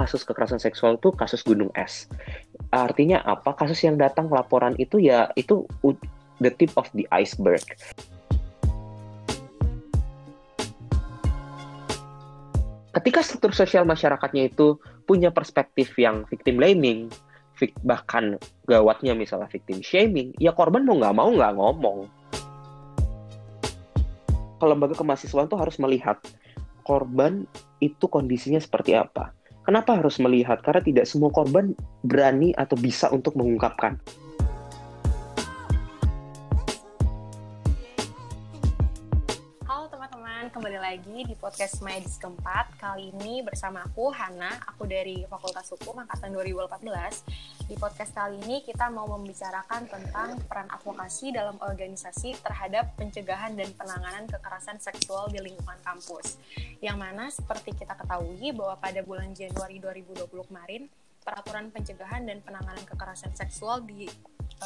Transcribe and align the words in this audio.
kasus 0.00 0.24
kekerasan 0.24 0.56
seksual 0.56 0.96
itu 0.96 1.12
kasus 1.12 1.44
gunung 1.44 1.68
es. 1.76 2.08
Artinya 2.72 3.20
apa? 3.20 3.52
Kasus 3.52 3.84
yang 3.84 4.00
datang 4.00 4.32
laporan 4.32 4.72
itu 4.80 4.96
ya 4.96 5.28
itu 5.36 5.68
the 6.40 6.48
tip 6.48 6.72
of 6.80 6.88
the 6.96 7.04
iceberg. 7.12 7.60
Ketika 12.90 13.20
struktur 13.22 13.52
sosial 13.52 13.84
masyarakatnya 13.84 14.50
itu 14.50 14.80
punya 15.04 15.28
perspektif 15.28 15.92
yang 16.00 16.24
victim 16.26 16.58
blaming, 16.58 17.12
bahkan 17.84 18.40
gawatnya 18.64 19.12
misalnya 19.12 19.46
victim 19.52 19.84
shaming, 19.84 20.32
ya 20.40 20.56
korban 20.56 20.82
mau 20.88 20.96
nggak 20.96 21.14
mau 21.14 21.28
nggak 21.30 21.54
ngomong. 21.54 21.98
Kalau 24.58 24.70
lembaga 24.76 24.96
kemahasiswaan 24.96 25.48
tuh 25.48 25.60
harus 25.60 25.76
melihat 25.80 26.20
korban 26.82 27.44
itu 27.78 28.04
kondisinya 28.10 28.60
seperti 28.60 28.92
apa. 28.96 29.32
Kenapa 29.70 30.02
harus 30.02 30.18
melihat? 30.18 30.58
Karena 30.66 30.82
tidak 30.82 31.06
semua 31.06 31.30
korban 31.30 31.70
berani 32.02 32.50
atau 32.58 32.74
bisa 32.74 33.06
untuk 33.14 33.38
mengungkapkan. 33.38 34.02
Kembali 40.50 40.82
lagi 40.82 41.22
di 41.30 41.38
podcast 41.38 41.78
Medis 41.78 42.18
keempat. 42.18 42.74
Kali 42.74 43.14
ini 43.14 43.38
bersama 43.38 43.86
aku, 43.86 44.10
Hana, 44.10 44.50
aku 44.66 44.82
dari 44.82 45.22
Fakultas 45.30 45.70
Hukum 45.70 46.02
Angkatan 46.02 46.34
2014. 46.34 47.70
Di 47.70 47.78
podcast 47.78 48.10
kali 48.10 48.34
ini 48.42 48.58
kita 48.66 48.90
mau 48.90 49.06
membicarakan 49.14 49.86
tentang 49.86 50.42
peran 50.50 50.66
advokasi 50.74 51.30
dalam 51.30 51.54
organisasi 51.62 52.34
terhadap 52.42 52.98
pencegahan 52.98 53.54
dan 53.54 53.70
penanganan 53.78 54.26
kekerasan 54.26 54.82
seksual 54.82 55.30
di 55.30 55.38
lingkungan 55.38 55.78
kampus. 55.86 56.42
Yang 56.82 56.98
mana 56.98 57.30
seperti 57.30 57.70
kita 57.70 57.94
ketahui 57.94 58.50
bahwa 58.50 58.74
pada 58.82 59.06
bulan 59.06 59.30
Januari 59.30 59.78
2020 59.78 60.50
kemarin, 60.50 60.90
peraturan 61.22 61.70
pencegahan 61.70 62.26
dan 62.26 62.42
penanganan 62.42 62.82
kekerasan 62.90 63.30
seksual 63.38 63.86
di 63.86 64.10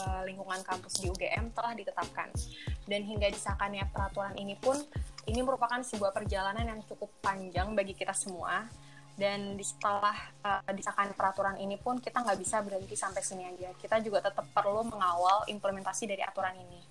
uh, 0.00 0.24
lingkungan 0.24 0.64
kampus 0.64 1.04
di 1.04 1.12
UGM 1.12 1.52
telah 1.52 1.76
ditetapkan. 1.76 2.32
Dan 2.88 3.04
hingga 3.04 3.28
disahkannya 3.28 3.84
peraturan 3.92 4.32
ini 4.40 4.56
pun 4.56 4.80
ini 5.28 5.40
merupakan 5.40 5.80
sebuah 5.80 6.12
perjalanan 6.12 6.64
yang 6.64 6.80
cukup 6.84 7.10
panjang 7.20 7.72
bagi 7.72 7.96
kita 7.96 8.12
semua. 8.12 8.66
Dan 9.14 9.54
di 9.54 9.62
setelah 9.62 10.14
uh, 10.42 10.72
disahkan 10.74 11.14
peraturan 11.14 11.54
ini 11.62 11.78
pun 11.78 12.02
kita 12.02 12.18
nggak 12.18 12.34
bisa 12.34 12.58
berhenti 12.66 12.98
sampai 12.98 13.22
sini 13.22 13.46
aja. 13.46 13.70
Kita 13.78 14.02
juga 14.02 14.18
tetap 14.18 14.50
perlu 14.50 14.82
mengawal 14.82 15.46
implementasi 15.46 16.10
dari 16.10 16.18
aturan 16.18 16.58
ini. 16.58 16.82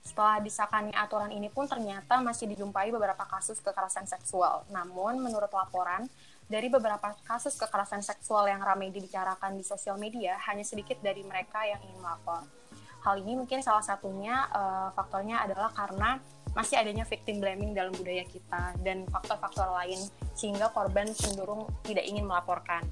Setelah 0.00 0.40
disahkannya 0.40 0.96
aturan 0.96 1.28
ini 1.28 1.52
pun 1.52 1.68
ternyata 1.68 2.24
masih 2.24 2.48
dijumpai 2.48 2.88
beberapa 2.88 3.28
kasus 3.28 3.60
kekerasan 3.60 4.08
seksual. 4.08 4.64
Namun 4.72 5.20
menurut 5.20 5.52
laporan 5.52 6.08
dari 6.48 6.72
beberapa 6.72 7.12
kasus 7.28 7.52
kekerasan 7.60 8.00
seksual 8.00 8.48
yang 8.48 8.64
ramai 8.64 8.88
dibicarakan 8.88 9.52
di 9.60 9.64
sosial 9.64 10.00
media 10.00 10.40
hanya 10.48 10.64
sedikit 10.64 11.04
dari 11.04 11.20
mereka 11.20 11.68
yang 11.68 11.84
ingin 11.84 12.00
melapor 12.00 12.61
hal 13.02 13.18
ini 13.18 13.34
mungkin 13.34 13.58
salah 13.60 13.82
satunya 13.82 14.46
uh, 14.54 14.94
faktornya 14.94 15.42
adalah 15.42 15.74
karena 15.74 16.22
masih 16.52 16.78
adanya 16.78 17.02
victim 17.08 17.40
blaming 17.40 17.72
dalam 17.72 17.90
budaya 17.96 18.22
kita 18.28 18.76
dan 18.84 19.08
faktor-faktor 19.08 19.72
lain 19.82 19.98
sehingga 20.36 20.68
korban 20.70 21.08
cenderung 21.10 21.66
tidak 21.82 22.04
ingin 22.06 22.28
melaporkan. 22.28 22.84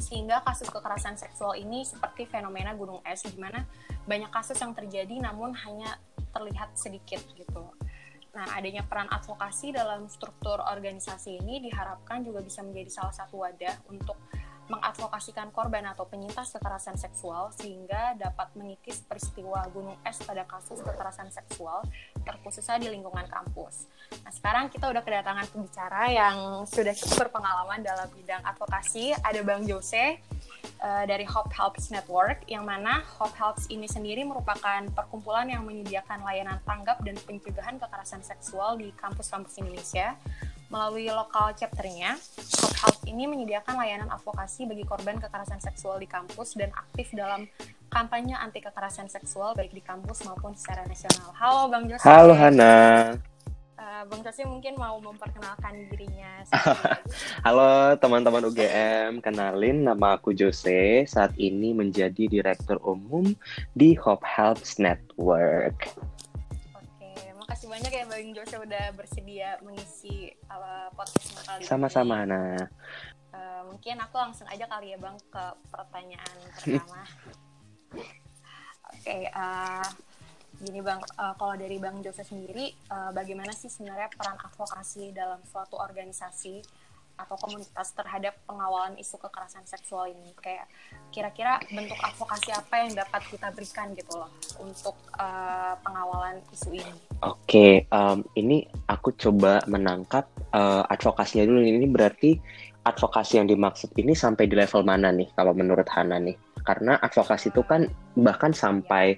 Sehingga 0.00 0.40
kasus 0.40 0.72
kekerasan 0.72 1.20
seksual 1.20 1.58
ini 1.60 1.84
seperti 1.84 2.24
fenomena 2.24 2.72
gunung 2.72 3.04
es 3.04 3.26
di 3.26 3.36
mana 3.36 3.66
banyak 4.08 4.32
kasus 4.32 4.56
yang 4.56 4.72
terjadi 4.72 5.12
namun 5.20 5.52
hanya 5.52 6.00
terlihat 6.32 6.72
sedikit 6.78 7.20
gitu. 7.36 7.68
Nah, 8.30 8.46
adanya 8.54 8.86
peran 8.86 9.10
advokasi 9.10 9.74
dalam 9.74 10.06
struktur 10.06 10.62
organisasi 10.62 11.42
ini 11.42 11.58
diharapkan 11.66 12.22
juga 12.22 12.40
bisa 12.40 12.62
menjadi 12.62 13.02
salah 13.02 13.14
satu 13.14 13.42
wadah 13.42 13.74
untuk 13.90 14.14
mengadvokasikan 14.70 15.50
korban 15.50 15.82
atau 15.90 16.06
penyintas 16.06 16.54
kekerasan 16.54 16.94
seksual 16.94 17.50
sehingga 17.50 18.14
dapat 18.14 18.54
mengikis 18.54 19.02
peristiwa 19.02 19.66
gunung 19.74 19.98
es 20.06 20.22
pada 20.22 20.46
kasus 20.46 20.78
kekerasan 20.78 21.26
seksual 21.34 21.82
terkhususnya 22.22 22.78
di 22.78 22.88
lingkungan 22.94 23.26
kampus. 23.26 23.90
Nah 24.22 24.30
sekarang 24.30 24.70
kita 24.70 24.86
udah 24.86 25.02
kedatangan 25.02 25.50
pembicara 25.50 26.06
yang 26.08 26.62
sudah 26.70 26.94
cukup 26.94 27.28
berpengalaman 27.28 27.82
dalam 27.82 28.06
bidang 28.14 28.46
advokasi. 28.46 29.10
Ada 29.18 29.42
Bang 29.42 29.66
Jose 29.66 30.22
uh, 30.80 31.04
dari 31.04 31.26
Hope 31.26 31.50
Helps 31.50 31.90
Network 31.90 32.46
yang 32.46 32.62
mana 32.62 33.02
Hope 33.18 33.34
Helps 33.34 33.66
ini 33.68 33.90
sendiri 33.90 34.22
merupakan 34.22 34.86
perkumpulan 34.94 35.50
yang 35.50 35.66
menyediakan 35.66 36.22
layanan 36.22 36.62
tanggap 36.62 37.02
dan 37.02 37.18
pencegahan 37.26 37.76
kekerasan 37.82 38.22
seksual 38.22 38.78
di 38.78 38.94
kampus-kampus 38.94 39.58
Indonesia 39.58 40.14
Melalui 40.70 41.10
lokal 41.10 41.50
chapternya, 41.58 42.14
Hope 42.62 42.78
Health 42.78 43.02
ini 43.10 43.26
menyediakan 43.26 43.74
layanan 43.74 44.06
advokasi 44.14 44.70
bagi 44.70 44.86
korban 44.86 45.18
kekerasan 45.18 45.58
seksual 45.58 45.98
di 45.98 46.06
kampus 46.06 46.54
dan 46.54 46.70
aktif 46.70 47.10
dalam 47.10 47.50
kampanye 47.90 48.38
anti 48.38 48.62
kekerasan 48.62 49.10
seksual 49.10 49.58
baik 49.58 49.74
di 49.74 49.82
kampus 49.82 50.22
maupun 50.22 50.54
secara 50.54 50.86
nasional. 50.86 51.34
Halo 51.34 51.66
Bang 51.74 51.90
Jose. 51.90 52.06
Halo 52.06 52.38
Hana. 52.38 53.18
Uh, 53.74 54.06
Bang 54.06 54.22
Jose 54.22 54.46
mungkin 54.46 54.78
mau 54.78 54.94
memperkenalkan 55.02 55.90
dirinya. 55.90 56.46
Halo 57.46 57.98
teman-teman 57.98 58.46
UGM, 58.46 59.18
kenalin 59.18 59.90
nama 59.90 60.22
aku 60.22 60.30
Jose. 60.30 61.02
Saat 61.10 61.34
ini 61.34 61.74
menjadi 61.74 62.30
Direktur 62.30 62.78
Umum 62.86 63.34
di 63.74 63.98
Hope 63.98 64.22
Health 64.22 64.78
Network 64.78 65.90
makasih 67.50 67.66
banyak 67.66 67.90
ya 67.90 68.04
Bang 68.06 68.30
Jose 68.30 68.56
udah 68.62 68.84
bersedia 68.94 69.58
mengisi 69.66 70.30
uh, 70.46 70.86
podcast 70.94 71.34
kali 71.42 71.66
Sama-sama, 71.66 72.22
Ana. 72.22 72.70
Uh, 73.34 73.74
mungkin 73.74 73.98
aku 73.98 74.22
langsung 74.22 74.46
aja 74.46 74.70
kali 74.70 74.94
ya 74.94 74.98
Bang 75.02 75.18
ke 75.18 75.44
pertanyaan 75.66 76.36
pertama. 76.54 77.02
Oke, 77.90 78.06
okay, 79.02 79.26
uh, 79.34 79.82
gini 80.62 80.78
Bang, 80.78 81.02
uh, 81.18 81.34
kalau 81.34 81.58
dari 81.58 81.82
Bang 81.82 81.98
Jose 82.06 82.22
sendiri, 82.22 82.70
uh, 82.86 83.10
bagaimana 83.10 83.50
sih 83.50 83.66
sebenarnya 83.66 84.14
peran 84.14 84.38
advokasi 84.38 85.10
dalam 85.10 85.42
suatu 85.42 85.74
organisasi 85.74 86.62
atau 87.20 87.36
komunitas 87.36 87.92
terhadap 87.92 88.32
pengawalan 88.48 88.96
isu 88.96 89.20
kekerasan 89.20 89.64
seksual 89.68 90.08
ini 90.08 90.32
kayak 90.40 90.64
kira-kira 91.12 91.60
bentuk 91.68 91.96
advokasi 92.00 92.50
apa 92.54 92.74
yang 92.86 92.96
dapat 92.96 93.22
kita 93.28 93.48
berikan 93.52 93.92
gitu 93.92 94.12
loh 94.16 94.30
untuk 94.60 94.96
uh, 95.20 95.76
pengawalan 95.84 96.40
isu 96.52 96.80
ini. 96.80 96.94
Oke, 97.20 97.36
okay, 97.44 97.72
um, 97.92 98.24
ini 98.36 98.64
aku 98.88 99.12
coba 99.20 99.60
menangkap 99.68 100.24
uh, 100.56 100.88
advokasinya 100.88 101.44
dulu. 101.44 101.60
Ini 101.60 101.88
berarti 101.92 102.30
advokasi 102.88 103.36
yang 103.36 103.48
dimaksud 103.52 103.92
ini 104.00 104.16
sampai 104.16 104.48
di 104.48 104.56
level 104.56 104.80
mana 104.80 105.12
nih 105.12 105.28
kalau 105.36 105.52
menurut 105.52 105.86
Hana 105.92 106.16
nih? 106.16 106.36
Karena 106.64 106.96
advokasi 107.00 107.52
itu 107.52 107.60
kan 107.64 107.88
bahkan 108.16 108.56
sampai 108.56 109.16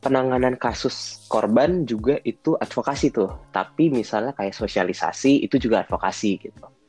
penanganan 0.00 0.56
kasus 0.56 1.28
korban 1.28 1.84
juga 1.84 2.20
itu 2.24 2.56
advokasi 2.56 3.12
tuh. 3.12 3.32
Tapi 3.52 3.88
misalnya 3.88 4.36
kayak 4.36 4.56
sosialisasi 4.56 5.44
itu 5.44 5.56
juga 5.56 5.84
advokasi 5.84 6.40
gitu 6.40 6.79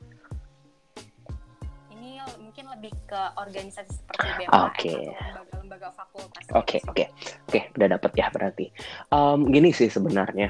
lebih 2.81 2.97
ke 3.05 3.21
organisasi 3.37 3.93
seperti 3.93 4.41
BMKM 4.41 4.57
okay. 4.57 5.05
lembaga-lembaga 5.13 5.89
fakultas. 5.93 6.43
Oke, 6.57 6.81
okay, 6.81 6.81
oke. 6.89 6.97
Okay. 6.97 7.07
Oke, 7.13 7.45
okay, 7.45 7.63
udah 7.77 7.87
dapet 7.93 8.11
ya 8.17 8.27
berarti. 8.33 8.65
Um, 9.13 9.53
gini 9.53 9.69
sih 9.69 9.85
sebenarnya. 9.85 10.49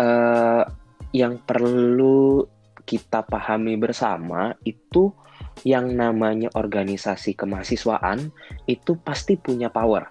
Uh, 0.00 0.64
yang 1.12 1.36
perlu 1.44 2.48
kita 2.88 3.28
pahami 3.28 3.76
bersama 3.76 4.56
itu 4.64 5.12
yang 5.68 5.92
namanya 5.92 6.48
organisasi 6.56 7.36
kemahasiswaan 7.36 8.32
itu 8.64 8.96
pasti 9.04 9.36
punya 9.36 9.68
power 9.68 10.08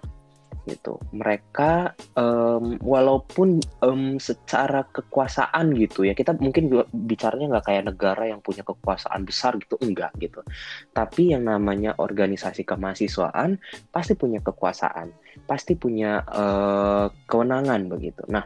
gitu. 0.66 0.98
Mereka 1.14 1.94
um, 2.18 2.76
walaupun 2.82 3.62
um, 3.80 4.18
secara 4.18 4.84
kekuasaan 4.90 5.72
gitu 5.78 6.04
ya, 6.04 6.12
kita 6.12 6.34
mungkin 6.36 6.68
bicaranya 6.90 7.56
nggak 7.56 7.66
kayak 7.70 7.84
negara 7.94 8.24
yang 8.28 8.42
punya 8.42 8.66
kekuasaan 8.66 9.22
besar 9.22 9.56
gitu, 9.62 9.78
enggak 9.80 10.12
gitu. 10.18 10.42
Tapi 10.90 11.32
yang 11.32 11.46
namanya 11.46 11.94
organisasi 11.96 12.66
kemahasiswaan 12.66 13.62
pasti 13.94 14.18
punya 14.18 14.42
kekuasaan, 14.42 15.14
pasti 15.46 15.78
punya 15.78 16.20
uh, 16.26 17.06
kewenangan 17.30 17.86
begitu. 17.86 18.26
Nah, 18.26 18.44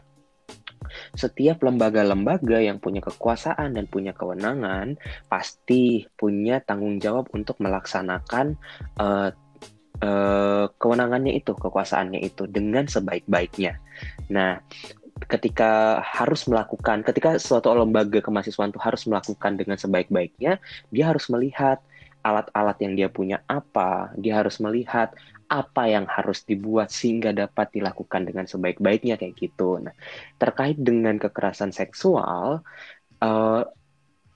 setiap 1.15 1.63
lembaga-lembaga 1.63 2.59
yang 2.59 2.83
punya 2.83 3.01
kekuasaan 3.05 3.79
dan 3.79 3.87
punya 3.87 4.13
kewenangan 4.17 4.99
pasti 5.31 6.07
punya 6.19 6.59
tanggung 6.65 6.99
jawab 6.99 7.31
untuk 7.31 7.59
melaksanakan 7.63 8.59
uh, 8.99 9.31
uh, 10.05 10.67
kewenangannya 10.77 11.37
itu, 11.37 11.53
kekuasaannya 11.57 12.21
itu 12.21 12.49
dengan 12.49 12.89
sebaik-baiknya. 12.89 13.79
Nah, 14.33 14.61
ketika 15.29 16.01
harus 16.01 16.49
melakukan, 16.49 17.05
ketika 17.05 17.37
suatu 17.37 17.73
lembaga 17.77 18.25
kemahasiswaan 18.25 18.73
itu 18.73 18.81
harus 18.81 19.05
melakukan 19.05 19.61
dengan 19.61 19.77
sebaik-baiknya, 19.77 20.57
dia 20.89 21.05
harus 21.05 21.29
melihat 21.29 21.81
alat-alat 22.21 22.77
yang 22.85 22.93
dia 22.97 23.09
punya 23.09 23.41
apa, 23.49 24.13
dia 24.17 24.41
harus 24.41 24.61
melihat 24.61 25.13
apa 25.51 25.91
yang 25.91 26.07
harus 26.07 26.47
dibuat 26.47 26.93
sehingga 26.95 27.35
dapat 27.35 27.75
dilakukan 27.75 28.23
dengan 28.29 28.47
sebaik-baiknya 28.47 29.19
kayak 29.19 29.35
gitu. 29.41 29.83
Nah, 29.83 29.97
terkait 30.39 30.79
dengan 30.79 31.19
kekerasan 31.19 31.75
seksual, 31.75 32.63
uh, 33.19 33.63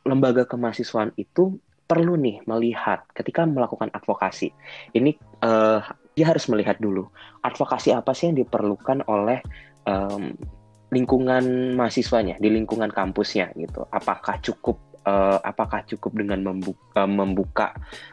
lembaga 0.05 0.45
kemahasiswaan 0.45 1.15
itu 1.17 1.61
perlu 1.85 2.17
nih 2.17 2.41
melihat 2.49 3.05
ketika 3.13 3.45
melakukan 3.45 3.93
advokasi. 3.93 4.51
Ini 4.97 5.15
uh, 5.45 5.81
dia 6.15 6.27
harus 6.31 6.47
melihat 6.49 6.79
dulu 6.79 7.11
advokasi 7.43 7.93
apa 7.93 8.15
sih 8.15 8.31
yang 8.31 8.39
diperlukan 8.41 9.05
oleh 9.11 9.43
um, 9.85 10.33
lingkungan 10.95 11.75
mahasiswanya 11.75 12.39
di 12.39 12.49
lingkungan 12.55 12.89
kampusnya 12.89 13.51
gitu. 13.59 13.85
Apakah 13.91 14.39
cukup 14.41 14.79
uh, 15.05 15.39
apakah 15.45 15.85
cukup 15.85 16.17
dengan 16.17 16.41
membuka, 16.43 17.03
membuka 17.05 17.69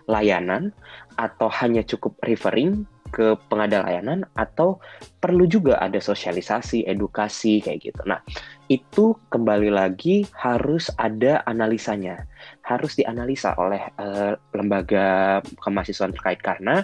layanan 0.06 0.76
atau 1.16 1.48
hanya 1.62 1.82
cukup 1.86 2.18
referring 2.26 2.84
ke 3.12 3.36
pengada 3.52 3.84
layanan 3.84 4.24
atau 4.34 4.80
perlu 5.20 5.46
juga 5.46 5.78
ada 5.78 6.00
sosialisasi, 6.00 6.88
edukasi 6.88 7.62
kayak 7.62 7.92
gitu. 7.92 8.02
Nah, 8.08 8.24
itu 8.72 9.14
kembali 9.30 9.70
lagi 9.70 10.24
harus 10.34 10.88
ada 10.96 11.44
analisanya. 11.46 12.26
Harus 12.64 12.96
dianalisa 12.96 13.54
oleh 13.60 13.84
uh, 14.00 14.34
lembaga 14.56 15.40
kemahasiswaan 15.60 16.16
terkait 16.16 16.40
karena 16.40 16.82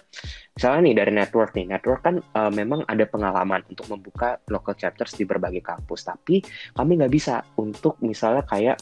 misalnya 0.54 0.92
nih 0.92 0.96
dari 1.00 1.12
network 1.16 1.56
nih, 1.56 1.66
network 1.66 2.04
kan 2.04 2.20
uh, 2.36 2.52
memang 2.52 2.84
ada 2.86 3.08
pengalaman 3.08 3.64
untuk 3.72 3.88
membuka 3.88 4.38
local 4.52 4.76
chapters 4.76 5.16
di 5.16 5.24
berbagai 5.24 5.64
kampus, 5.64 6.06
tapi 6.06 6.44
kami 6.76 7.00
nggak 7.00 7.14
bisa 7.14 7.42
untuk 7.58 7.98
misalnya 8.04 8.44
kayak 8.46 8.78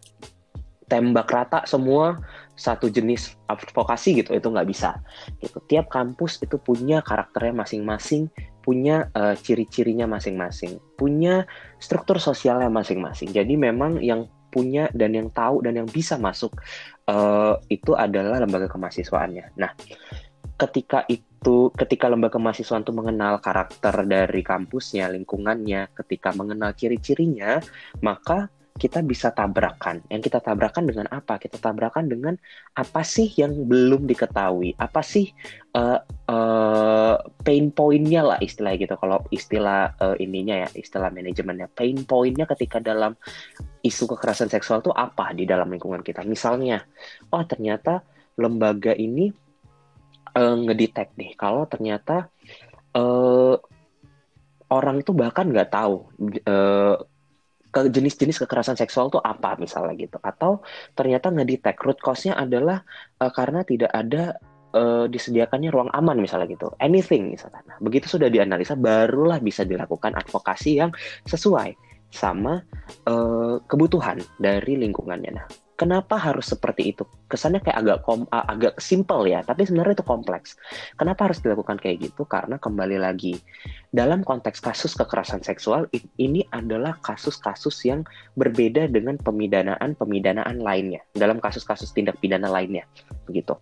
tembak 0.86 1.30
rata 1.30 1.66
semua 1.66 2.18
satu 2.56 2.88
jenis 2.88 3.36
advokasi 3.52 4.24
gitu 4.24 4.32
itu 4.36 4.48
nggak 4.48 4.68
bisa. 4.68 5.00
Gitu. 5.44 5.60
Tiap 5.68 5.92
kampus 5.92 6.40
itu 6.42 6.56
punya 6.60 7.04
karakternya 7.04 7.64
masing-masing 7.64 8.32
punya 8.66 9.14
uh, 9.14 9.38
ciri-cirinya 9.38 10.10
masing-masing 10.10 10.82
punya 10.98 11.46
struktur 11.78 12.18
sosialnya 12.18 12.72
masing-masing. 12.72 13.30
Jadi 13.30 13.54
memang 13.54 14.02
yang 14.02 14.26
punya 14.50 14.88
dan 14.96 15.12
yang 15.12 15.30
tahu 15.36 15.62
dan 15.62 15.76
yang 15.76 15.86
bisa 15.92 16.16
masuk 16.16 16.56
uh, 17.12 17.60
itu 17.68 17.92
adalah 17.94 18.40
lembaga 18.40 18.72
kemahasiswaannya. 18.72 19.60
Nah 19.60 19.76
ketika 20.56 21.04
itu 21.12 21.70
ketika 21.76 22.08
lembaga 22.08 22.40
kemahasiswaan 22.40 22.88
itu 22.88 22.96
mengenal 22.96 23.44
karakter 23.44 23.92
dari 24.08 24.42
kampusnya 24.42 25.12
lingkungannya 25.12 25.92
ketika 25.92 26.32
mengenal 26.32 26.72
ciri-cirinya 26.72 27.60
maka 28.00 28.48
kita 28.76 29.00
bisa 29.00 29.32
tabrakan. 29.32 30.04
Yang 30.12 30.32
kita 30.32 30.44
tabrakan 30.44 30.84
dengan 30.84 31.08
apa? 31.08 31.40
Kita 31.40 31.56
tabrakan 31.64 32.12
dengan 32.12 32.36
apa 32.76 33.02
sih 33.08 33.32
yang 33.40 33.56
belum 33.72 34.04
diketahui? 34.04 34.76
Apa 34.76 35.00
sih 35.00 35.32
uh, 35.80 36.04
uh, 36.28 37.16
pain 37.40 37.72
pointnya 37.72 38.36
lah 38.36 38.40
istilahnya 38.44 38.84
gitu. 38.84 38.96
Kalau 39.00 39.24
istilah 39.32 39.96
uh, 39.96 40.20
ininya 40.20 40.68
ya, 40.68 40.70
istilah 40.76 41.08
manajemennya, 41.08 41.72
pain 41.72 41.96
pointnya 42.04 42.44
ketika 42.52 42.84
dalam 42.84 43.16
isu 43.80 44.12
kekerasan 44.12 44.52
seksual 44.52 44.84
itu 44.84 44.92
apa 44.92 45.32
di 45.32 45.48
dalam 45.48 45.72
lingkungan 45.72 46.04
kita? 46.04 46.28
Misalnya, 46.28 46.84
oh 47.32 47.44
ternyata 47.48 48.04
lembaga 48.36 48.92
ini 48.92 49.32
uh, 50.36 50.56
ngedetect 50.68 51.16
nih 51.16 51.32
kalau 51.40 51.64
ternyata 51.64 52.28
uh, 52.92 53.56
orang 54.68 55.00
itu 55.00 55.16
bahkan 55.16 55.48
nggak 55.48 55.72
tahu 55.72 56.12
uh, 56.44 57.00
ke 57.76 57.92
jenis-jenis 57.92 58.48
kekerasan 58.48 58.80
seksual 58.80 59.12
tuh 59.12 59.20
apa 59.20 59.60
misalnya 59.60 60.00
gitu. 60.00 60.16
Atau 60.24 60.64
ternyata 60.96 61.28
ngedetect 61.28 61.84
root 61.84 62.00
cause-nya 62.00 62.40
adalah 62.40 62.80
uh, 63.20 63.32
karena 63.36 63.68
tidak 63.68 63.92
ada 63.92 64.40
uh, 64.72 65.12
disediakannya 65.12 65.76
ruang 65.76 65.92
aman 65.92 66.16
misalnya 66.24 66.48
gitu. 66.56 66.72
Anything 66.80 67.36
misalnya. 67.36 67.60
Nah, 67.68 67.78
begitu 67.84 68.08
sudah 68.08 68.32
dianalisa 68.32 68.80
barulah 68.80 69.44
bisa 69.44 69.68
dilakukan 69.68 70.16
advokasi 70.16 70.80
yang 70.80 70.96
sesuai 71.28 71.76
sama 72.16 72.64
uh, 73.12 73.60
kebutuhan 73.68 74.24
dari 74.40 74.80
lingkungannya. 74.80 75.36
Nah 75.36 75.65
Kenapa 75.76 76.16
harus 76.16 76.48
seperti 76.48 76.96
itu? 76.96 77.04
Kesannya 77.28 77.60
kayak 77.60 77.78
agak 77.84 77.98
kom 78.08 78.24
agak 78.32 78.80
simple 78.80 79.28
ya, 79.28 79.44
tapi 79.44 79.68
sebenarnya 79.68 80.00
itu 80.00 80.08
kompleks. 80.08 80.56
Kenapa 80.96 81.28
harus 81.28 81.44
dilakukan 81.44 81.76
kayak 81.84 82.00
gitu? 82.08 82.24
Karena 82.24 82.56
kembali 82.56 82.96
lagi 82.96 83.36
dalam 83.92 84.24
konteks 84.24 84.64
kasus 84.64 84.96
kekerasan 84.96 85.44
seksual 85.44 85.92
ini 86.16 86.48
adalah 86.56 86.96
kasus-kasus 87.04 87.76
yang 87.84 88.08
berbeda 88.40 88.88
dengan 88.88 89.20
pemidanaan-pemidanaan 89.20 90.64
lainnya. 90.64 91.04
Dalam 91.12 91.44
kasus-kasus 91.44 91.92
tindak 91.92 92.24
pidana 92.24 92.48
lainnya, 92.48 92.88
begitu. 93.28 93.60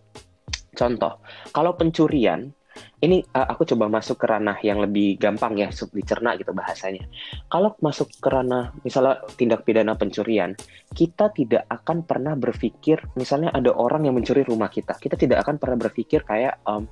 Contoh, 0.74 1.18
kalau 1.50 1.74
pencurian 1.74 2.54
ini 3.02 3.20
uh, 3.34 3.46
aku 3.50 3.68
coba 3.68 3.86
masuk 3.86 4.16
ke 4.20 4.26
ranah 4.26 4.58
yang 4.64 4.80
lebih 4.80 5.20
gampang 5.20 5.58
ya, 5.60 5.68
dicerna 5.70 6.34
gitu 6.40 6.50
bahasanya. 6.56 7.04
Kalau 7.48 7.76
masuk 7.78 8.10
ke 8.18 8.28
ranah 8.28 8.72
misalnya 8.82 9.22
tindak 9.36 9.62
pidana 9.62 9.94
pencurian, 9.94 10.56
kita 10.94 11.30
tidak 11.34 11.68
akan 11.68 12.06
pernah 12.06 12.34
berpikir 12.34 13.02
misalnya 13.14 13.52
ada 13.52 13.70
orang 13.74 14.08
yang 14.08 14.14
mencuri 14.16 14.42
rumah 14.42 14.72
kita. 14.72 14.96
Kita 14.96 15.14
tidak 15.18 15.44
akan 15.44 15.60
pernah 15.60 15.78
berpikir 15.78 16.24
kayak 16.24 16.62
um, 16.64 16.88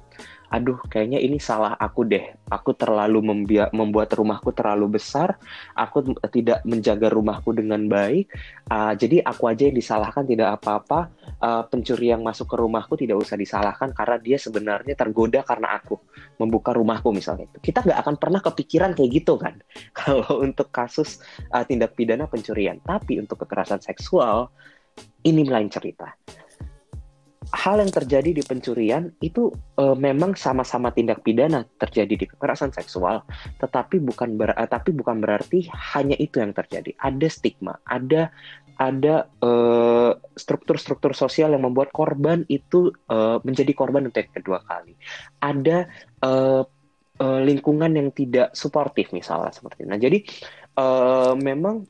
aduh 0.53 0.77
kayaknya 0.93 1.17
ini 1.17 1.41
salah 1.41 1.73
aku 1.81 2.05
deh. 2.05 2.37
Aku 2.53 2.77
terlalu 2.77 3.25
membuat 3.73 4.13
rumahku 4.13 4.53
terlalu 4.53 5.01
besar. 5.01 5.41
Aku 5.73 6.05
tidak 6.29 6.61
menjaga 6.69 7.09
rumahku 7.09 7.57
dengan 7.57 7.89
baik. 7.89 8.29
Uh, 8.69 8.93
jadi 8.93 9.25
aku 9.25 9.49
aja 9.49 9.73
yang 9.73 9.77
disalahkan 9.81 10.29
tidak 10.29 10.61
apa-apa. 10.61 11.09
Uh, 11.41 11.65
pencuri 11.65 12.13
yang 12.13 12.21
masuk 12.21 12.53
ke 12.53 12.57
rumahku 12.61 13.01
tidak 13.01 13.17
usah 13.25 13.41
disalahkan 13.41 13.97
karena 13.97 14.17
dia 14.21 14.37
sebenarnya 14.37 14.93
tergoda 14.93 15.41
karena 15.41 15.81
aku 15.81 15.97
membuka 16.37 16.77
rumahku 16.77 17.11
misalnya 17.11 17.51
kita 17.59 17.83
nggak 17.83 17.99
akan 17.99 18.15
pernah 18.21 18.41
kepikiran 18.45 18.93
kayak 18.93 19.11
gitu 19.25 19.41
kan? 19.41 19.57
Kalau 19.99 20.45
untuk 20.45 20.69
kasus 20.69 21.25
uh, 21.49 21.65
tindak 21.65 21.97
pidana 21.97 22.29
pencurian. 22.29 22.77
Tapi 22.85 23.17
untuk 23.25 23.41
kekerasan 23.49 23.81
seksual 23.81 24.53
ini 25.25 25.49
lain 25.49 25.73
cerita 25.73 26.13
hal 27.53 27.85
yang 27.85 27.93
terjadi 27.93 28.33
di 28.33 28.43
pencurian 28.43 29.13
itu 29.21 29.53
uh, 29.77 29.93
memang 29.93 30.33
sama-sama 30.33 30.89
tindak 30.89 31.21
pidana 31.21 31.69
terjadi 31.77 32.15
di 32.17 32.27
kekerasan 32.27 32.73
seksual, 32.73 33.29
tetapi 33.61 34.01
bukan 34.01 34.41
ber 34.41 34.57
uh, 34.57 34.65
tapi 34.65 34.97
bukan 34.97 35.21
berarti 35.21 35.69
hanya 35.93 36.17
itu 36.17 36.41
yang 36.41 36.57
terjadi. 36.57 36.97
Ada 36.97 37.29
stigma, 37.29 37.77
ada 37.85 38.33
ada 38.81 39.29
uh, 39.45 40.17
struktur-struktur 40.33 41.13
sosial 41.13 41.53
yang 41.53 41.69
membuat 41.69 41.93
korban 41.93 42.49
itu 42.49 42.89
uh, 43.13 43.37
menjadi 43.45 43.77
korban 43.77 44.09
untuk 44.09 44.25
kedua 44.33 44.65
kali. 44.65 44.97
Ada 45.45 45.87
lingkungan 47.23 47.95
yang 47.95 48.11
tidak 48.11 48.51
suportif 48.51 49.15
misalnya 49.15 49.55
seperti 49.55 49.87
itu. 49.87 49.91
Nah, 49.95 50.01
jadi 50.01 50.19
memang 51.39 51.87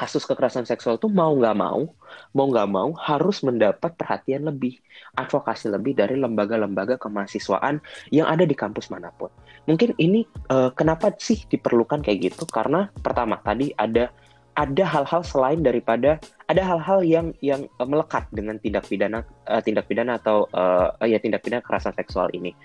kasus 0.00 0.24
kekerasan 0.24 0.64
seksual 0.64 0.96
itu 0.96 1.12
mau 1.12 1.36
nggak 1.36 1.56
mau, 1.60 1.84
mau 2.32 2.46
nggak 2.48 2.68
mau 2.72 2.96
harus 2.96 3.44
mendapat 3.44 3.92
perhatian 4.00 4.48
lebih, 4.48 4.80
advokasi 5.20 5.68
lebih 5.68 5.92
dari 5.92 6.16
lembaga-lembaga 6.16 6.96
kemahasiswaan 6.96 7.84
yang 8.08 8.24
ada 8.24 8.48
di 8.48 8.56
kampus 8.56 8.88
mana 8.88 9.12
pun. 9.12 9.28
Mungkin 9.68 9.92
ini 10.00 10.24
uh, 10.48 10.72
kenapa 10.72 11.12
sih 11.20 11.44
diperlukan 11.44 12.00
kayak 12.00 12.32
gitu? 12.32 12.48
Karena 12.48 12.88
pertama 13.04 13.36
tadi 13.44 13.76
ada 13.76 14.08
ada 14.56 14.84
hal-hal 14.88 15.20
selain 15.20 15.60
daripada 15.60 16.16
ada 16.48 16.62
hal-hal 16.64 17.04
yang 17.04 17.36
yang 17.44 17.68
uh, 17.76 17.84
melekat 17.84 18.24
dengan 18.32 18.56
tindak 18.56 18.88
pidana 18.88 19.20
uh, 19.52 19.60
tindak 19.60 19.84
pidana 19.84 20.16
atau 20.16 20.48
uh, 20.56 20.96
ya 21.04 21.20
tindak 21.20 21.44
pidana 21.44 21.60
kekerasan 21.60 21.92
seksual 21.92 22.32
ini. 22.32 22.56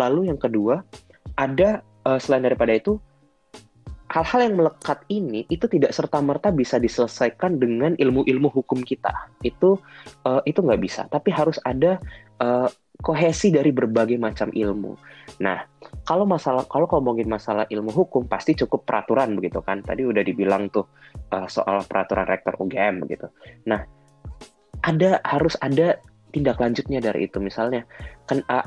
Lalu 0.00 0.32
yang 0.32 0.40
kedua 0.40 0.80
ada 1.36 1.84
uh, 2.08 2.16
selain 2.16 2.48
daripada 2.48 2.72
itu 2.72 2.96
hal-hal 4.08 4.40
yang 4.40 4.54
melekat 4.56 5.04
ini 5.12 5.44
itu 5.52 5.68
tidak 5.68 5.92
serta 5.92 6.18
merta 6.24 6.48
bisa 6.48 6.80
diselesaikan 6.80 7.60
dengan 7.60 7.92
ilmu-ilmu 8.00 8.48
hukum 8.48 8.80
kita. 8.80 9.12
Itu 9.44 9.76
uh, 10.24 10.40
itu 10.48 10.64
nggak 10.64 10.80
bisa. 10.80 11.04
Tapi 11.12 11.28
harus 11.28 11.60
ada 11.62 12.00
uh, 12.40 12.68
kohesi 13.04 13.52
dari 13.52 13.68
berbagai 13.70 14.16
macam 14.16 14.48
ilmu. 14.48 14.96
Nah 15.44 15.60
kalau 16.08 16.24
masalah 16.24 16.64
kalau 16.66 16.88
ngomongin 16.88 17.28
masalah 17.28 17.68
ilmu 17.68 17.92
hukum 17.92 18.24
pasti 18.26 18.56
cukup 18.56 18.88
peraturan 18.88 19.36
begitu 19.36 19.60
kan. 19.60 19.84
Tadi 19.84 20.08
udah 20.08 20.24
dibilang 20.24 20.72
tuh 20.72 20.88
uh, 21.30 21.46
soal 21.46 21.84
peraturan 21.84 22.24
rektor 22.24 22.56
UGM 22.56 23.04
begitu. 23.04 23.28
Nah 23.68 23.84
ada 24.82 25.20
harus 25.28 25.52
ada 25.60 26.00
tindak 26.32 26.56
lanjutnya 26.56 27.04
dari 27.04 27.28
itu. 27.28 27.36
Misalnya 27.44 27.84
kan 28.24 28.40
uh, 28.48 28.64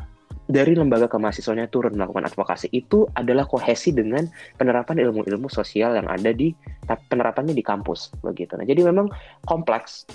dari 0.51 0.75
lembaga 0.75 1.07
kemahasiswanya 1.07 1.71
turun 1.71 1.95
melakukan 1.95 2.27
advokasi 2.27 2.67
itu 2.75 3.07
adalah 3.15 3.47
kohesi 3.47 3.95
dengan 3.95 4.27
penerapan 4.59 4.99
ilmu-ilmu 4.99 5.47
sosial 5.47 5.95
yang 5.95 6.11
ada 6.11 6.35
di 6.35 6.51
penerapannya 6.85 7.55
di 7.55 7.63
kampus 7.63 8.11
begitu. 8.19 8.59
Nah, 8.59 8.67
jadi 8.67 8.83
memang 8.85 9.07
kompleks 9.47 10.05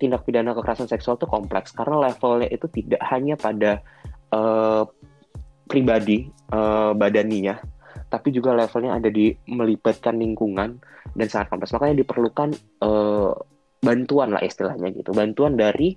tindak 0.00 0.24
pidana 0.24 0.56
kekerasan 0.56 0.88
seksual 0.88 1.20
itu 1.20 1.28
kompleks 1.28 1.76
karena 1.76 2.08
levelnya 2.08 2.48
itu 2.48 2.66
tidak 2.72 3.02
hanya 3.10 3.36
pada 3.36 3.84
uh, 4.32 4.88
pribadi 5.68 6.30
uh, 6.54 6.96
badaninya, 6.96 7.60
tapi 8.08 8.32
juga 8.32 8.56
levelnya 8.56 8.96
ada 8.96 9.12
di 9.12 9.34
melibatkan 9.50 10.16
lingkungan 10.16 10.80
dan 11.18 11.26
sangat 11.28 11.52
kompleks. 11.52 11.74
Makanya 11.76 12.00
diperlukan 12.00 12.48
uh, 12.80 13.34
bantuan 13.80 14.36
lah 14.36 14.44
istilahnya 14.44 14.92
gitu, 14.92 15.10
bantuan 15.16 15.56
dari 15.56 15.96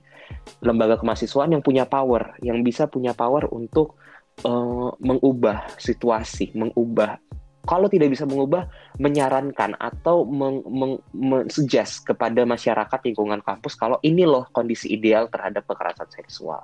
lembaga 0.63 0.95
kemahasiswaan 0.99 1.51
yang 1.51 1.63
punya 1.63 1.83
power, 1.83 2.39
yang 2.39 2.63
bisa 2.63 2.87
punya 2.87 3.11
power 3.11 3.51
untuk 3.51 3.99
uh, 4.47 4.91
mengubah 5.03 5.67
situasi, 5.77 6.55
mengubah. 6.55 7.19
Kalau 7.63 7.87
tidak 7.87 8.11
bisa 8.11 8.27
mengubah, 8.27 8.67
menyarankan 8.99 9.79
atau 9.79 10.27
meng, 10.27 10.67
meng, 10.67 10.99
mensuggest 11.15 12.03
kepada 12.03 12.43
masyarakat 12.43 12.99
lingkungan 13.07 13.39
kampus 13.39 13.79
kalau 13.79 13.95
ini 14.03 14.27
loh 14.27 14.51
kondisi 14.51 14.91
ideal 14.91 15.31
terhadap 15.31 15.63
kekerasan 15.71 16.11
seksual 16.11 16.59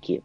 gitu. 0.00 0.24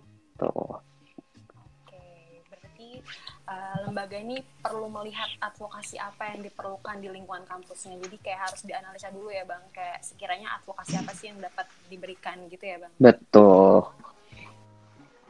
Uh, 3.53 3.77
lembaga 3.85 4.17
ini 4.17 4.41
perlu 4.41 4.89
melihat 4.89 5.29
advokasi 5.37 6.01
apa 6.01 6.33
yang 6.33 6.41
diperlukan 6.41 6.97
di 6.97 7.09
lingkungan 7.13 7.45
kampusnya. 7.45 8.01
Jadi 8.01 8.17
kayak 8.19 8.49
harus 8.49 8.61
dianalisa 8.65 9.13
dulu 9.13 9.29
ya 9.29 9.45
bang, 9.45 9.61
kayak 9.69 10.01
sekiranya 10.01 10.57
advokasi 10.57 10.97
apa 10.97 11.11
sih 11.13 11.29
yang 11.29 11.39
dapat 11.39 11.69
diberikan 11.87 12.37
gitu 12.49 12.65
ya 12.65 12.77
bang. 12.81 12.93
Betul. 12.97 13.85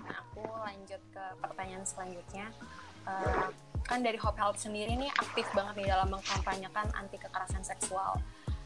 Nah, 0.07 0.15
aku 0.23 0.41
lanjut 0.63 1.01
ke 1.11 1.23
pertanyaan 1.43 1.83
selanjutnya. 1.83 2.47
Uh, 3.03 3.51
kan 3.83 3.99
dari 3.99 4.15
Hope 4.15 4.39
Health 4.39 4.63
sendiri 4.63 4.95
nih 4.95 5.11
aktif 5.19 5.43
banget 5.51 5.83
nih 5.83 5.91
dalam 5.91 6.07
mengkampanyekan 6.07 6.87
anti 6.95 7.19
kekerasan 7.19 7.59
seksual. 7.67 8.15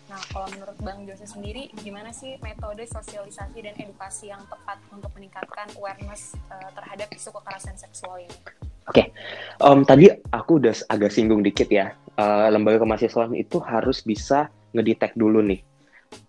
Nah, 0.07 0.21
kalau 0.31 0.47
menurut 0.55 0.77
Bang 0.79 1.03
Jose 1.03 1.27
sendiri, 1.27 1.67
gimana 1.83 2.15
sih 2.15 2.39
metode 2.39 2.79
sosialisasi 2.87 3.59
dan 3.59 3.75
edukasi 3.75 4.31
yang 4.31 4.39
tepat 4.47 4.79
untuk 4.87 5.11
meningkatkan 5.19 5.67
awareness 5.75 6.31
uh, 6.47 6.71
terhadap 6.71 7.11
isu 7.11 7.27
kekerasan 7.35 7.75
seksual 7.75 8.15
ini? 8.23 8.39
Oke, 8.87 9.03
okay. 9.03 9.05
um, 9.59 9.83
tadi 9.83 10.07
aku 10.31 10.63
udah 10.63 10.71
agak 10.87 11.11
singgung 11.11 11.43
dikit 11.43 11.67
ya. 11.67 11.91
Uh, 12.17 12.49
lembaga 12.49 12.81
kemahasiswaan 12.81 13.37
itu 13.37 13.61
harus 13.61 14.01
bisa 14.01 14.49
ngedetect 14.73 15.13
dulu 15.19 15.43
nih 15.45 15.61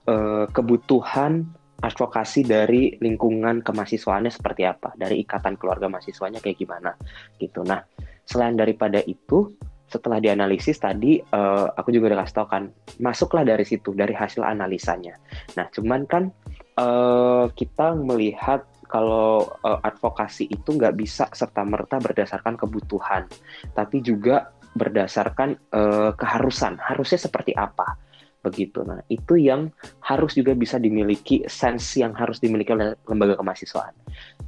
uh, 0.09 0.45
kebutuhan 0.51 1.49
advokasi 1.79 2.43
dari 2.43 2.99
lingkungan 2.99 3.63
kemahasiswaannya 3.63 4.35
seperti 4.35 4.67
apa, 4.67 4.99
dari 4.99 5.23
ikatan 5.23 5.55
keluarga 5.55 5.87
mahasiswanya 5.87 6.43
kayak 6.43 6.59
gimana, 6.59 6.99
gitu. 7.39 7.63
Nah, 7.63 7.87
selain 8.27 8.59
daripada 8.59 8.99
itu, 9.07 9.55
setelah 9.87 10.19
dianalisis 10.19 10.83
tadi, 10.83 11.23
uh, 11.23 11.71
aku 11.79 11.95
juga 11.95 12.13
udah 12.13 12.27
kasih 12.27 12.35
tau 12.35 12.49
kan, 12.51 12.63
masuklah 12.99 13.47
dari 13.47 13.63
situ, 13.63 13.95
dari 13.95 14.11
hasil 14.11 14.43
analisanya. 14.43 15.15
Nah, 15.55 15.71
cuman 15.71 16.03
kan 16.11 16.35
uh, 16.83 17.47
kita 17.55 17.95
melihat 17.95 18.67
kalau 18.89 19.45
uh, 19.63 19.79
advokasi 19.85 20.49
itu 20.49 20.75
nggak 20.75 20.97
bisa 20.97 21.29
serta 21.31 21.63
merta 21.63 22.01
berdasarkan 22.01 22.57
kebutuhan, 22.57 23.29
tapi 23.77 24.01
juga 24.01 24.51
berdasarkan 24.73 25.55
uh, 25.77 26.13
keharusan. 26.17 26.81
Harusnya 26.81 27.21
seperti 27.21 27.53
apa? 27.53 28.01
Begitu. 28.41 28.81
Nah, 28.83 29.05
itu 29.13 29.37
yang 29.37 29.69
harus 30.01 30.33
juga 30.33 30.57
bisa 30.57 30.81
dimiliki 30.81 31.45
sense 31.47 32.01
yang 32.01 32.17
harus 32.17 32.41
dimiliki 32.41 32.73
oleh 32.73 32.97
lembaga 33.05 33.37
kemahasiswaan. 33.37 33.93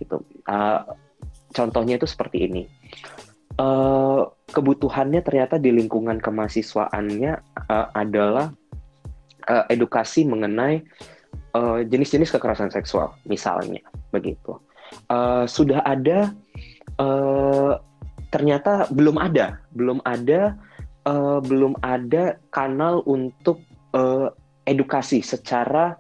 Gitu. 0.00 0.16
Uh, 0.48 0.82
contohnya 1.52 2.00
itu 2.00 2.08
seperti 2.08 2.48
ini. 2.48 2.62
Uh, 3.60 4.24
kebutuhannya 4.48 5.20
ternyata 5.20 5.60
di 5.60 5.68
lingkungan 5.68 6.16
kemahasiswaannya 6.16 7.32
uh, 7.68 7.88
adalah 7.92 8.48
uh, 9.50 9.64
edukasi 9.68 10.24
mengenai 10.24 10.80
jenis 11.54 11.88
jenis-jenis 11.90 12.30
kekerasan 12.38 12.70
seksual, 12.70 13.14
misalnya 13.26 13.82
begitu. 14.14 14.58
Uh, 15.06 15.46
sudah 15.46 15.82
ada, 15.86 16.34
uh, 16.98 17.78
ternyata 18.34 18.90
belum 18.90 19.18
ada, 19.18 19.62
belum 19.74 20.02
ada, 20.02 20.58
uh, 21.06 21.38
belum 21.42 21.78
ada 21.82 22.38
kanal 22.50 23.02
untuk 23.06 23.62
uh, 23.94 24.30
edukasi 24.66 25.22
secara 25.22 25.94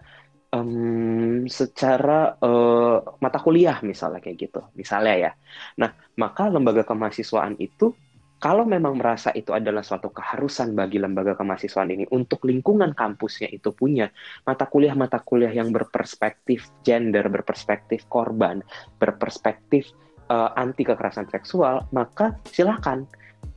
um, 0.54 1.46
secara 1.46 2.34
uh, 2.42 3.02
mata 3.22 3.38
kuliah 3.38 3.78
misalnya 3.82 4.18
kayak 4.22 4.50
gitu, 4.50 4.60
misalnya 4.74 5.14
ya. 5.16 5.32
Nah, 5.78 5.94
maka 6.18 6.50
lembaga 6.50 6.82
kemahasiswaan 6.86 7.58
itu 7.62 7.94
kalau 8.40 8.64
memang 8.64 8.96
merasa 8.96 9.28
itu 9.36 9.52
adalah 9.52 9.84
suatu 9.84 10.08
keharusan 10.08 10.72
bagi 10.72 10.96
lembaga 10.96 11.36
kemahasiswaan 11.36 11.92
ini 11.92 12.08
untuk 12.08 12.48
lingkungan 12.48 12.96
kampusnya 12.96 13.52
itu 13.52 13.68
punya 13.76 14.08
mata 14.48 14.64
kuliah-mata 14.64 15.20
kuliah 15.20 15.52
yang 15.52 15.68
berperspektif 15.70 16.72
gender, 16.80 17.28
berperspektif 17.28 18.08
korban, 18.08 18.64
berperspektif 18.96 19.92
uh, 20.32 20.56
anti 20.56 20.88
kekerasan 20.88 21.28
seksual, 21.28 21.84
maka 21.92 22.32
silahkan 22.48 23.04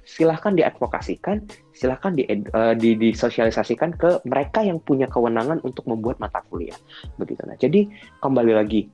silahkan 0.04 0.52
diadvokasikan, 0.52 1.48
silahkan 1.72 2.12
di, 2.12 2.28
uh, 2.28 2.76
di, 2.76 3.00
disosialisasikan 3.00 3.96
ke 3.96 4.20
mereka 4.28 4.60
yang 4.60 4.84
punya 4.84 5.08
kewenangan 5.08 5.64
untuk 5.64 5.88
membuat 5.88 6.20
mata 6.20 6.44
kuliah. 6.52 6.76
Begitu. 7.16 7.40
Nah, 7.48 7.56
jadi 7.56 7.88
kembali 8.20 8.52
lagi 8.52 8.92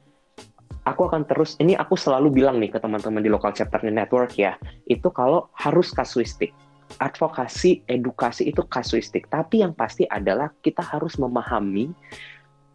aku 0.86 1.06
akan 1.06 1.26
terus 1.30 1.56
ini 1.62 1.78
aku 1.78 1.94
selalu 1.94 2.42
bilang 2.42 2.58
nih 2.58 2.74
ke 2.74 2.80
teman-teman 2.82 3.22
di 3.22 3.30
local 3.30 3.54
chapternya 3.54 3.94
network 4.04 4.34
ya 4.38 4.58
itu 4.90 5.08
kalau 5.14 5.50
harus 5.54 5.94
kasuistik. 5.94 6.54
Advokasi 6.98 7.86
edukasi 7.86 8.50
itu 8.50 8.66
kasuistik. 8.66 9.30
Tapi 9.30 9.62
yang 9.62 9.78
pasti 9.78 10.10
adalah 10.10 10.50
kita 10.66 10.82
harus 10.82 11.22
memahami 11.22 11.94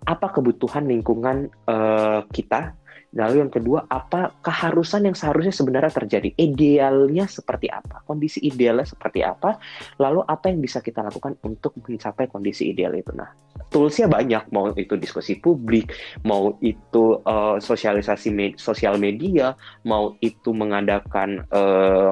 apa 0.07 0.31
kebutuhan 0.31 0.87
lingkungan 0.87 1.51
uh, 1.67 2.23
kita 2.31 2.79
Lalu 3.15 3.47
yang 3.47 3.53
kedua, 3.55 3.87
apa 3.87 4.35
keharusan 4.43 5.07
yang 5.07 5.15
seharusnya 5.15 5.55
sebenarnya 5.55 5.95
terjadi? 5.95 6.35
Idealnya 6.35 7.31
seperti 7.31 7.71
apa? 7.71 8.03
Kondisi 8.03 8.43
idealnya 8.43 8.85
seperti 8.85 9.23
apa? 9.23 9.63
Lalu 10.03 10.27
apa 10.27 10.51
yang 10.51 10.59
bisa 10.59 10.83
kita 10.83 11.07
lakukan 11.07 11.39
untuk 11.47 11.79
mencapai 11.79 12.27
kondisi 12.27 12.75
ideal 12.75 12.91
itu? 12.99 13.15
Nah, 13.15 13.31
toolsnya 13.71 14.11
banyak, 14.11 14.51
mau 14.51 14.75
itu 14.75 14.99
diskusi 14.99 15.39
publik, 15.39 15.95
mau 16.27 16.59
itu 16.59 17.23
uh, 17.23 17.63
sosialisasi 17.63 18.35
med 18.35 18.59
sosial 18.59 18.99
media, 18.99 19.55
mau 19.87 20.19
itu 20.19 20.51
mengadakan 20.51 21.47
uh, 21.55 22.11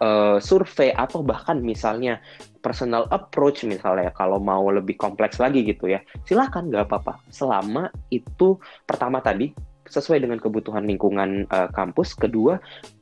uh, 0.00 0.36
survei 0.40 0.92
atau 0.92 1.20
bahkan 1.20 1.60
misalnya 1.60 2.20
personal 2.58 3.06
approach 3.14 3.62
misalnya 3.64 4.10
kalau 4.12 4.42
mau 4.42 4.66
lebih 4.68 4.98
kompleks 4.98 5.38
lagi 5.38 5.62
gitu 5.62 5.88
ya 5.88 6.02
silahkan 6.26 6.66
nggak 6.66 6.90
apa-apa 6.90 7.22
selama 7.30 7.88
itu 8.10 8.58
pertama 8.84 9.22
tadi 9.22 9.54
sesuai 9.88 10.22
dengan 10.24 10.38
kebutuhan 10.38 10.84
lingkungan 10.84 11.48
uh, 11.48 11.68
kampus. 11.72 12.14
Kedua, 12.14 12.60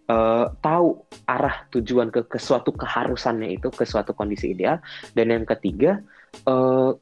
uh, 0.09 0.47
tahu 0.63 1.03
arah 1.27 1.67
tujuan 1.75 2.09
ke, 2.15 2.25
ke 2.27 2.39
suatu 2.39 2.73
keharusannya 2.73 3.55
itu, 3.59 3.69
ke 3.69 3.85
suatu 3.85 4.15
kondisi 4.15 4.55
ideal. 4.55 4.81
Dan 5.13 5.35
yang 5.35 5.45
ketiga, 5.45 6.01
uh, 6.47 6.95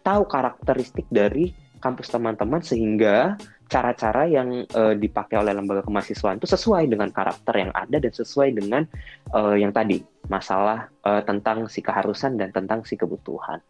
tahu 0.00 0.22
karakteristik 0.26 1.06
dari 1.10 1.52
kampus 1.80 2.12
teman-teman 2.12 2.60
sehingga 2.60 3.40
cara-cara 3.70 4.26
yang 4.26 4.66
uh, 4.74 4.92
dipakai 4.98 5.38
oleh 5.38 5.54
lembaga 5.54 5.86
kemahasiswaan 5.86 6.42
itu 6.42 6.50
sesuai 6.50 6.90
dengan 6.90 7.08
karakter 7.14 7.54
yang 7.54 7.72
ada 7.72 8.02
dan 8.02 8.12
sesuai 8.12 8.58
dengan 8.58 8.82
uh, 9.30 9.54
yang 9.54 9.70
tadi 9.70 10.02
masalah 10.26 10.90
uh, 11.06 11.22
tentang 11.22 11.70
si 11.70 11.78
keharusan 11.78 12.34
dan 12.34 12.50
tentang 12.50 12.82
si 12.82 12.98
kebutuhan 12.98 13.62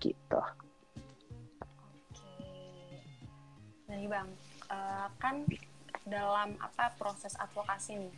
gitu. 0.00 0.40
Oke, 3.92 3.92
nah, 3.92 4.08
bang, 4.08 4.28
uh, 4.72 5.08
kan 5.20 5.44
dalam 6.08 6.56
apa 6.58 6.96
proses 6.98 7.36
advokasi 7.38 8.00
nih 8.00 8.14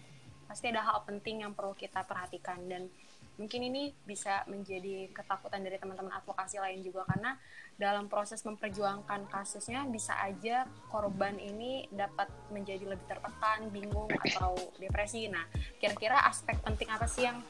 pasti 0.47 0.71
ada 0.71 0.87
hal 0.87 1.03
penting 1.05 1.43
yang 1.43 1.53
perlu 1.53 1.75
kita 1.75 2.07
perhatikan 2.07 2.63
dan 2.71 2.89
mungkin 3.35 3.67
ini 3.67 3.91
bisa 4.07 4.47
menjadi 4.47 5.11
ketakutan 5.11 5.59
dari 5.67 5.75
teman-teman 5.75 6.15
advokasi 6.15 6.63
lain 6.63 6.87
juga 6.87 7.03
karena 7.11 7.35
dalam 7.75 8.07
proses 8.07 8.47
memperjuangkan 8.47 9.27
kasusnya 9.27 9.83
bisa 9.91 10.15
aja 10.23 10.63
korban 10.87 11.35
ini 11.43 11.91
dapat 11.91 12.31
menjadi 12.55 12.87
lebih 12.87 13.03
tertekan, 13.11 13.67
bingung 13.75 14.07
atau 14.31 14.55
depresi. 14.79 15.27
Nah, 15.27 15.43
kira-kira 15.83 16.23
aspek 16.31 16.55
penting 16.63 16.87
apa 16.87 17.11
sih 17.11 17.27
yang 17.27 17.43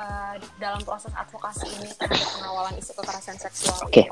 uh, 0.00 0.40
dalam 0.56 0.80
proses 0.80 1.12
advokasi 1.12 1.68
ini 1.68 1.92
terhadap 2.00 2.28
pengawalan 2.40 2.74
isu 2.80 2.96
kekerasan 2.96 3.36
seksual? 3.36 3.76
Oke, 3.84 3.92
okay. 3.92 4.06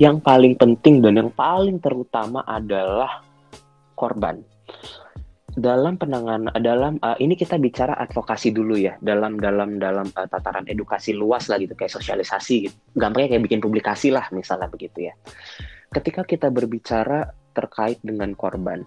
yang 0.00 0.16
paling 0.16 0.56
penting 0.56 1.04
dan 1.04 1.20
yang 1.20 1.28
paling 1.28 1.76
terutama 1.76 2.40
adalah 2.48 3.20
korban. 3.96 4.44
Dalam 5.56 5.96
penanganan 5.96 6.52
dalam 6.60 7.00
uh, 7.00 7.16
ini 7.16 7.32
kita 7.32 7.56
bicara 7.56 7.96
advokasi 7.96 8.52
dulu 8.52 8.76
ya 8.76 9.00
dalam 9.00 9.40
dalam 9.40 9.80
dalam 9.80 10.04
uh, 10.12 10.28
tataran 10.28 10.68
edukasi 10.68 11.16
luas 11.16 11.48
lah 11.48 11.56
gitu 11.56 11.72
kayak 11.72 11.96
sosialisasi 11.96 12.68
gitu. 12.68 12.76
Gampangnya 12.92 13.34
kayak 13.34 13.44
bikin 13.48 13.60
publikasi 13.64 14.12
lah 14.12 14.28
misalnya 14.36 14.68
begitu 14.68 15.08
ya. 15.08 15.16
Ketika 15.88 16.28
kita 16.28 16.52
berbicara 16.52 17.32
terkait 17.56 17.96
dengan 18.04 18.36
korban, 18.36 18.84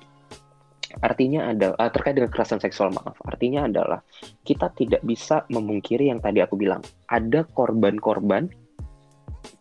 artinya 0.98 1.54
ada 1.54 1.78
uh, 1.78 1.92
terkait 1.94 2.18
dengan 2.18 2.30
kekerasan 2.34 2.58
seksual 2.58 2.89
maaf 2.89 3.13
artinya 3.30 3.70
adalah 3.70 4.01
kita 4.42 4.74
tidak 4.74 5.06
bisa 5.06 5.46
memungkiri 5.54 6.10
yang 6.10 6.18
tadi 6.18 6.42
aku 6.42 6.58
bilang 6.58 6.82
ada 7.06 7.46
korban-korban 7.46 8.50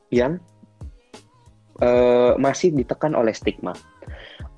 yang 0.08 0.40
uh, 1.84 2.32
masih 2.40 2.72
ditekan 2.72 3.12
oleh 3.12 3.36
stigma 3.36 3.76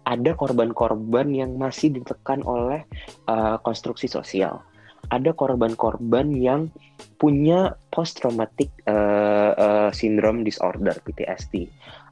ada 0.04 0.32
korban-korban 0.34 1.30
yang 1.30 1.56
masih 1.56 1.92
ditekan 1.92 2.40
oleh 2.44 2.84
uh, 3.28 3.60
konstruksi 3.60 4.08
sosial. 4.08 4.64
Ada 5.08 5.32
korban-korban 5.32 6.30
yang 6.36 6.68
punya 7.16 7.74
post 7.88 8.20
traumatic 8.20 8.68
uh, 8.84 9.52
uh, 9.56 9.90
syndrome 9.90 10.44
disorder 10.44 10.94
PTSD 11.02 11.68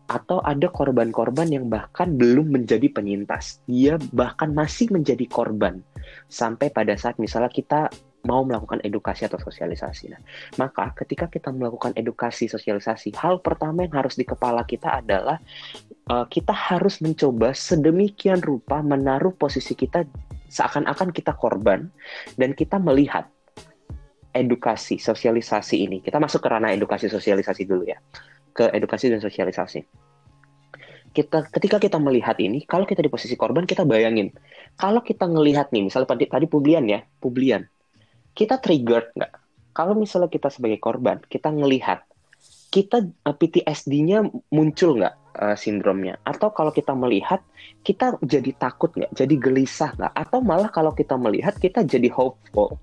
atau 0.09 0.41
ada 0.41 0.73
korban-korban 0.73 1.53
yang 1.53 1.69
bahkan 1.69 2.17
belum 2.17 2.49
menjadi 2.49 2.89
penyintas. 2.89 3.61
Dia 3.69 4.01
bahkan 4.17 4.57
masih 4.57 4.89
menjadi 4.89 5.29
korban 5.29 5.85
sampai 6.33 6.73
pada 6.73 6.97
saat 6.97 7.21
misalnya 7.21 7.53
kita 7.53 7.93
mau 8.29 8.45
melakukan 8.45 8.85
edukasi 8.85 9.25
atau 9.25 9.41
sosialisasi. 9.41 10.13
Nah, 10.13 10.21
maka 10.61 10.93
ketika 10.93 11.33
kita 11.33 11.49
melakukan 11.49 11.97
edukasi 11.97 12.45
sosialisasi, 12.45 13.17
hal 13.17 13.41
pertama 13.41 13.89
yang 13.89 14.05
harus 14.05 14.21
di 14.21 14.29
kepala 14.29 14.69
kita 14.69 15.01
adalah 15.01 15.41
uh, 16.13 16.29
kita 16.29 16.53
harus 16.53 17.01
mencoba 17.01 17.57
sedemikian 17.57 18.45
rupa 18.45 18.85
menaruh 18.85 19.33
posisi 19.33 19.73
kita 19.73 20.05
seakan-akan 20.53 21.09
kita 21.17 21.33
korban 21.33 21.89
dan 22.37 22.53
kita 22.53 22.77
melihat 22.77 23.25
edukasi 24.37 25.01
sosialisasi 25.01 25.89
ini. 25.89 26.05
Kita 26.05 26.21
masuk 26.21 26.45
ke 26.45 26.49
ranah 26.53 26.77
edukasi 26.77 27.09
sosialisasi 27.09 27.65
dulu 27.65 27.89
ya. 27.89 27.97
Ke 28.53 28.69
edukasi 28.77 29.09
dan 29.09 29.25
sosialisasi 29.25 29.81
kita 31.09 31.49
ketika 31.51 31.81
kita 31.81 31.99
melihat 31.99 32.37
ini, 32.39 32.63
kalau 32.69 32.85
kita 32.85 33.01
di 33.01 33.11
posisi 33.11 33.35
korban, 33.35 33.65
kita 33.65 33.83
bayangin, 33.89 34.31
kalau 34.77 35.01
kita 35.01 35.25
ngelihat 35.25 35.73
nih, 35.73 35.89
misalnya 35.89 36.15
tadi, 36.15 36.29
tadi 36.29 36.47
publian 36.47 36.85
ya, 36.87 37.01
publian, 37.19 37.65
kita 38.39 38.63
triggered 38.63 39.11
nggak? 39.19 39.35
Kalau 39.75 39.99
misalnya 39.99 40.31
kita 40.31 40.47
sebagai 40.47 40.79
korban, 40.79 41.19
kita 41.27 41.51
ngelihat, 41.51 42.07
kita 42.71 43.03
uh, 43.03 43.31
eh, 43.31 43.35
PTSD-nya 43.35 44.23
muncul 44.55 45.03
nggak 45.03 45.15
uh, 45.43 45.57
sindromnya? 45.59 46.23
Atau 46.23 46.55
kalau 46.55 46.71
kita 46.71 46.95
melihat, 46.95 47.43
kita 47.83 48.15
jadi 48.23 48.55
takut 48.55 48.95
nggak? 48.95 49.11
Jadi 49.11 49.35
gelisah 49.43 49.91
nggak? 49.99 50.15
Atau 50.15 50.39
malah 50.39 50.71
kalau 50.71 50.95
kita 50.95 51.19
melihat, 51.19 51.59
kita 51.59 51.83
jadi 51.83 52.07
hopeful, 52.15 52.79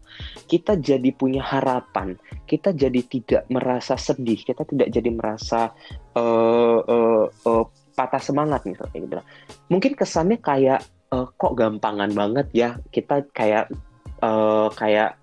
kita 0.51 0.75
jadi 0.75 1.15
punya 1.15 1.39
harapan, 1.39 2.19
kita 2.47 2.75
jadi 2.75 2.99
tidak 3.07 3.43
merasa 3.47 3.95
sedih, 3.95 4.43
kita 4.43 4.67
tidak 4.67 4.91
jadi 4.91 5.07
merasa 5.07 5.71
uh, 6.19 6.79
uh, 6.83 7.25
uh, 7.31 7.63
patah 7.95 8.19
semangat 8.19 8.67
misalnya 8.67 8.99
gitu. 8.99 9.15
Mungkin 9.71 9.95
kesannya 9.95 10.43
kayak 10.43 10.83
uh, 11.15 11.27
kok 11.39 11.55
gampangan 11.55 12.11
banget 12.11 12.47
ya 12.51 12.69
kita 12.91 13.23
kayak 13.31 13.71
uh, 14.19 14.67
kayak 14.75 15.15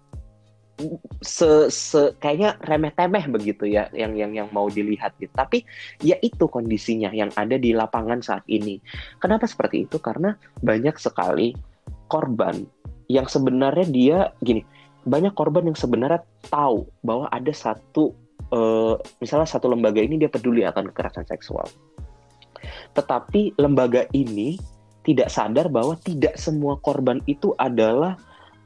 se, 1.23 1.71
se 1.71 2.15
kayaknya 2.19 2.59
remeh 2.67 2.93
temeh 2.95 3.25
begitu 3.31 3.69
ya 3.69 3.89
yang 3.95 4.15
yang 4.19 4.33
yang 4.33 4.49
mau 4.51 4.67
dilihat 4.71 5.15
gitu. 5.19 5.33
Tapi 5.33 5.65
ya 6.03 6.17
itu 6.21 6.49
kondisinya 6.49 7.11
yang 7.15 7.31
ada 7.39 7.57
di 7.57 7.73
lapangan 7.73 8.21
saat 8.21 8.45
ini. 8.51 8.79
Kenapa 9.23 9.49
seperti 9.49 9.89
itu? 9.89 9.99
Karena 10.03 10.35
banyak 10.61 10.97
sekali 10.99 11.55
korban 12.11 12.63
yang 13.09 13.27
sebenarnya 13.29 13.87
dia 13.89 14.19
gini, 14.41 14.63
banyak 15.05 15.35
korban 15.35 15.67
yang 15.69 15.79
sebenarnya 15.79 16.23
tahu 16.49 16.87
bahwa 17.03 17.27
ada 17.31 17.51
satu 17.51 18.15
uh, 18.53 18.95
misalnya 19.19 19.49
satu 19.49 19.67
lembaga 19.73 19.99
ini 19.99 20.21
dia 20.21 20.31
peduli 20.31 20.63
akan 20.63 20.93
kekerasan 20.93 21.27
seksual 21.27 21.67
tetapi 22.95 23.57
lembaga 23.59 24.07
ini 24.15 24.61
tidak 25.03 25.33
sadar 25.35 25.67
bahwa 25.67 25.99
tidak 25.99 26.39
semua 26.39 26.79
korban 26.79 27.19
itu 27.27 27.57
adalah 27.59 28.15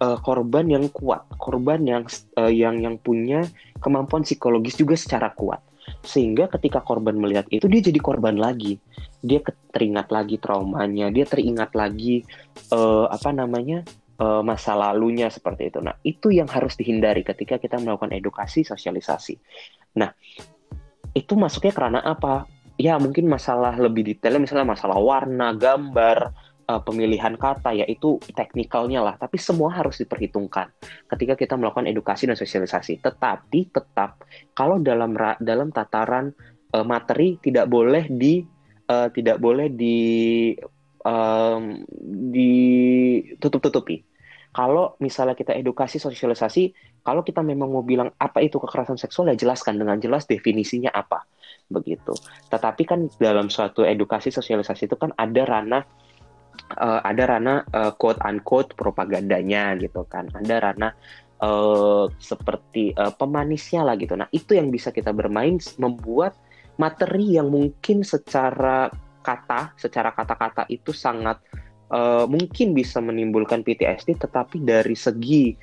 uh, 0.01 0.19
korban 0.21 0.67
yang 0.69 0.87
kuat, 0.93 1.25
korban 1.41 1.85
yang 1.85 2.05
uh, 2.37 2.53
yang 2.53 2.81
yang 2.81 2.97
punya 3.01 3.45
kemampuan 3.81 4.23
psikologis 4.25 4.77
juga 4.77 4.97
secara 4.99 5.33
kuat. 5.33 5.61
Sehingga 6.03 6.51
ketika 6.51 6.83
korban 6.83 7.15
melihat 7.15 7.47
itu 7.51 7.71
dia 7.71 7.81
jadi 7.81 8.01
korban 8.03 8.37
lagi. 8.37 8.79
Dia 9.23 9.43
teringat 9.75 10.11
lagi 10.11 10.39
traumanya, 10.39 11.11
dia 11.11 11.27
teringat 11.27 11.75
lagi 11.75 12.23
uh, 12.71 13.07
apa 13.11 13.31
namanya? 13.33 13.83
uh, 14.17 14.41
masa 14.41 14.73
lalunya 14.73 15.29
seperti 15.29 15.69
itu. 15.69 15.79
Nah, 15.85 15.93
itu 16.01 16.33
yang 16.33 16.49
harus 16.49 16.73
dihindari 16.73 17.21
ketika 17.21 17.61
kita 17.61 17.77
melakukan 17.77 18.17
edukasi 18.17 18.65
sosialisasi. 18.65 19.37
Nah, 20.01 20.09
itu 21.13 21.37
masuknya 21.37 21.73
karena 21.77 22.01
apa? 22.01 22.49
ya 22.77 23.01
mungkin 23.01 23.25
masalah 23.27 23.73
lebih 23.81 24.05
detailnya 24.05 24.45
misalnya 24.45 24.77
masalah 24.77 25.01
warna, 25.01 25.57
gambar, 25.57 26.33
uh, 26.67 26.83
pemilihan 26.83 27.35
kata 27.39 27.73
ya 27.73 27.87
itu 27.87 28.19
teknikalnya 28.35 29.01
lah. 29.03 29.15
Tapi 29.17 29.39
semua 29.39 29.73
harus 29.73 29.99
diperhitungkan 30.03 30.71
ketika 31.15 31.35
kita 31.39 31.55
melakukan 31.55 31.87
edukasi 31.87 32.27
dan 32.27 32.37
sosialisasi. 32.37 33.01
Tetapi 33.01 33.61
tetap 33.73 34.27
kalau 34.53 34.83
dalam 34.83 35.15
dalam 35.41 35.71
tataran 35.71 36.35
uh, 36.75 36.85
materi 36.87 37.39
tidak 37.41 37.71
boleh 37.71 38.07
di 38.11 38.43
uh, 38.91 39.09
tidak 39.15 39.39
boleh 39.39 39.71
di 39.71 39.99
um, 41.07 41.87
ditutup-tutupi. 42.33 44.03
Kalau 44.57 44.97
misalnya 45.05 45.37
kita 45.37 45.53
edukasi 45.53 46.01
sosialisasi 46.01 46.73
kalau 47.05 47.21
kita 47.21 47.45
memang 47.45 47.69
mau 47.69 47.85
bilang 47.85 48.09
apa 48.17 48.41
itu 48.41 48.57
kekerasan 48.57 48.97
seksual 48.97 49.29
ya 49.29 49.37
jelaskan 49.37 49.77
dengan 49.77 50.01
jelas 50.01 50.25
definisinya 50.25 50.91
apa. 50.91 51.29
Begitu. 51.69 52.17
Tetapi 52.49 52.83
kan 52.89 53.07
dalam 53.21 53.53
suatu 53.53 53.85
edukasi 53.85 54.33
sosialisasi 54.33 54.89
itu 54.89 54.97
kan 54.97 55.13
ada 55.15 55.45
ranah 55.45 55.85
uh, 56.77 57.01
ada 57.05 57.37
ranah 57.37 57.59
uh, 57.73 57.93
quote 57.95 58.21
unquote 58.25 58.75
propagandanya 58.75 59.77
gitu 59.79 60.05
kan. 60.09 60.29
Ada 60.33 60.73
ranah 60.73 60.93
uh, 61.43 62.09
seperti 62.21 62.97
uh, 62.97 63.13
pemanisnya 63.13 63.85
lah 63.85 63.97
gitu. 63.97 64.17
Nah, 64.17 64.29
itu 64.33 64.57
yang 64.57 64.73
bisa 64.73 64.93
kita 64.93 65.13
bermain 65.13 65.61
membuat 65.77 66.37
materi 66.77 67.41
yang 67.41 67.49
mungkin 67.49 68.05
secara 68.05 68.93
kata, 69.25 69.75
secara 69.81 70.15
kata-kata 70.15 70.69
itu 70.71 70.95
sangat 70.95 71.41
uh, 71.91 72.25
mungkin 72.27 72.75
bisa 72.75 73.03
menimbulkan 73.03 73.63
PTSD 73.63 74.19
tetapi 74.19 74.63
dari 74.63 74.95
segi 74.95 75.55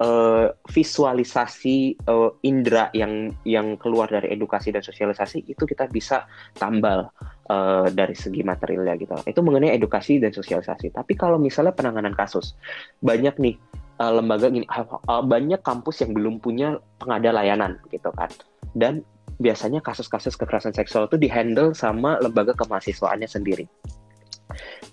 uh, 0.00 0.50
visualisasi 0.66 2.00
uh, 2.08 2.32
indera 2.42 2.88
yang 2.96 3.30
yang 3.44 3.76
keluar 3.76 4.08
dari 4.08 4.32
edukasi 4.32 4.72
dan 4.72 4.80
sosialisasi 4.80 5.44
itu 5.46 5.62
kita 5.68 5.86
bisa 5.92 6.24
tambal 6.56 7.12
uh, 7.52 7.86
dari 7.92 8.16
segi 8.16 8.40
materialnya 8.40 8.96
gitu. 8.98 9.14
Itu 9.28 9.44
mengenai 9.44 9.76
edukasi 9.76 10.18
dan 10.18 10.32
sosialisasi. 10.32 10.96
Tapi 10.96 11.12
kalau 11.14 11.36
misalnya 11.36 11.76
penanganan 11.76 12.16
kasus, 12.16 12.56
banyak 13.04 13.36
nih 13.38 13.54
uh, 14.00 14.12
lembaga 14.16 14.48
gini, 14.48 14.66
uh, 14.66 15.22
banyak 15.22 15.60
kampus 15.60 16.02
yang 16.02 16.16
belum 16.16 16.40
punya 16.40 16.80
pengada 16.98 17.30
layanan 17.30 17.76
gitu 17.92 18.10
kan. 18.16 18.32
Dan 18.72 19.04
biasanya 19.40 19.80
kasus-kasus 19.80 20.36
kekerasan 20.36 20.76
seksual 20.76 21.08
itu 21.08 21.16
dihandle 21.16 21.72
sama 21.72 22.20
lembaga 22.20 22.52
kemahasiswaannya 22.52 23.24
sendiri 23.24 23.64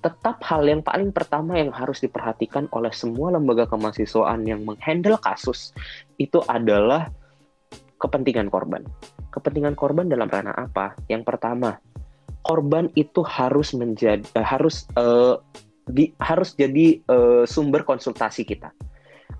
tetap 0.01 0.41
hal 0.45 0.63
yang 0.65 0.81
paling 0.81 1.09
pertama 1.11 1.57
yang 1.57 1.73
harus 1.73 2.01
diperhatikan 2.03 2.69
oleh 2.71 2.91
semua 2.93 3.33
lembaga 3.35 3.67
kemahasiswaan 3.69 4.45
yang 4.45 4.63
menghandle 4.63 5.17
kasus 5.19 5.73
itu 6.21 6.41
adalah 6.45 7.09
kepentingan 7.97 8.47
korban. 8.53 8.85
Kepentingan 9.33 9.77
korban 9.77 10.09
dalam 10.09 10.29
ranah 10.29 10.53
apa? 10.53 10.97
Yang 11.09 11.23
pertama, 11.29 11.77
korban 12.47 12.87
itu 12.95 13.21
harus 13.27 13.75
menjadi 13.75 14.23
uh, 14.37 14.45
harus 14.45 14.87
uh, 14.95 15.41
di, 15.87 16.15
harus 16.19 16.55
jadi 16.55 17.03
uh, 17.11 17.43
sumber 17.43 17.83
konsultasi 17.83 18.47
kita 18.47 18.71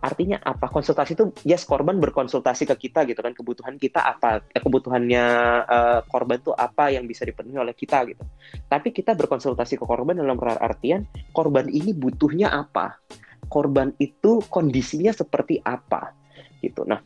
Artinya 0.07 0.39
apa? 0.39 0.71
Konsultasi 0.71 1.19
itu 1.19 1.35
yes 1.43 1.67
korban 1.67 1.99
berkonsultasi 1.99 2.63
ke 2.63 2.87
kita 2.87 3.03
gitu 3.03 3.19
kan 3.19 3.35
kebutuhan 3.35 3.75
kita 3.75 3.99
apa 3.99 4.39
eh, 4.55 4.63
kebutuhannya 4.63 5.25
uh, 5.67 5.99
korban 6.07 6.39
itu 6.39 6.55
apa 6.55 6.95
yang 6.95 7.03
bisa 7.03 7.27
dipenuhi 7.27 7.59
oleh 7.59 7.75
kita 7.75 8.07
gitu. 8.07 8.23
Tapi 8.71 8.95
kita 8.95 9.11
berkonsultasi 9.19 9.75
ke 9.75 9.83
korban 9.83 10.15
dalam 10.15 10.39
artian 10.39 11.03
korban 11.35 11.67
ini 11.67 11.91
butuhnya 11.91 12.55
apa? 12.55 13.03
Korban 13.51 13.91
itu 13.99 14.39
kondisinya 14.47 15.11
seperti 15.11 15.59
apa 15.59 16.15
gitu. 16.63 16.87
Nah, 16.87 17.03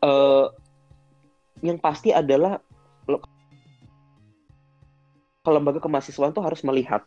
uh, 0.00 0.48
yang 1.60 1.76
pasti 1.76 2.16
adalah 2.16 2.56
kalau 5.44 5.60
lembaga 5.60 5.84
kemahasiswaan 5.84 6.32
itu 6.32 6.40
harus 6.40 6.64
melihat 6.64 7.04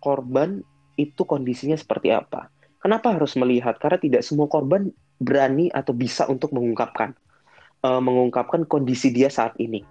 korban 0.00 0.64
itu 0.96 1.24
kondisinya 1.24 1.76
seperti 1.76 2.12
apa 2.12 2.48
Kenapa 2.82 3.14
harus 3.14 3.38
melihat? 3.38 3.78
Karena 3.78 3.98
tidak 4.02 4.22
semua 4.26 4.50
korban 4.50 4.90
berani 5.22 5.70
atau 5.70 5.94
bisa 5.94 6.26
untuk 6.26 6.50
mengungkapkan 6.50 7.14
uh, 7.86 8.00
mengungkapkan 8.02 8.64
kondisi 8.66 9.10
dia 9.10 9.28
saat 9.28 9.54
ini. 9.58 9.82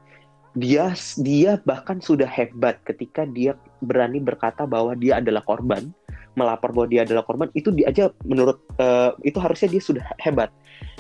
Dia 0.52 0.92
dia 1.16 1.64
bahkan 1.64 2.04
sudah 2.04 2.28
hebat 2.28 2.84
ketika 2.84 3.24
dia 3.24 3.56
berani 3.80 4.20
berkata 4.20 4.68
bahwa 4.68 4.92
dia 5.00 5.24
adalah 5.24 5.40
korban, 5.48 5.96
melapor 6.36 6.76
bahwa 6.76 6.92
dia 6.92 7.08
adalah 7.08 7.24
korban 7.24 7.48
itu 7.56 7.72
dia 7.72 7.88
aja 7.88 8.12
menurut 8.28 8.60
uh, 8.76 9.16
itu 9.24 9.40
harusnya 9.40 9.72
dia 9.72 9.84
sudah 9.84 10.04
hebat. 10.20 10.52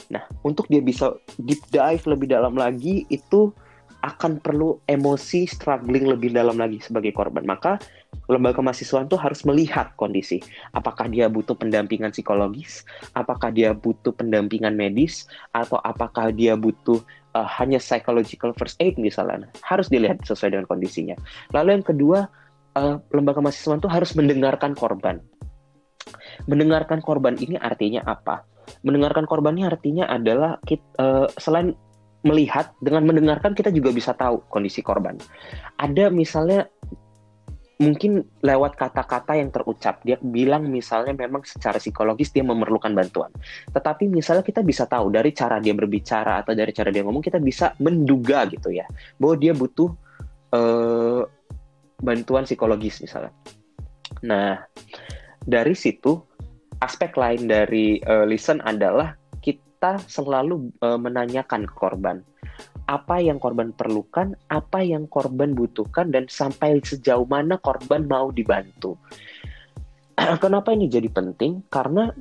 Nah, 0.08 0.24
untuk 0.48 0.72
dia 0.72 0.80
bisa 0.80 1.20
deep 1.36 1.60
dive 1.68 2.04
lebih 2.08 2.32
dalam 2.32 2.56
lagi 2.56 3.04
itu 3.12 3.52
akan 4.02 4.40
perlu 4.40 4.82
emosi 4.88 5.46
struggling 5.46 6.08
lebih 6.08 6.32
dalam 6.32 6.56
lagi 6.56 6.80
sebagai 6.80 7.12
korban. 7.12 7.44
Maka 7.44 7.76
lembaga 8.32 8.64
kemahasiswaan 8.64 9.12
itu 9.12 9.20
harus 9.20 9.44
melihat 9.44 9.92
kondisi. 10.00 10.40
Apakah 10.72 11.12
dia 11.12 11.28
butuh 11.28 11.56
pendampingan 11.56 12.16
psikologis, 12.16 12.88
apakah 13.12 13.52
dia 13.52 13.76
butuh 13.76 14.16
pendampingan 14.16 14.76
medis, 14.76 15.28
atau 15.52 15.80
apakah 15.84 16.32
dia 16.32 16.56
butuh 16.56 17.04
uh, 17.36 17.48
hanya 17.60 17.80
psychological 17.80 18.56
first 18.56 18.80
aid 18.80 18.96
misalnya. 18.96 19.52
Harus 19.64 19.92
dilihat 19.92 20.24
sesuai 20.24 20.56
dengan 20.56 20.68
kondisinya. 20.68 21.16
Lalu 21.52 21.82
yang 21.82 21.86
kedua, 21.86 22.20
uh, 22.80 22.96
lembaga 23.12 23.44
kemahasiswaan 23.44 23.84
itu 23.84 23.92
harus 23.92 24.12
mendengarkan 24.16 24.76
korban. 24.76 25.20
Mendengarkan 26.48 27.04
korban 27.04 27.36
ini 27.38 27.60
artinya 27.60 28.02
apa? 28.08 28.48
Mendengarkan 28.88 29.28
korban 29.28 29.60
ini 29.60 29.68
artinya 29.68 30.08
adalah 30.08 30.58
kita, 30.64 30.86
uh, 31.02 31.28
selain 31.36 31.76
melihat 32.22 32.70
dengan 32.86 33.02
mendengarkan 33.10 33.58
kita 33.58 33.74
juga 33.74 33.90
bisa 33.90 34.14
tahu 34.14 34.46
kondisi 34.54 34.86
korban. 34.86 35.18
Ada 35.82 36.14
misalnya 36.14 36.70
mungkin 37.82 38.22
lewat 38.46 38.78
kata-kata 38.78 39.42
yang 39.42 39.50
terucap 39.50 40.06
dia 40.06 40.22
bilang 40.22 40.70
misalnya 40.70 41.18
memang 41.18 41.42
secara 41.42 41.82
psikologis 41.82 42.30
dia 42.30 42.46
memerlukan 42.46 42.94
bantuan. 42.94 43.34
Tetapi 43.74 44.06
misalnya 44.06 44.46
kita 44.46 44.62
bisa 44.62 44.86
tahu 44.86 45.10
dari 45.10 45.34
cara 45.34 45.58
dia 45.58 45.74
berbicara 45.74 46.46
atau 46.46 46.54
dari 46.54 46.70
cara 46.72 46.94
dia 46.94 47.02
ngomong 47.02 47.26
kita 47.26 47.42
bisa 47.42 47.74
menduga 47.82 48.46
gitu 48.46 48.70
ya 48.70 48.86
bahwa 49.18 49.36
dia 49.42 49.58
butuh 49.58 49.90
uh, 50.54 51.26
bantuan 51.98 52.46
psikologis 52.46 53.02
misalnya. 53.02 53.34
Nah 54.22 54.62
dari 55.42 55.74
situ 55.74 56.22
aspek 56.78 57.18
lain 57.18 57.50
dari 57.50 57.98
uh, 58.06 58.30
listen 58.30 58.62
adalah 58.62 59.18
kita 59.82 59.98
selalu 60.06 60.70
uh, 60.86 60.94
menanyakan 61.02 61.66
korban 61.66 62.22
apa 62.86 63.18
yang 63.18 63.42
korban 63.42 63.74
perlukan, 63.74 64.38
apa 64.46 64.86
yang 64.86 65.10
korban 65.10 65.58
butuhkan, 65.58 66.14
dan 66.14 66.30
sampai 66.30 66.78
sejauh 66.86 67.26
mana 67.26 67.58
korban 67.58 68.06
mau 68.06 68.30
dibantu. 68.30 68.94
Kenapa 70.44 70.70
ini 70.78 70.86
jadi 70.86 71.10
penting? 71.10 71.66
Karena 71.74 72.14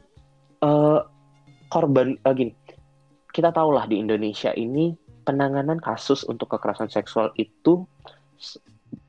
uh, 0.64 1.04
korban, 1.68 2.16
uh, 2.24 2.32
gini, 2.32 2.56
kita 3.28 3.52
tahulah 3.52 3.84
di 3.84 4.00
Indonesia 4.00 4.56
ini 4.56 4.96
penanganan 5.28 5.84
kasus 5.84 6.24
untuk 6.24 6.56
kekerasan 6.56 6.88
seksual 6.88 7.28
itu 7.36 7.84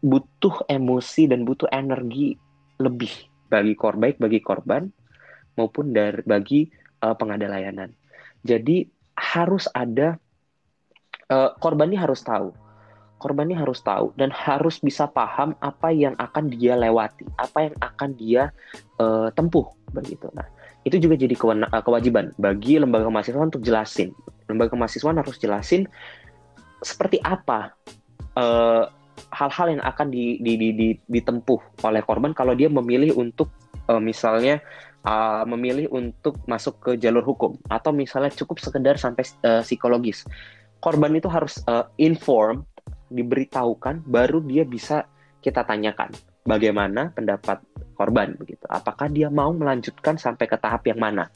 butuh 0.04 0.68
emosi 0.68 1.32
dan 1.32 1.48
butuh 1.48 1.72
energi 1.72 2.36
lebih 2.84 3.16
bagi 3.48 3.80
korban, 3.80 4.12
baik 4.12 4.18
bagi 4.20 4.40
korban 4.44 4.92
maupun 5.56 5.96
dari 5.96 6.20
bagi 6.28 6.68
uh, 7.00 7.16
pengada 7.16 7.48
layanan. 7.48 8.01
Jadi 8.41 8.89
harus 9.17 9.69
ada 9.71 10.17
uh, 11.30 11.54
korban 11.62 11.91
ini 11.93 11.99
harus 11.99 12.25
tahu 12.25 12.51
korban 13.21 13.45
ini 13.45 13.54
harus 13.54 13.86
tahu 13.86 14.10
dan 14.17 14.34
harus 14.34 14.82
bisa 14.82 15.06
paham 15.06 15.54
apa 15.62 15.93
yang 15.93 16.17
akan 16.17 16.49
dia 16.49 16.73
lewati, 16.73 17.21
apa 17.38 17.69
yang 17.69 17.75
akan 17.77 18.10
dia 18.17 18.49
uh, 18.97 19.30
tempuh 19.38 19.69
begitu. 19.93 20.25
Nah, 20.34 20.49
itu 20.82 20.97
juga 20.97 21.13
jadi 21.13 21.38
eh, 21.38 21.84
kewajiban 21.86 22.34
bagi 22.41 22.82
lembaga 22.82 23.06
mahasiswa 23.13 23.45
untuk 23.45 23.62
jelasin. 23.62 24.10
Lembaga 24.49 24.73
mahasiswa 24.73 25.13
harus 25.13 25.38
jelasin 25.38 25.86
seperti 26.82 27.21
apa 27.21 27.77
hal-hal 29.30 29.67
uh, 29.69 29.73
yang 29.77 29.84
akan 29.86 30.10
di, 30.10 30.41
di, 30.41 30.58
di, 30.58 30.69
di, 30.73 30.88
ditempuh 31.06 31.86
oleh 31.86 32.01
korban 32.01 32.34
kalau 32.34 32.58
dia 32.58 32.73
memilih 32.73 33.13
untuk 33.13 33.54
uh, 33.86 34.01
misalnya 34.01 34.58
uh, 35.06 35.44
memilih 35.48 35.90
untuk 35.94 36.42
masuk 36.46 36.80
ke 36.82 36.92
jalur 36.98 37.22
hukum 37.26 37.58
atau 37.70 37.94
misalnya 37.94 38.34
cukup 38.34 38.62
sekedar 38.62 38.98
sampai 38.98 39.24
uh, 39.46 39.62
psikologis 39.66 40.26
korban 40.82 41.14
itu 41.14 41.30
harus 41.30 41.62
uh, 41.70 41.88
inform, 42.02 42.66
diberitahukan, 43.14 44.04
baru 44.04 44.42
dia 44.44 44.66
bisa 44.66 45.06
kita 45.40 45.64
tanyakan 45.64 46.10
bagaimana 46.44 47.14
pendapat 47.14 47.62
korban 47.94 48.34
begitu. 48.36 48.66
Apakah 48.68 49.08
dia 49.14 49.30
mau 49.30 49.54
melanjutkan 49.54 50.18
sampai 50.18 50.50
ke 50.50 50.58
tahap 50.58 50.90
yang 50.90 50.98
mana 50.98 51.30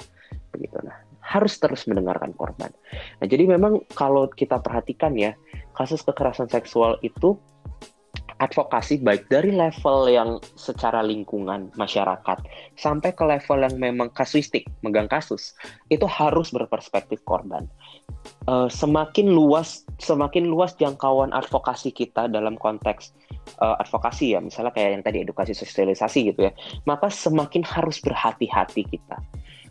begitu. 0.50 0.82
Nah, 0.82 0.98
harus 1.22 1.62
terus 1.62 1.86
mendengarkan 1.86 2.34
korban. 2.34 2.74
Nah, 3.22 3.26
jadi 3.30 3.46
memang 3.46 3.86
kalau 3.94 4.26
kita 4.34 4.58
perhatikan 4.60 5.14
ya, 5.14 5.38
kasus 5.78 6.02
kekerasan 6.02 6.50
seksual 6.50 6.98
itu 7.06 7.38
advokasi 8.44 9.00
baik 9.00 9.32
dari 9.32 9.56
level 9.56 10.12
yang 10.12 10.30
secara 10.60 11.00
lingkungan 11.00 11.72
masyarakat 11.80 12.38
sampai 12.76 13.16
ke 13.16 13.24
level 13.24 13.64
yang 13.64 13.76
memang 13.80 14.12
kasuistik 14.12 14.68
megang 14.84 15.08
kasus 15.08 15.56
itu 15.88 16.04
harus 16.04 16.52
berperspektif 16.52 17.24
korban 17.24 17.64
uh, 18.52 18.68
semakin 18.68 19.32
luas 19.32 19.88
semakin 20.04 20.52
luas 20.52 20.76
jangkauan 20.76 21.32
advokasi 21.32 21.96
kita 21.96 22.28
dalam 22.28 22.60
konteks 22.60 23.16
uh, 23.64 23.80
advokasi 23.80 24.36
ya 24.36 24.44
misalnya 24.44 24.76
kayak 24.76 25.00
yang 25.00 25.04
tadi 25.06 25.18
edukasi 25.24 25.56
sosialisasi 25.56 26.36
gitu 26.36 26.52
ya 26.52 26.52
maka 26.84 27.08
semakin 27.08 27.64
harus 27.64 28.04
berhati-hati 28.04 28.84
kita 28.84 29.16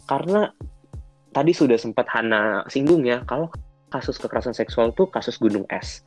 karena 0.08 0.48
tadi 1.36 1.52
sudah 1.52 1.76
sempat 1.76 2.08
Hana 2.08 2.64
singgung 2.72 3.04
ya 3.04 3.20
kalau 3.28 3.52
kasus 3.94 4.18
kekerasan 4.18 4.58
seksual 4.58 4.90
itu 4.90 5.06
kasus 5.06 5.38
gunung 5.38 5.62
es. 5.70 6.02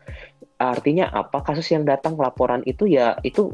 Artinya 0.57 1.09
apa? 1.13 1.45
Kasus 1.45 1.69
yang 1.69 1.85
datang 1.85 2.17
laporan 2.17 2.65
itu 2.65 2.89
ya 2.89 3.17
itu 3.21 3.53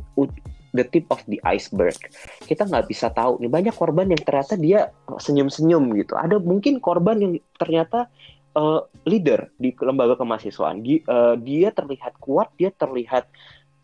the 0.73 0.85
tip 0.87 1.05
of 1.13 1.21
the 1.29 1.37
iceberg. 1.45 1.95
Kita 2.43 2.65
nggak 2.65 2.89
bisa 2.89 3.13
tahu 3.13 3.39
nih 3.39 3.51
banyak 3.51 3.75
korban 3.77 4.09
yang 4.09 4.19
ternyata 4.19 4.57
dia 4.57 4.89
senyum-senyum 5.05 5.93
gitu. 6.01 6.17
Ada 6.17 6.41
mungkin 6.41 6.81
korban 6.81 7.21
yang 7.21 7.33
ternyata 7.55 8.09
uh, 8.57 8.81
leader 9.05 9.53
di 9.55 9.71
lembaga 9.77 10.17
kemahasiswaan. 10.17 10.81
Dia, 10.81 10.99
uh, 11.05 11.35
dia 11.37 11.69
terlihat 11.69 12.17
kuat, 12.17 12.49
dia 12.57 12.73
terlihat 12.73 13.29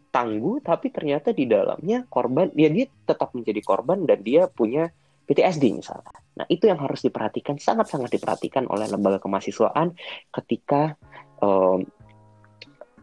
tangguh, 0.10 0.66
tapi 0.66 0.90
ternyata 0.90 1.30
di 1.30 1.46
dalamnya 1.46 2.10
korban, 2.10 2.50
ya 2.58 2.66
dia 2.74 2.90
tetap 3.06 3.30
menjadi 3.38 3.62
korban 3.62 4.10
dan 4.10 4.26
dia 4.26 4.50
punya 4.50 4.90
PTSD 5.30 5.78
misalnya. 5.78 6.10
Nah, 6.42 6.46
itu 6.50 6.66
yang 6.66 6.82
harus 6.82 7.06
diperhatikan, 7.06 7.62
sangat-sangat 7.62 8.10
diperhatikan 8.18 8.66
oleh 8.66 8.90
lembaga 8.90 9.22
kemahasiswaan 9.22 9.94
ketika 10.34 10.98
um, 11.46 11.86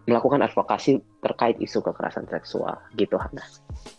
melakukan 0.06 0.40
advokasi 0.46 1.02
terkait 1.20 1.58
isu 1.58 1.82
kekerasan 1.82 2.30
seksual, 2.30 2.78
gitu, 2.94 3.18
Hana. 3.18 3.42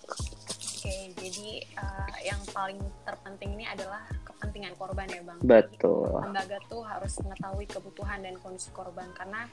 Oke, 0.07 1.11
jadi 1.19 1.67
uh, 1.75 2.17
yang 2.23 2.39
paling 2.55 2.79
terpenting 3.03 3.59
ini 3.59 3.67
adalah 3.67 4.07
kepentingan 4.23 4.73
korban 4.79 5.07
ya, 5.11 5.21
Bang. 5.21 5.39
Betul. 5.43 6.07
Jadi, 6.07 6.23
lembaga 6.31 6.57
tuh 6.71 6.81
harus 6.87 7.13
mengetahui 7.19 7.65
kebutuhan 7.67 8.23
dan 8.23 8.39
kondisi 8.39 8.71
korban 8.71 9.11
karena 9.13 9.45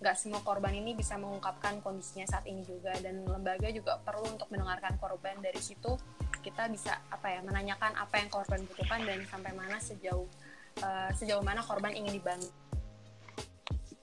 nggak 0.00 0.16
semua 0.16 0.40
korban 0.40 0.72
ini 0.72 0.96
bisa 0.96 1.20
mengungkapkan 1.20 1.84
kondisinya 1.84 2.24
saat 2.24 2.48
ini 2.48 2.64
juga 2.64 2.96
dan 3.04 3.20
lembaga 3.28 3.68
juga 3.68 4.00
perlu 4.00 4.32
untuk 4.32 4.48
mendengarkan 4.48 4.96
korban 4.96 5.36
dari 5.44 5.60
situ 5.60 5.92
kita 6.40 6.72
bisa 6.72 6.96
apa 7.12 7.28
ya 7.28 7.44
menanyakan 7.44 7.92
apa 8.00 8.16
yang 8.16 8.32
korban 8.32 8.64
butuhkan 8.64 9.04
dan 9.04 9.20
sampai 9.28 9.52
mana 9.52 9.76
sejauh 9.76 10.24
uh, 10.80 11.12
sejauh 11.12 11.44
mana 11.44 11.60
korban 11.60 11.92
ingin 11.92 12.16
dibantu 12.16 12.48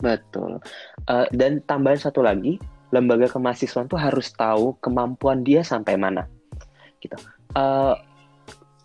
betul. 0.01 0.61
Uh, 1.05 1.27
dan 1.33 1.61
tambahan 1.65 1.99
satu 1.99 2.21
lagi 2.21 2.61
lembaga 2.93 3.27
kemahasiswaan 3.27 3.91
tuh 3.91 3.99
harus 3.99 4.31
tahu 4.31 4.77
kemampuan 4.79 5.43
dia 5.43 5.61
sampai 5.61 5.99
mana. 5.99 6.25
Gitu. 7.03 7.17
Uh, 7.53 7.97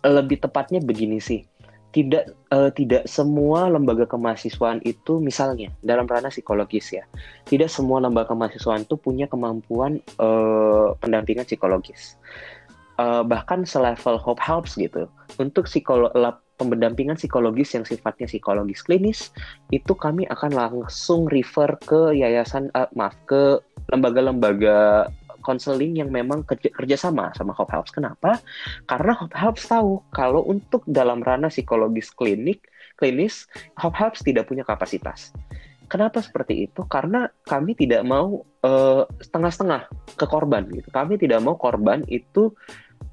lebih 0.03 0.43
tepatnya 0.43 0.83
begini 0.83 1.23
sih. 1.23 1.47
Tidak 1.93 2.49
uh, 2.49 2.73
tidak 2.73 3.05
semua 3.05 3.69
lembaga 3.69 4.09
kemahasiswaan 4.09 4.81
itu 4.81 5.21
misalnya 5.21 5.69
dalam 5.85 6.09
ranah 6.09 6.33
psikologis 6.33 6.89
ya 6.89 7.05
tidak 7.45 7.69
semua 7.69 8.01
lembaga 8.01 8.33
kemahasiswaan 8.33 8.89
itu 8.89 8.97
punya 8.97 9.29
kemampuan 9.29 10.01
uh, 10.17 10.97
pendampingan 10.97 11.45
psikologis 11.45 12.17
uh, 12.97 13.23
bahkan 13.25 13.63
selevel 13.63 14.17
Hope 14.19 14.41
Helps 14.41 14.75
gitu 14.77 15.09
untuk 15.39 15.65
pendampingan 16.53 17.17
psikologis 17.17 17.73
yang 17.73 17.83
sifatnya 17.83 18.29
psikologis 18.29 18.85
klinis 18.85 19.33
itu 19.73 19.91
kami 19.97 20.23
akan 20.29 20.53
langsung 20.53 21.25
refer 21.27 21.75
ke 21.81 22.13
yayasan 22.15 22.69
uh, 22.77 22.87
maaf 22.93 23.17
ke 23.25 23.59
lembaga-lembaga 23.89 25.09
konseling 25.43 25.99
yang 25.99 26.07
memang 26.07 26.47
kerja, 26.47 26.71
kerjasama 26.71 27.35
sama 27.35 27.51
Hope 27.51 27.75
Helps. 27.75 27.91
Kenapa? 27.91 28.39
Karena 28.87 29.11
Hope 29.13 29.35
Helps 29.35 29.67
tahu 29.67 29.99
kalau 30.15 30.47
untuk 30.47 30.87
dalam 30.87 31.19
ranah 31.19 31.51
psikologis 31.51 32.09
klinik, 32.15 32.63
klinis, 32.95 33.45
Hope 33.75 33.99
Helps 33.99 34.23
tidak 34.23 34.47
punya 34.47 34.63
kapasitas. 34.63 35.35
Kenapa 35.93 36.25
seperti 36.25 36.65
itu? 36.65 36.81
Karena 36.89 37.29
kami 37.45 37.77
tidak 37.77 38.01
mau 38.01 38.41
uh, 38.65 39.05
setengah-setengah 39.21 39.85
ke 40.17 40.25
korban 40.25 40.65
gitu. 40.73 40.89
Kami 40.89 41.21
tidak 41.21 41.45
mau 41.45 41.53
korban 41.53 42.01
itu 42.09 42.49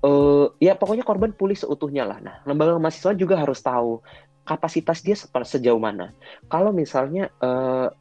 uh, 0.01 0.49
ya 0.65 0.73
pokoknya 0.81 1.05
korban 1.05 1.37
pulih 1.37 1.53
seutuhnya 1.53 2.09
lah. 2.09 2.25
Nah, 2.25 2.41
lembaga 2.49 2.81
mahasiswa 2.81 3.13
juga 3.13 3.37
harus 3.37 3.61
tahu 3.61 4.01
kapasitas 4.49 5.05
dia 5.05 5.13
sejauh 5.13 5.77
mana. 5.77 6.17
Kalau 6.49 6.73
misalnya 6.73 7.29
uh, 7.45 7.93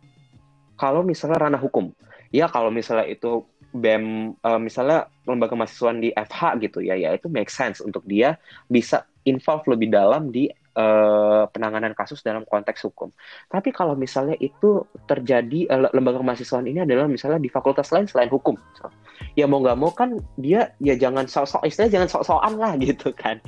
kalau 0.80 1.04
misalnya 1.04 1.52
ranah 1.52 1.60
hukum, 1.60 1.92
ya 2.32 2.48
kalau 2.48 2.72
misalnya 2.72 3.04
itu 3.12 3.44
BEM 3.76 4.34
uh, 4.42 4.58
misalnya 4.58 5.12
lembaga 5.28 5.60
mahasiswa 5.60 5.92
di 6.00 6.10
FH 6.16 6.42
gitu 6.64 6.80
ya 6.82 6.96
ya 6.96 7.14
itu 7.14 7.28
make 7.28 7.52
sense 7.52 7.84
untuk 7.84 8.02
dia 8.08 8.40
bisa 8.66 9.06
involve 9.28 9.68
lebih 9.70 9.94
dalam 9.94 10.34
di 10.34 10.50
uh, 10.76 11.50
penanganan 11.50 11.96
kasus 11.98 12.22
dalam 12.22 12.46
konteks 12.46 12.86
hukum. 12.86 13.10
Tapi 13.50 13.74
kalau 13.74 13.94
misalnya 13.98 14.36
itu 14.38 14.86
terjadi 15.10 15.70
uh, 15.72 15.90
lembaga 15.96 16.22
mahasiswa 16.22 16.62
ini 16.62 16.84
adalah 16.84 17.10
misalnya 17.10 17.42
di 17.42 17.50
fakultas 17.50 17.90
lain 17.90 18.06
selain 18.06 18.30
hukum. 18.30 18.58
So, 18.78 18.92
ya 19.34 19.50
mau 19.50 19.64
nggak 19.64 19.78
mau 19.80 19.92
kan 19.94 20.20
dia 20.38 20.76
ya 20.84 20.94
jangan 20.94 21.26
sok-sok 21.26 21.66
istilahnya 21.66 21.94
jangan 22.02 22.10
sok-sokan 22.10 22.54
lah 22.60 22.74
gitu 22.86 23.10
kan. 23.16 23.42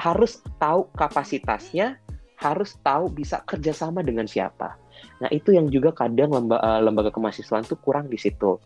Harus 0.00 0.40
tahu 0.56 0.88
kapasitasnya, 0.96 1.98
harus 2.40 2.78
tahu 2.80 3.12
bisa 3.12 3.42
kerjasama 3.44 4.00
dengan 4.00 4.24
siapa. 4.24 4.78
Nah 5.20 5.28
itu 5.34 5.52
yang 5.52 5.68
juga 5.68 5.92
kadang 5.92 6.32
lembaga, 6.32 6.62
uh, 6.62 6.80
lembaga 6.80 7.10
kemahasiswaan 7.10 7.66
tuh 7.66 7.78
kurang 7.80 8.06
di 8.08 8.16
situ 8.16 8.56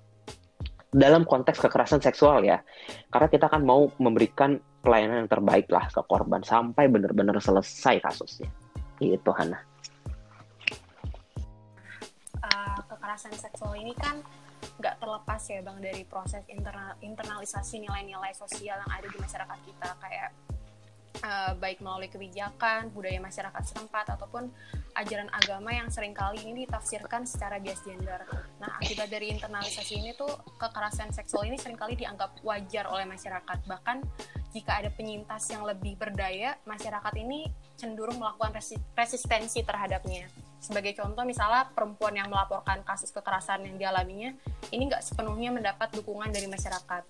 dalam 0.96 1.28
konteks 1.28 1.60
kekerasan 1.60 2.00
seksual 2.00 2.40
ya. 2.40 2.64
Karena 3.12 3.28
kita 3.28 3.46
kan 3.52 3.60
mau 3.66 3.92
memberikan 4.00 4.56
pelayanan 4.87 5.27
yang 5.27 5.31
terbaik 5.31 5.66
lah 5.66 5.90
ke 5.90 5.99
korban 6.07 6.46
sampai 6.46 6.87
benar-benar 6.87 7.42
selesai 7.42 7.99
kasusnya. 7.99 8.46
Gitu 9.03 9.31
Hana. 9.35 9.59
Uh, 12.38 12.79
kekerasan 12.87 13.35
seksual 13.35 13.75
ini 13.75 13.90
kan 13.99 14.22
nggak 14.79 15.03
terlepas 15.03 15.42
ya 15.51 15.61
bang 15.61 15.79
dari 15.83 16.03
proses 16.07 16.46
internal 16.46 16.94
internalisasi 17.03 17.83
nilai-nilai 17.83 18.33
sosial 18.33 18.79
yang 18.79 18.92
ada 18.92 19.09
di 19.09 19.18
masyarakat 19.18 19.59
kita 19.68 19.88
kayak 20.01 20.31
uh, 21.25 21.53
baik 21.57 21.81
melalui 21.81 22.11
kebijakan 22.12 22.92
budaya 22.92 23.16
masyarakat 23.20 23.62
setempat 23.62 24.16
ataupun 24.16 24.51
ajaran 24.96 25.29
agama 25.33 25.72
yang 25.72 25.88
sering 25.92 26.16
kali 26.16 26.40
ini 26.44 26.64
ditafsirkan 26.64 27.29
secara 27.29 27.61
bias 27.61 27.85
gender. 27.85 28.25
Nah, 28.61 28.81
akibat 28.81 29.12
dari 29.12 29.29
internalisasi 29.29 30.01
ini 30.01 30.16
tuh 30.16 30.29
kekerasan 30.57 31.12
seksual 31.12 31.44
ini 31.44 31.61
sering 31.61 31.77
kali 31.77 31.96
dianggap 31.96 32.40
wajar 32.40 32.88
oleh 32.88 33.05
masyarakat. 33.05 33.59
Bahkan 33.68 33.96
jika 34.56 34.80
ada 34.80 34.88
penyintas 34.88 35.52
yang 35.52 35.68
lebih 35.68 36.00
berdaya, 36.00 36.56
masyarakat 36.64 37.12
ini 37.20 37.44
cenderung 37.76 38.16
melakukan 38.16 38.56
resistensi 38.96 39.60
terhadapnya. 39.60 40.32
Sebagai 40.56 40.96
contoh, 40.96 41.28
misalnya 41.28 41.68
perempuan 41.76 42.16
yang 42.16 42.32
melaporkan 42.32 42.80
kasus 42.80 43.12
kekerasan 43.12 43.68
yang 43.68 43.76
dialaminya, 43.76 44.32
ini 44.72 44.88
nggak 44.88 45.04
sepenuhnya 45.04 45.52
mendapat 45.52 45.92
dukungan 45.92 46.32
dari 46.32 46.48
masyarakat. 46.48 47.04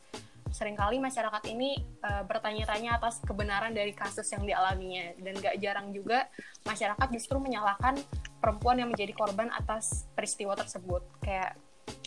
Seringkali 0.50 0.98
masyarakat 0.98 1.42
ini 1.54 1.78
uh, 2.02 2.26
bertanya-tanya 2.26 2.98
atas 2.98 3.22
kebenaran 3.22 3.70
dari 3.70 3.94
kasus 3.94 4.26
yang 4.32 4.42
dialaminya. 4.42 5.14
Dan 5.20 5.36
gak 5.36 5.58
jarang 5.60 5.90
juga 5.92 6.32
masyarakat 6.64 7.08
justru 7.12 7.36
menyalahkan 7.36 7.98
perempuan 8.40 8.80
yang 8.80 8.88
menjadi 8.88 9.12
korban 9.12 9.52
atas 9.52 10.08
peristiwa 10.16 10.56
tersebut. 10.56 11.02
Kayak 11.20 11.60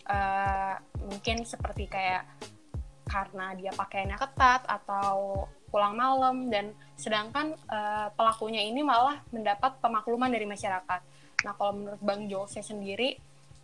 uh, 0.09 0.81
mungkin 1.03 1.45
seperti 1.45 1.91
kayak 1.91 2.25
karena 3.09 3.57
dia 3.57 3.73
pakaiannya 3.73 4.17
ketat 4.21 4.61
atau 4.69 5.49
pulang 5.69 5.97
malam 5.97 6.49
dan 6.49 6.73
sedangkan 6.97 7.57
uh, 7.69 8.09
pelakunya 8.13 8.65
ini 8.65 8.81
malah 8.85 9.21
mendapat 9.33 9.77
pemakluman 9.81 10.29
dari 10.29 10.45
masyarakat. 10.45 11.01
Nah 11.45 11.53
kalau 11.55 11.73
menurut 11.77 12.01
Bang 12.03 12.27
Jose 12.27 12.59
sendiri 12.59 13.15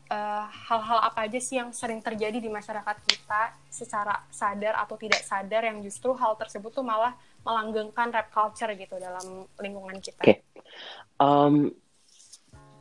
eh, 0.07 0.45
hal-hal 0.47 0.99
apa 1.03 1.27
aja 1.27 1.39
sih 1.43 1.59
yang 1.59 1.75
sering 1.75 1.99
terjadi 1.99 2.39
di 2.39 2.47
masyarakat 2.47 2.97
kita 3.03 3.51
secara 3.67 4.23
sadar 4.31 4.79
atau 4.79 4.95
tidak 4.95 5.19
sadar 5.27 5.67
yang 5.67 5.83
justru 5.83 6.15
hal 6.15 6.39
tersebut 6.39 6.71
tuh 6.71 6.85
malah 6.85 7.17
melanggengkan 7.43 8.15
rap 8.15 8.31
culture 8.31 8.71
gitu 8.79 8.95
dalam 8.95 9.43
lingkungan 9.59 9.99
kita. 9.99 10.23
Oke, 10.23 10.39
okay. 10.39 10.39
um, 11.19 11.67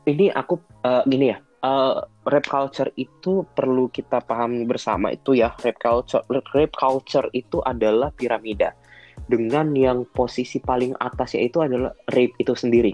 ini 0.06 0.30
aku 0.30 0.60
uh, 0.84 1.02
gini 1.08 1.32
ya, 1.34 1.42
uh, 1.64 2.04
rap 2.28 2.44
culture 2.44 2.92
itu 3.00 3.48
perlu 3.56 3.88
kita 3.88 4.20
pahami 4.20 4.68
bersama 4.68 5.16
itu 5.16 5.32
ya, 5.40 5.56
rap 5.64 5.80
culture, 5.80 6.22
rap 6.28 6.72
culture 6.76 7.26
itu 7.32 7.64
adalah 7.64 8.12
piramida. 8.12 8.76
Dengan 9.24 9.72
yang 9.72 10.04
posisi 10.12 10.60
paling 10.60 10.92
atas 11.00 11.32
yaitu 11.32 11.64
adalah 11.64 11.96
rape 12.12 12.36
itu 12.36 12.52
sendiri. 12.52 12.92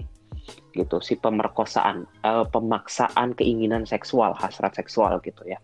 Gitu 0.71 0.97
si 1.03 1.19
pemerkosaan 1.19 2.07
uh, 2.23 2.47
pemaksaan 2.47 3.35
keinginan 3.35 3.83
seksual 3.83 4.31
hasrat 4.39 4.71
seksual 4.79 5.19
gitu 5.19 5.43
ya. 5.43 5.59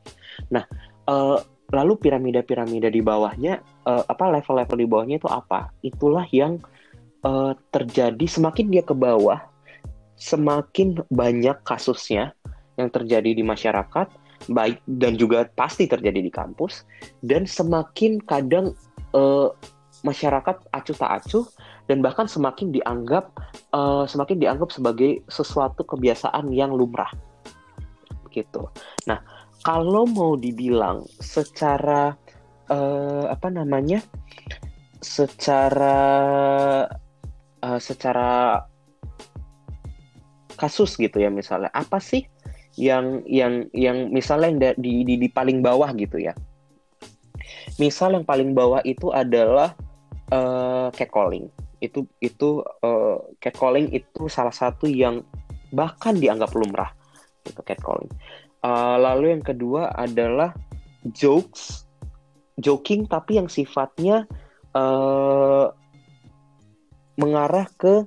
Nah 0.51 0.67
uh, 1.07 1.39
lalu 1.71 1.95
piramida-piramida 1.95 2.91
di 2.91 2.99
bawahnya 2.99 3.63
uh, 3.87 4.03
apa 4.11 4.27
level-level 4.27 4.77
di 4.77 4.87
bawahnya 4.87 5.15
itu 5.23 5.29
apa? 5.31 5.71
Itulah 5.79 6.27
yang 6.35 6.59
uh, 7.23 7.55
terjadi 7.71 8.25
semakin 8.27 8.67
dia 8.67 8.83
ke 8.83 8.91
bawah 8.91 9.39
semakin 10.17 11.05
banyak 11.13 11.61
kasusnya 11.63 12.33
yang 12.77 12.89
terjadi 12.93 13.33
di 13.33 13.43
masyarakat 13.43 14.07
baik 14.53 14.79
dan 14.85 15.17
juga 15.17 15.49
pasti 15.57 15.89
terjadi 15.89 16.21
di 16.21 16.29
kampus 16.29 16.85
dan 17.25 17.49
semakin 17.49 18.21
kadang 18.21 18.77
uh, 19.17 19.49
masyarakat 20.05 20.55
acuh 20.71 20.97
tak 20.97 21.11
acuh 21.21 21.45
dan 21.89 22.05
bahkan 22.05 22.29
semakin 22.29 22.69
dianggap 22.69 23.33
uh, 23.73 24.05
semakin 24.05 24.37
dianggap 24.37 24.69
sebagai 24.69 25.25
sesuatu 25.25 25.81
kebiasaan 25.81 26.53
yang 26.53 26.69
lumrah 26.69 27.09
gitu. 28.29 28.69
Nah, 29.09 29.17
kalau 29.65 30.05
mau 30.05 30.37
dibilang 30.37 31.01
secara 31.17 32.13
uh, 32.69 33.25
apa 33.33 33.49
namanya? 33.49 34.05
secara 34.97 35.93
uh, 37.61 37.79
secara 37.79 38.61
kasus 40.57 40.97
gitu 40.97 41.21
ya 41.21 41.29
misalnya 41.29 41.69
apa 41.69 42.01
sih 42.01 42.25
yang 42.77 43.25
yang 43.25 43.67
yang 43.73 44.13
misalnya 44.13 44.53
yang 44.53 44.77
di, 44.77 45.01
di 45.03 45.13
di 45.17 45.27
paling 45.27 45.65
bawah 45.65 45.89
gitu 45.97 46.21
ya 46.21 46.37
misal 47.81 48.13
yang 48.13 48.25
paling 48.25 48.53
bawah 48.53 48.79
itu 48.85 49.09
adalah 49.09 49.73
uh, 50.29 50.93
catcalling 50.93 51.49
itu 51.81 52.05
itu 52.21 52.61
uh, 52.81 53.21
catcalling 53.41 53.89
itu 53.93 54.29
salah 54.29 54.53
satu 54.53 54.89
yang 54.89 55.21
bahkan 55.73 56.17
dianggap 56.17 56.53
lumrah 56.55 56.91
itu 57.47 57.61
catcalling. 57.63 58.11
Uh, 58.65 58.97
lalu 58.99 59.37
yang 59.37 59.43
kedua 59.45 59.93
adalah 59.95 60.51
jokes, 61.15 61.87
joking 62.59 63.07
tapi 63.07 63.39
yang 63.39 63.47
sifatnya 63.47 64.27
uh, 64.75 65.71
mengarah 67.15 67.69
ke 67.79 68.03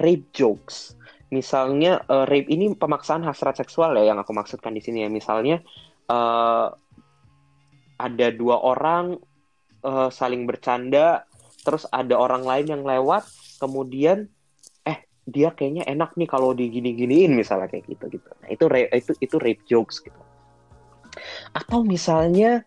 rape 0.00 0.26
jokes. 0.34 0.96
Misalnya 1.32 2.04
uh, 2.12 2.28
rape 2.28 2.52
ini 2.52 2.76
pemaksaan 2.76 3.24
hasrat 3.24 3.56
seksual 3.56 3.96
ya 3.96 4.12
yang 4.12 4.20
aku 4.20 4.36
maksudkan 4.36 4.76
di 4.76 4.84
sini 4.84 5.02
ya. 5.02 5.10
Misalnya 5.10 5.64
uh, 6.12 6.68
ada 7.96 8.28
dua 8.36 8.60
orang 8.60 9.16
uh, 9.80 10.12
saling 10.12 10.44
bercanda 10.44 11.24
terus 11.62 11.88
ada 11.88 12.18
orang 12.18 12.44
lain 12.44 12.66
yang 12.68 12.82
lewat 12.82 13.24
kemudian 13.62 14.26
eh 14.82 15.08
dia 15.30 15.54
kayaknya 15.54 15.86
enak 15.86 16.12
nih 16.18 16.26
kalau 16.26 16.52
digini-giniin 16.52 17.32
misalnya 17.32 17.72
kayak 17.72 17.88
gitu 17.88 18.12
gitu. 18.12 18.28
Nah 18.44 18.48
itu 18.52 18.68
itu 18.92 19.12
itu 19.24 19.36
rape 19.40 19.64
jokes 19.64 20.04
gitu. 20.04 20.20
Atau 21.56 21.80
misalnya 21.80 22.60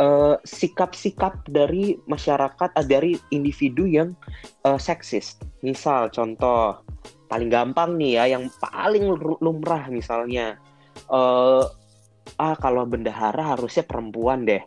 sikap 0.00 0.96
sikap-sikap 0.96 1.34
dari 1.44 2.00
masyarakat 2.08 2.72
uh, 2.72 2.86
dari 2.88 3.20
individu 3.28 3.84
yang 3.84 4.16
uh, 4.64 4.80
seksis. 4.80 5.36
Misal 5.60 6.08
contoh 6.08 6.80
paling 7.30 7.46
gampang 7.46 7.94
nih 7.94 8.18
ya 8.18 8.24
yang 8.34 8.50
paling 8.58 9.14
lumrah 9.38 9.86
misalnya. 9.86 10.58
Uh, 11.06 11.62
ah 12.36 12.58
kalau 12.58 12.82
bendahara 12.84 13.54
harusnya 13.54 13.86
perempuan 13.86 14.42
deh. 14.42 14.60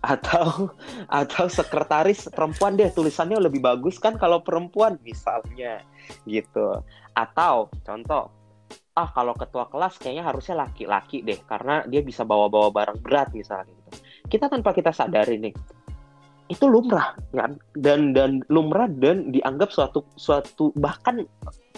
Atau 0.00 0.72
atau 1.20 1.46
sekretaris 1.52 2.32
perempuan 2.32 2.80
deh 2.80 2.88
tulisannya 2.88 3.36
lebih 3.36 3.60
bagus 3.60 4.00
kan 4.00 4.16
kalau 4.16 4.40
perempuan 4.40 4.96
misalnya 5.04 5.84
gitu. 6.24 6.80
Atau 7.12 7.68
contoh 7.84 8.32
ah 8.96 9.08
kalau 9.12 9.36
ketua 9.36 9.68
kelas 9.68 10.00
kayaknya 10.00 10.24
harusnya 10.24 10.66
laki-laki 10.66 11.22
deh 11.22 11.38
karena 11.46 11.84
dia 11.86 12.00
bisa 12.00 12.24
bawa-bawa 12.24 12.72
barang 12.72 12.98
berat 13.04 13.28
misalnya 13.36 13.76
gitu. 13.76 14.00
Kita 14.26 14.48
tanpa 14.48 14.72
kita 14.72 14.90
sadari 14.90 15.36
nih 15.36 15.54
itu 16.50 16.66
lumrah 16.66 17.14
kan 17.30 17.62
dan 17.78 18.10
dan 18.10 18.42
lumrah 18.50 18.90
dan 18.90 19.30
dianggap 19.30 19.70
suatu 19.70 20.02
suatu 20.18 20.74
bahkan 20.74 21.22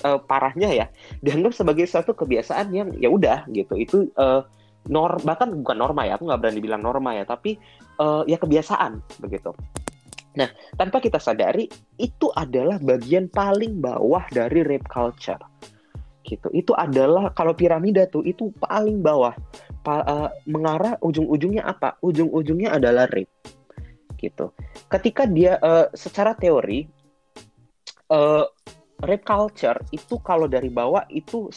uh, 0.05 0.21
parahnya 0.23 0.71
ya 0.71 0.87
dianggap 1.25 1.57
sebagai 1.57 1.87
suatu 1.89 2.13
kebiasaan 2.13 2.71
yang 2.75 2.89
ya 2.99 3.09
udah 3.09 3.47
gitu. 3.51 3.75
Itu 3.79 3.97
uh, 4.19 4.45
nor 4.91 5.23
bahkan 5.23 5.51
bukan 5.63 5.79
norma 5.79 6.03
ya 6.07 6.19
aku 6.19 6.27
nggak 6.27 6.41
berani 6.43 6.61
bilang 6.61 6.83
norma 6.83 7.15
ya 7.15 7.23
tapi 7.23 7.55
uh, 8.03 8.27
ya 8.27 8.39
kebiasaan 8.39 8.99
begitu. 9.23 9.55
Nah 10.35 10.49
tanpa 10.75 10.99
kita 10.99 11.23
sadari 11.23 11.71
itu 12.01 12.27
adalah 12.35 12.83
bagian 12.83 13.31
paling 13.31 13.79
bawah 13.79 14.27
dari 14.31 14.67
rape 14.67 14.89
culture. 14.91 15.41
Gitu. 16.23 16.49
Itu 16.55 16.73
adalah 16.79 17.35
kalau 17.35 17.53
piramida 17.53 18.07
tuh 18.07 18.23
itu 18.23 18.55
paling 18.63 19.03
bawah. 19.03 19.35
Pa, 19.83 20.07
uh, 20.07 20.31
mengarah 20.47 20.95
ujung-ujungnya 21.03 21.67
apa? 21.67 21.99
Ujung-ujungnya 21.99 22.79
adalah 22.79 23.11
rape. 23.11 23.31
Gitu. 24.15 24.55
Ketika 24.87 25.27
dia 25.27 25.59
uh, 25.59 25.91
secara 25.91 26.39
teori 26.39 26.87
uh, 28.07 28.47
rape 29.03 29.27
culture 29.27 29.79
itu 29.91 30.17
kalau 30.23 30.47
dari 30.47 30.71
bawah 30.71 31.03
itu 31.11 31.51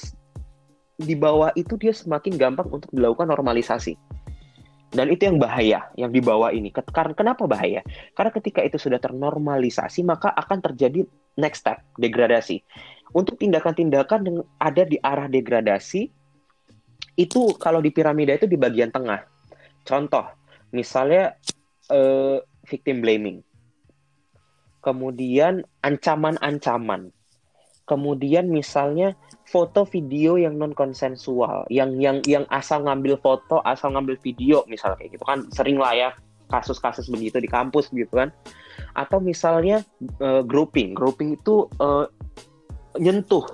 di 0.96 1.16
bawah 1.16 1.52
itu 1.54 1.76
dia 1.76 1.92
semakin 1.92 2.40
gampang 2.40 2.68
untuk 2.72 2.90
dilakukan 2.92 3.28
normalisasi. 3.28 4.00
Dan 4.96 5.12
itu 5.12 5.28
yang 5.28 5.44
bahaya, 5.44 5.92
yang 6.00 6.08
di 6.08 6.24
bawah 6.24 6.56
ini. 6.56 6.72
Karena 6.72 7.12
kenapa 7.12 7.44
bahaya? 7.44 7.84
Karena 8.16 8.32
ketika 8.32 8.64
itu 8.64 8.80
sudah 8.80 8.96
ternormalisasi, 8.96 10.08
maka 10.08 10.32
akan 10.32 10.64
terjadi 10.64 11.04
next 11.36 11.68
step, 11.68 11.84
degradasi. 12.00 12.64
Untuk 13.12 13.36
tindakan-tindakan 13.36 14.20
yang 14.24 14.38
ada 14.56 14.88
di 14.88 14.96
arah 15.04 15.28
degradasi, 15.28 16.08
itu 17.20 17.42
kalau 17.60 17.84
di 17.84 17.92
piramida 17.92 18.40
itu 18.40 18.48
di 18.48 18.56
bagian 18.56 18.88
tengah. 18.88 19.28
Contoh, 19.84 20.32
misalnya 20.72 21.36
uh, 21.92 22.40
victim 22.64 23.04
blaming. 23.04 23.44
Kemudian 24.80 25.64
ancaman-ancaman. 25.84 27.15
Kemudian 27.86 28.50
misalnya 28.50 29.14
foto 29.46 29.86
video 29.86 30.42
yang 30.42 30.58
non 30.58 30.74
konsensual, 30.74 31.70
yang 31.70 32.02
yang 32.02 32.18
yang 32.26 32.50
asal 32.50 32.82
ngambil 32.82 33.22
foto, 33.22 33.62
asal 33.62 33.94
ngambil 33.94 34.18
video 34.26 34.66
misalnya 34.66 34.98
kayak 34.98 35.14
gitu 35.14 35.26
kan 35.26 35.46
sering 35.54 35.78
lah 35.78 35.94
ya 35.94 36.10
kasus-kasus 36.50 37.10
begitu 37.14 37.38
di 37.38 37.50
kampus 37.50 37.94
gitu 37.94 38.10
kan. 38.10 38.34
Atau 38.98 39.22
misalnya 39.22 39.86
uh, 40.18 40.42
grouping, 40.42 40.98
grouping 40.98 41.38
itu 41.38 41.70
uh, 41.78 42.10
nyentuh 42.98 43.46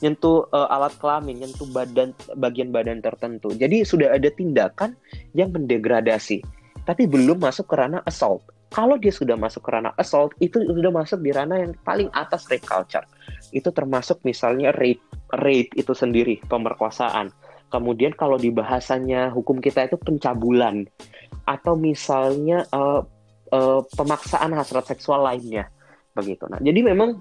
nyentuh 0.00 0.48
uh, 0.52 0.68
alat 0.72 0.92
kelamin, 1.00 1.44
nyentuh 1.44 1.68
badan 1.72 2.12
bagian 2.36 2.72
badan 2.72 3.00
tertentu. 3.00 3.52
Jadi 3.56 3.84
sudah 3.84 4.12
ada 4.12 4.28
tindakan 4.28 4.92
yang 5.32 5.52
mendegradasi, 5.52 6.44
tapi 6.84 7.08
belum 7.08 7.40
masuk 7.40 7.68
ke 7.68 7.74
ranah 7.76 8.04
assault. 8.04 8.44
Kalau 8.70 8.98
dia 8.98 9.14
sudah 9.14 9.38
masuk 9.38 9.62
ke 9.62 9.70
ranah 9.70 9.94
assault, 9.94 10.34
itu 10.42 10.58
sudah 10.58 10.90
masuk 10.90 11.22
di 11.22 11.30
ranah 11.30 11.62
yang 11.62 11.72
paling 11.86 12.10
atas 12.12 12.50
rape 12.50 12.66
culture. 12.66 13.06
Itu 13.54 13.70
termasuk 13.70 14.20
misalnya 14.26 14.74
rape, 14.74 15.02
rape 15.38 15.70
itu 15.78 15.94
sendiri, 15.94 16.42
pemerkosaan. 16.50 17.30
Kemudian 17.70 18.14
kalau 18.14 18.38
di 18.38 18.50
bahasanya 18.50 19.30
hukum 19.30 19.58
kita 19.58 19.86
itu 19.86 19.98
pencabulan 19.98 20.86
atau 21.46 21.74
misalnya 21.78 22.66
uh, 22.74 23.02
uh, 23.54 23.80
pemaksaan 23.94 24.54
hasrat 24.54 24.86
seksual 24.86 25.22
lainnya 25.22 25.70
begitu. 26.14 26.46
Nah, 26.50 26.58
jadi 26.58 26.80
memang 26.82 27.18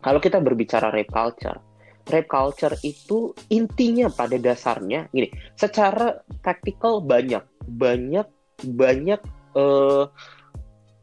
kalau 0.00 0.20
kita 0.20 0.40
berbicara 0.40 0.88
rape 0.92 1.12
culture, 1.12 1.56
rape 2.08 2.28
culture 2.28 2.74
itu 2.84 3.36
intinya 3.52 4.08
pada 4.08 4.36
dasarnya 4.40 5.08
gini, 5.12 5.28
secara 5.56 6.20
praktikal 6.40 7.04
banyak 7.04 7.44
banyak 7.68 8.26
banyak 8.64 9.20
uh, 9.56 10.08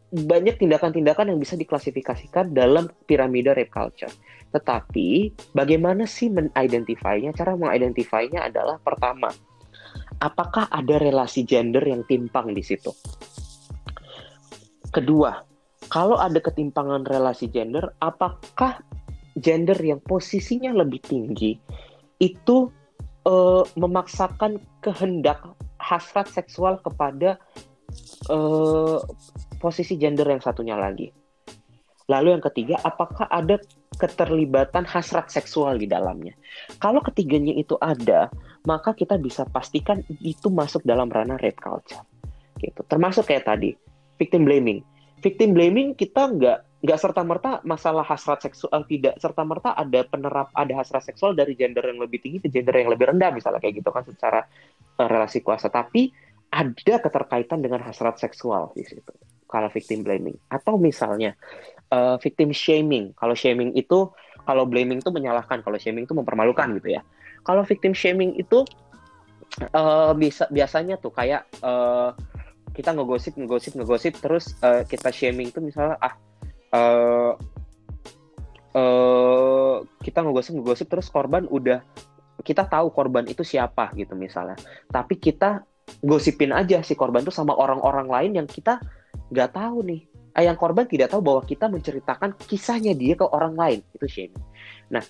banyak 0.07 0.55
tindakan-tindakan 0.55 1.35
yang 1.35 1.39
bisa 1.39 1.59
diklasifikasikan 1.59 2.55
dalam 2.55 2.87
piramida 3.03 3.51
rape 3.51 3.71
culture. 3.71 4.11
Tetapi 4.55 5.35
bagaimana 5.51 6.07
sih 6.07 6.31
mengidentifikasinya? 6.31 7.35
Cara 7.35 7.59
mengidentifikasinya 7.59 8.47
adalah 8.47 8.79
pertama, 8.79 9.27
apakah 10.23 10.71
ada 10.71 10.95
relasi 10.95 11.43
gender 11.43 11.83
yang 11.83 12.07
timpang 12.07 12.55
di 12.55 12.63
situ? 12.63 12.95
Kedua, 14.87 15.43
kalau 15.91 16.15
ada 16.15 16.39
ketimpangan 16.39 17.03
relasi 17.03 17.51
gender, 17.51 17.91
apakah 17.99 18.79
gender 19.35 19.75
yang 19.77 19.99
posisinya 19.99 20.71
lebih 20.71 21.03
tinggi 21.03 21.59
itu 22.17 22.71
uh, 23.27 23.63
memaksakan 23.77 24.57
kehendak 24.81 25.43
hasrat 25.77 26.25
seksual 26.31 26.81
kepada 26.81 27.37
uh, 28.31 28.99
posisi 29.57 29.97
gender 29.99 30.29
yang 30.29 30.41
satunya 30.41 30.77
lagi? 30.77 31.09
Lalu 32.07 32.39
yang 32.39 32.43
ketiga, 32.43 32.79
apakah 32.87 33.27
ada 33.27 33.59
keterlibatan 33.99 34.87
hasrat 34.87 35.27
seksual 35.27 35.75
di 35.75 35.91
dalamnya? 35.91 36.31
Kalau 36.79 37.03
ketiganya 37.03 37.51
itu 37.51 37.75
ada, 37.83 38.31
maka 38.63 38.95
kita 38.95 39.19
bisa 39.19 39.43
pastikan 39.43 39.99
itu 40.23 40.47
masuk 40.47 40.87
dalam 40.87 41.11
ranah 41.11 41.35
rape 41.43 41.59
culture. 41.59 41.99
Gitu. 42.63 42.79
Termasuk 42.87 43.27
kayak 43.27 43.51
tadi, 43.51 43.75
victim 44.15 44.47
blaming. 44.47 44.79
Victim 45.19 45.51
blaming 45.51 45.99
kita 45.99 46.31
nggak 46.31 46.67
nggak 46.77 46.99
serta 47.01 47.25
merta 47.25 47.57
masalah 47.65 48.05
hasrat 48.05 48.37
seksual 48.37 48.85
tidak 48.85 49.17
serta 49.17 49.41
merta 49.41 49.73
ada 49.73 50.05
penerap 50.05 50.53
ada 50.53 50.77
hasrat 50.77 51.09
seksual 51.09 51.33
dari 51.33 51.57
gender 51.57 51.81
yang 51.81 51.97
lebih 51.97 52.21
tinggi 52.21 52.37
ke 52.37 52.53
gender 52.53 52.77
yang 52.77 52.93
lebih 52.93 53.09
rendah 53.09 53.33
misalnya 53.33 53.57
kayak 53.57 53.81
gitu 53.81 53.89
kan 53.89 54.05
secara 54.05 54.45
uh, 55.01 55.09
relasi 55.09 55.41
kuasa 55.41 55.73
tapi 55.73 56.13
ada 56.53 57.01
keterkaitan 57.01 57.65
dengan 57.65 57.81
hasrat 57.81 58.21
seksual 58.21 58.77
di 58.77 58.85
situ 58.85 59.09
kalau 59.47 59.71
victim 59.71 60.03
blaming 60.03 60.37
atau 60.51 60.75
misalnya 60.77 61.33
uh, 61.91 62.15
victim 62.19 62.51
shaming. 62.51 63.15
Kalau 63.15 63.33
shaming 63.33 63.73
itu 63.75 64.11
kalau 64.47 64.63
blaming 64.63 65.03
itu 65.03 65.11
menyalahkan, 65.11 65.59
kalau 65.59 65.75
shaming 65.75 66.07
itu 66.07 66.15
mempermalukan 66.15 66.71
gitu 66.79 66.99
ya. 66.99 67.01
Kalau 67.43 67.63
victim 67.63 67.91
shaming 67.95 68.35
itu 68.39 68.63
uh, 69.75 70.11
bisa 70.15 70.47
biasanya 70.51 70.99
tuh 70.99 71.11
kayak 71.11 71.47
uh, 71.63 72.11
kita 72.75 72.93
ngegosip 72.93 73.33
ngegosip 73.39 73.73
ngegosip 73.79 74.13
terus 74.19 74.53
uh, 74.61 74.83
kita 74.85 75.09
shaming 75.09 75.49
tuh 75.49 75.63
misalnya 75.63 75.97
ah 75.97 76.13
uh, 76.75 77.33
uh, 78.75 79.75
kita 80.03 80.21
ngegosip 80.21 80.53
ngegosip 80.59 80.87
terus 80.91 81.07
korban 81.09 81.47
udah 81.49 81.81
kita 82.45 82.69
tahu 82.69 82.93
korban 82.93 83.25
itu 83.25 83.41
siapa 83.41 83.89
gitu 83.97 84.13
misalnya 84.13 84.59
tapi 84.91 85.17
kita 85.17 85.65
gosipin 86.03 86.51
aja 86.51 86.83
si 86.83 86.93
korban 86.93 87.23
tuh 87.23 87.33
sama 87.33 87.55
orang-orang 87.55 88.07
lain 88.11 88.31
yang 88.43 88.47
kita 88.47 88.77
nggak 89.31 89.51
tahu 89.53 89.77
nih 89.83 90.01
eh, 90.37 90.43
yang 90.45 90.55
korban 90.55 90.85
tidak 90.85 91.11
tahu 91.11 91.21
bahwa 91.25 91.41
kita 91.43 91.65
menceritakan 91.67 92.37
kisahnya 92.45 92.93
dia 92.93 93.17
ke 93.17 93.25
orang 93.25 93.57
lain 93.57 93.79
itu 93.95 94.07
shaming. 94.07 94.45
Nah, 94.93 95.03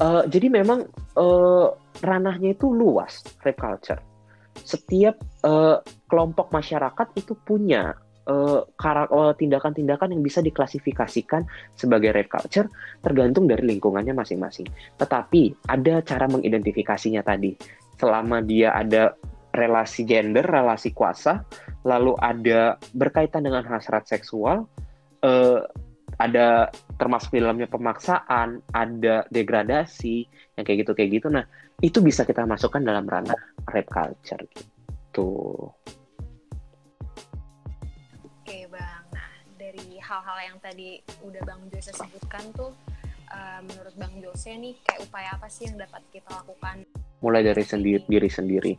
uh, 0.00 0.22
jadi 0.24 0.48
memang 0.48 0.86
uh, 1.18 1.68
ranahnya 2.00 2.54
itu 2.54 2.70
luas 2.70 3.20
rape 3.42 3.58
culture. 3.58 4.00
Setiap 4.60 5.18
uh, 5.44 5.82
kelompok 6.06 6.54
masyarakat 6.54 7.08
itu 7.18 7.34
punya 7.34 7.94
tindakan-tindakan 9.10 10.14
yang 10.14 10.22
bisa 10.22 10.38
diklasifikasikan 10.38 11.42
sebagai 11.74 12.14
rape 12.14 12.30
culture 12.30 12.70
tergantung 13.02 13.50
dari 13.50 13.66
lingkungannya 13.66 14.14
masing-masing. 14.14 14.70
Tetapi 15.02 15.66
ada 15.66 15.98
cara 16.06 16.30
mengidentifikasinya 16.30 17.26
tadi. 17.26 17.58
Selama 17.98 18.38
dia 18.38 18.70
ada 18.70 19.18
relasi 19.50 20.06
gender, 20.06 20.46
relasi 20.46 20.94
kuasa, 20.94 21.42
lalu 21.82 22.14
ada 22.22 22.78
berkaitan 22.94 23.46
dengan 23.46 23.66
hasrat 23.66 24.06
seksual, 24.06 24.66
uh, 25.26 25.60
ada 26.20 26.68
termasuk 27.00 27.32
di 27.32 27.40
dalamnya 27.40 27.70
pemaksaan, 27.70 28.60
ada 28.76 29.24
degradasi, 29.32 30.28
yang 30.58 30.64
kayak 30.68 30.84
gitu 30.84 30.92
kayak 30.92 31.10
gitu. 31.16 31.28
Nah, 31.32 31.46
itu 31.80 32.04
bisa 32.04 32.28
kita 32.28 32.44
masukkan 32.44 32.84
dalam 32.84 33.08
ranah 33.08 33.38
rape 33.72 33.88
culture 33.88 34.42
gitu. 34.52 35.32
Oke, 38.20 38.68
Bang. 38.68 39.02
Nah, 39.16 39.28
dari 39.56 39.96
hal-hal 39.96 40.38
yang 40.44 40.58
tadi 40.60 41.00
udah 41.24 41.40
Bang 41.48 41.64
Jose 41.72 41.94
sebutkan 41.96 42.44
tuh 42.52 42.76
uh, 43.32 43.60
menurut 43.64 43.94
Bang 43.96 44.14
Jose 44.20 44.52
nih 44.52 44.76
kayak 44.84 45.08
upaya 45.08 45.28
apa 45.34 45.48
sih 45.48 45.72
yang 45.72 45.80
dapat 45.80 46.04
kita 46.12 46.28
lakukan? 46.28 46.84
Mulai 47.24 47.48
dari 47.48 47.64
sendiri 47.64 48.04
diri 48.04 48.28
sendiri. 48.28 48.72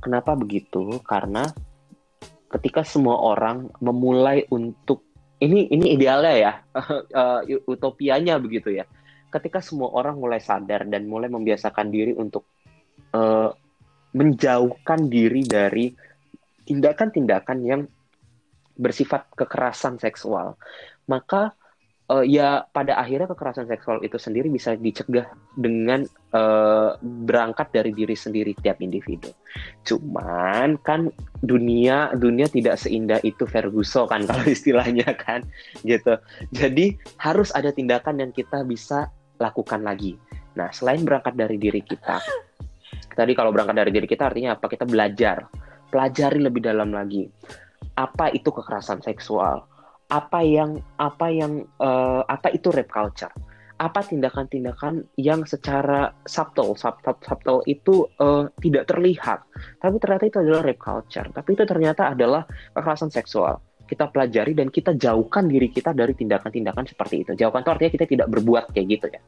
Kenapa 0.00 0.32
begitu? 0.34 1.00
Karena 1.04 1.44
ketika 2.50 2.82
semua 2.82 3.20
orang 3.22 3.70
memulai 3.78 4.42
untuk 4.50 5.06
ini 5.40 5.70
ini 5.70 5.96
idealnya 5.96 6.34
ya 6.36 6.52
uh, 7.20 7.40
utopianya 7.64 8.36
begitu 8.42 8.74
ya 8.74 8.84
ketika 9.30 9.62
semua 9.62 9.94
orang 9.94 10.18
mulai 10.18 10.42
sadar 10.42 10.84
dan 10.90 11.06
mulai 11.06 11.30
membiasakan 11.30 11.88
diri 11.88 12.12
untuk 12.12 12.50
uh, 13.14 13.54
menjauhkan 14.10 15.06
diri 15.06 15.46
dari 15.46 15.94
tindakan-tindakan 16.66 17.58
yang 17.62 17.82
bersifat 18.74 19.30
kekerasan 19.38 20.02
seksual 20.02 20.58
maka 21.06 21.54
uh, 22.10 22.26
ya 22.26 22.66
pada 22.74 22.98
akhirnya 22.98 23.30
kekerasan 23.30 23.70
seksual 23.70 24.02
itu 24.02 24.18
sendiri 24.18 24.50
bisa 24.50 24.74
dicegah 24.74 25.30
dengan 25.54 26.02
uh, 26.34 26.98
berangkat 27.00 27.70
dari 27.70 27.94
diri 27.94 28.18
sendiri 28.18 28.52
tiap 28.58 28.82
individu. 28.82 29.30
Cuman 29.86 30.74
kan 30.82 31.14
dunia 31.46 32.10
dunia 32.18 32.50
tidak 32.50 32.82
seindah 32.82 33.22
itu 33.22 33.46
Ferguson 33.46 34.10
kan 34.10 34.26
kalau 34.28 34.44
istilahnya 34.44 35.14
kan 35.14 35.46
gitu. 35.86 36.18
Jadi 36.50 36.98
harus 37.22 37.54
ada 37.54 37.70
tindakan 37.70 38.18
yang 38.18 38.34
kita 38.34 38.66
bisa 38.66 39.08
lakukan 39.38 39.86
lagi. 39.86 40.18
Nah, 40.58 40.68
selain 40.74 41.06
berangkat 41.06 41.38
dari 41.38 41.56
diri 41.56 41.80
kita. 41.80 42.18
Tadi 43.14 43.32
kalau 43.38 43.54
berangkat 43.54 43.86
dari 43.86 43.90
diri 43.94 44.04
kita 44.10 44.28
artinya 44.28 44.58
apa? 44.58 44.66
Kita 44.66 44.84
belajar. 44.84 45.46
Pelajari 45.88 46.42
lebih 46.42 46.62
dalam 46.62 46.90
lagi. 46.92 47.26
Apa 47.96 48.30
itu 48.34 48.50
kekerasan 48.50 49.02
seksual? 49.02 49.69
Apa 50.10 50.42
yang 50.42 50.82
apa 50.98 51.26
yang 51.30 51.64
uh, 51.78 52.26
apa 52.26 52.50
itu 52.50 52.68
rape 52.74 52.90
culture 52.90 53.32
apa 53.80 54.04
tindakan-tindakan 54.04 55.08
yang 55.16 55.48
secara 55.48 56.12
subtle, 56.28 56.76
subtle, 56.76 57.16
subtle 57.24 57.64
itu 57.64 58.04
uh, 58.20 58.44
tidak 58.60 58.92
terlihat, 58.92 59.40
tapi 59.80 59.96
ternyata 59.96 60.28
itu 60.28 60.36
adalah 60.44 60.68
rape 60.68 60.84
culture. 60.84 61.24
Tapi 61.32 61.56
itu 61.56 61.64
ternyata 61.64 62.12
adalah 62.12 62.44
kekerasan 62.76 63.08
seksual 63.08 63.56
kita 63.90 64.06
pelajari 64.06 64.54
dan 64.54 64.70
kita 64.70 64.94
jauhkan 64.94 65.50
diri 65.50 65.66
kita 65.66 65.90
dari 65.90 66.14
tindakan-tindakan 66.14 66.86
seperti 66.86 67.26
itu. 67.26 67.30
Jauhkan 67.34 67.66
itu 67.66 67.70
artinya 67.74 67.92
kita 67.98 68.06
tidak 68.06 68.28
berbuat 68.30 68.64
kayak 68.70 68.86
gitu 68.86 69.06
ya. 69.10 69.20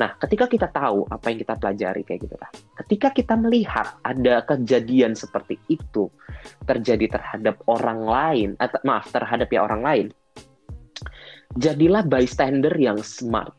Nah, 0.00 0.16
ketika 0.16 0.48
kita 0.48 0.72
tahu 0.72 1.04
apa 1.04 1.26
yang 1.28 1.38
kita 1.44 1.54
pelajari 1.60 2.02
kayak 2.08 2.20
gitu 2.24 2.36
lah. 2.40 2.48
Ketika 2.80 3.12
kita 3.12 3.36
melihat 3.36 4.00
ada 4.00 4.40
kejadian 4.48 5.12
seperti 5.12 5.60
itu 5.68 6.08
terjadi 6.64 7.20
terhadap 7.20 7.60
orang 7.68 8.00
lain, 8.08 8.48
atau 8.56 8.80
maaf 8.88 9.12
terhadap 9.12 9.52
ya 9.52 9.60
orang 9.60 9.84
lain, 9.84 10.06
jadilah 11.56 12.04
bystander 12.04 12.72
yang 12.76 13.00
smart. 13.00 13.52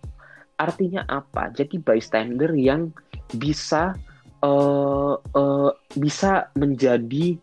Artinya 0.57 1.05
apa? 1.05 1.53
Jadi 1.53 1.77
bystander 1.81 2.53
yang 2.57 2.89
bisa 3.33 3.93
uh, 4.41 5.15
uh, 5.17 5.71
bisa 5.97 6.49
menjadi 6.57 7.37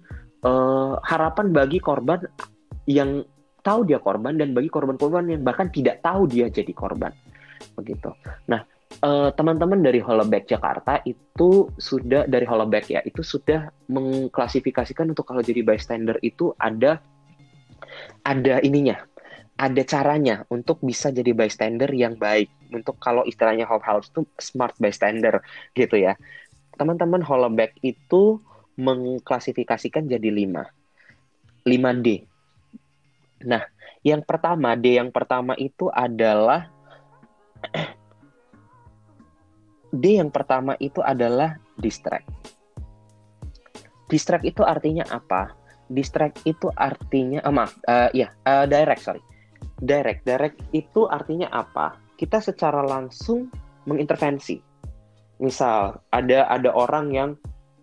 uh, 0.47 0.99
harapan 1.03 1.51
bagi 1.55 1.79
korban 1.79 2.23
yang 2.91 3.23
tahu 3.65 3.89
dia 3.89 3.97
korban 4.03 4.37
dan 4.37 4.53
bagi 4.53 4.69
korban-korban 4.69 5.31
yang 5.31 5.43
bahkan 5.43 5.73
tidak 5.73 6.05
tahu 6.05 6.29
dia 6.29 6.53
jadi 6.53 6.69
korban 6.77 7.15
begitu. 7.81 8.13
Nah, 8.45 8.61
teman-teman 9.33 9.81
uh, 9.81 9.85
dari 9.89 9.99
Holoback 10.05 10.45
Jakarta 10.45 11.01
itu 11.09 11.73
sudah 11.81 12.29
dari 12.29 12.45
Holoback 12.45 12.93
ya 12.93 13.01
itu 13.09 13.25
sudah 13.25 13.73
mengklasifikasikan 13.89 15.11
untuk 15.11 15.25
kalau 15.25 15.41
jadi 15.41 15.65
bystander 15.65 16.21
itu 16.21 16.53
ada 16.61 17.01
ada 18.27 18.61
ininya 18.61 19.01
ada 19.55 19.83
caranya 19.87 20.43
untuk 20.51 20.83
bisa 20.83 21.15
jadi 21.15 21.31
bystander 21.31 21.91
yang 21.95 22.19
baik. 22.19 22.51
Untuk 22.75 22.99
kalau 22.99 23.23
istilahnya 23.23 23.71
Hope 23.71 23.87
House 23.87 24.11
itu 24.11 24.27
smart 24.39 24.75
bystander 24.83 25.39
gitu 25.79 25.95
ya. 25.95 26.19
Teman-teman 26.75 27.23
Holoback 27.23 27.79
itu 27.87 28.43
mengklasifikasikan 28.75 30.11
jadi 30.11 30.27
5. 30.27 30.67
5D. 31.71 32.27
Nah, 33.47 33.63
yang 34.03 34.27
pertama, 34.27 34.75
D 34.75 34.99
yang 34.99 35.15
pertama 35.15 35.55
itu 35.55 35.87
adalah 35.87 36.67
D 40.03 40.19
yang 40.19 40.35
pertama 40.35 40.75
itu 40.83 40.99
adalah 40.99 41.63
distract. 41.79 42.27
Distract 44.11 44.43
itu 44.43 44.67
artinya 44.67 45.07
apa? 45.15 45.55
Distract 45.87 46.43
itu 46.43 46.67
artinya, 46.75 47.39
oh, 47.47 47.55
maaf, 47.55 47.79
uh, 47.87 48.11
ya, 48.11 48.35
uh, 48.43 48.67
direct, 48.67 49.07
sorry 49.07 49.23
direct. 49.81 50.27
Direct 50.27 50.59
itu 50.75 51.07
artinya 51.09 51.51
apa? 51.51 51.99
Kita 52.15 52.39
secara 52.39 52.85
langsung 52.85 53.51
mengintervensi. 53.89 54.61
Misal 55.43 55.99
ada 56.15 56.47
ada 56.47 56.71
orang 56.71 57.07
yang 57.11 57.31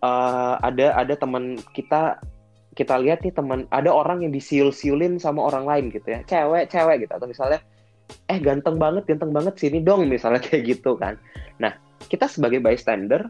uh, 0.02 0.56
ada 0.62 0.98
ada 0.98 1.14
teman 1.16 1.58
kita 1.72 2.20
kita 2.72 2.96
lihat 3.04 3.24
nih 3.24 3.36
teman 3.36 3.68
ada 3.70 3.92
orang 3.92 4.24
yang 4.24 4.32
disiul-siulin 4.32 5.20
sama 5.20 5.44
orang 5.44 5.68
lain 5.68 5.86
gitu 5.92 6.08
ya 6.08 6.20
cewek 6.24 6.72
cewek 6.72 7.04
gitu 7.04 7.14
atau 7.14 7.28
misalnya 7.28 7.60
eh 8.32 8.40
ganteng 8.40 8.80
banget 8.80 9.04
ganteng 9.08 9.32
banget 9.36 9.60
sini 9.60 9.84
dong 9.84 10.08
misalnya 10.08 10.40
kayak 10.46 10.80
gitu 10.80 10.96
kan 10.96 11.20
nah 11.60 11.76
kita 12.08 12.32
sebagai 12.32 12.64
bystander 12.64 13.28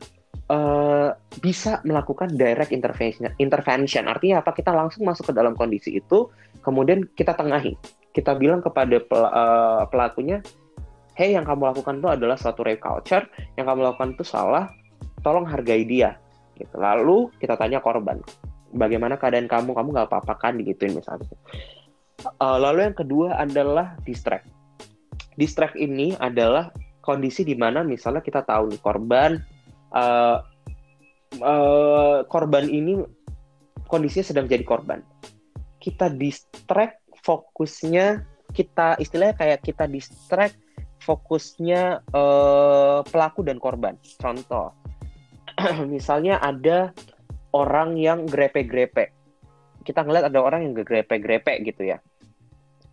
uh, 0.50 1.10
bisa 1.42 1.82
melakukan 1.82 2.30
direct 2.38 2.70
intervention 2.70 3.34
intervention 3.42 4.06
artinya 4.06 4.46
apa 4.46 4.54
kita 4.54 4.70
langsung 4.70 5.10
masuk 5.10 5.34
ke 5.34 5.34
dalam 5.34 5.58
kondisi 5.58 5.98
itu 5.98 6.30
kemudian 6.62 7.10
kita 7.18 7.34
tengahi 7.34 7.74
kita 8.12 8.36
bilang 8.36 8.60
kepada 8.60 9.00
pel 9.00 9.24
uh, 9.24 9.84
pelakunya, 9.88 10.44
hey 11.16 11.36
yang 11.36 11.48
kamu 11.48 11.72
lakukan 11.72 12.00
itu 12.00 12.10
adalah 12.12 12.36
suatu 12.40 12.64
rape 12.64 12.84
culture, 12.84 13.24
yang 13.56 13.68
kamu 13.68 13.88
lakukan 13.88 14.16
itu 14.16 14.24
salah, 14.28 14.72
tolong 15.24 15.48
hargai 15.48 15.84
dia. 15.88 16.20
Gitu. 16.56 16.76
Lalu 16.76 17.32
kita 17.40 17.56
tanya 17.56 17.80
korban, 17.80 18.20
bagaimana 18.76 19.16
keadaan 19.16 19.48
kamu, 19.48 19.72
kamu 19.74 19.88
nggak 19.96 20.08
apa-apa 20.12 20.34
kan, 20.40 20.60
digituin 20.60 20.96
misalnya. 20.96 21.28
Uh, 22.38 22.60
lalu 22.62 22.92
yang 22.92 22.96
kedua 22.96 23.34
adalah 23.40 23.98
distract. 24.06 24.46
Distract 25.40 25.74
ini 25.80 26.14
adalah 26.20 26.70
kondisi 27.02 27.42
di 27.42 27.58
mana 27.58 27.82
misalnya 27.82 28.22
kita 28.22 28.46
tahu 28.46 28.70
nih 28.70 28.82
korban, 28.84 29.42
uh, 29.96 30.38
uh, 31.42 32.22
korban 32.30 32.70
ini 32.70 33.02
kondisinya 33.90 34.26
sedang 34.28 34.46
jadi 34.46 34.62
korban. 34.62 35.02
Kita 35.82 36.14
distract 36.14 37.01
fokusnya 37.22 38.26
kita 38.52 39.00
istilahnya 39.00 39.36
kayak 39.38 39.60
kita 39.64 39.88
distract 39.88 40.60
fokusnya 41.02 42.06
uh, 42.14 43.02
pelaku 43.10 43.42
dan 43.42 43.58
korban. 43.58 43.98
Contoh, 44.22 44.76
misalnya 45.94 46.38
ada 46.38 46.94
orang 47.52 47.98
yang 47.98 48.30
grepe-grepe. 48.30 49.10
Kita 49.82 50.06
ngeliat 50.06 50.30
ada 50.30 50.40
orang 50.40 50.70
yang 50.70 50.74
grepe-grepe 50.78 51.58
gitu 51.66 51.90
ya. 51.90 51.98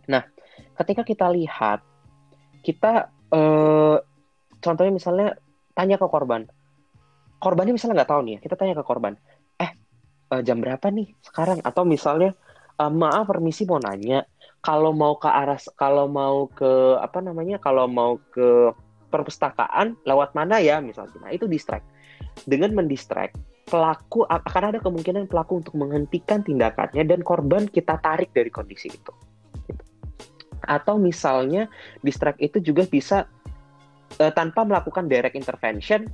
Nah, 0.09 0.25
ketika 0.73 1.05
kita 1.05 1.29
lihat, 1.29 1.85
kita 2.65 3.13
uh, 3.29 4.01
contohnya 4.57 4.93
misalnya 4.93 5.37
tanya 5.77 6.01
ke 6.01 6.07
korban. 6.09 6.49
Korbannya 7.39 7.77
misalnya 7.77 8.03
nggak 8.03 8.11
tahu 8.11 8.21
nih, 8.25 8.33
ya, 8.35 8.39
kita 8.41 8.55
tanya 8.57 8.73
ke 8.73 8.83
korban. 8.83 9.13
Eh, 9.61 9.71
uh, 10.33 10.41
jam 10.41 10.59
berapa 10.59 10.89
nih 10.89 11.13
sekarang? 11.21 11.61
Atau 11.61 11.85
misalnya 11.85 12.33
uh, 12.79 12.91
maaf 12.91 13.27
permisi 13.27 13.67
mau 13.67 13.77
nanya. 13.77 14.23
Kalau 14.59 14.91
mau 14.91 15.15
ke 15.15 15.27
arah 15.31 15.59
kalau 15.79 16.11
mau 16.11 16.51
ke 16.51 16.99
apa 16.99 17.23
namanya 17.23 17.63
kalau 17.63 17.87
mau 17.87 18.19
ke 18.31 18.75
perpustakaan 19.07 19.95
lewat 20.03 20.35
mana 20.35 20.59
ya 20.59 20.83
misalnya? 20.83 21.15
Nah 21.23 21.31
itu 21.31 21.47
distract. 21.47 21.87
Dengan 22.43 22.75
mendistract 22.75 23.39
pelaku 23.69 24.25
akan 24.27 24.63
ada 24.73 24.79
kemungkinan 24.81 25.29
pelaku 25.31 25.63
untuk 25.63 25.79
menghentikan 25.79 26.43
tindakannya 26.43 27.05
dan 27.05 27.23
korban 27.23 27.71
kita 27.71 28.01
tarik 28.03 28.35
dari 28.35 28.51
kondisi 28.51 28.91
itu. 28.91 29.13
Atau 30.67 30.99
misalnya 30.99 31.71
distract 32.03 32.43
itu 32.43 32.59
juga 32.59 32.83
bisa 32.83 33.29
uh, 34.19 34.31
tanpa 34.35 34.67
melakukan 34.67 35.07
direct 35.07 35.39
intervention 35.39 36.09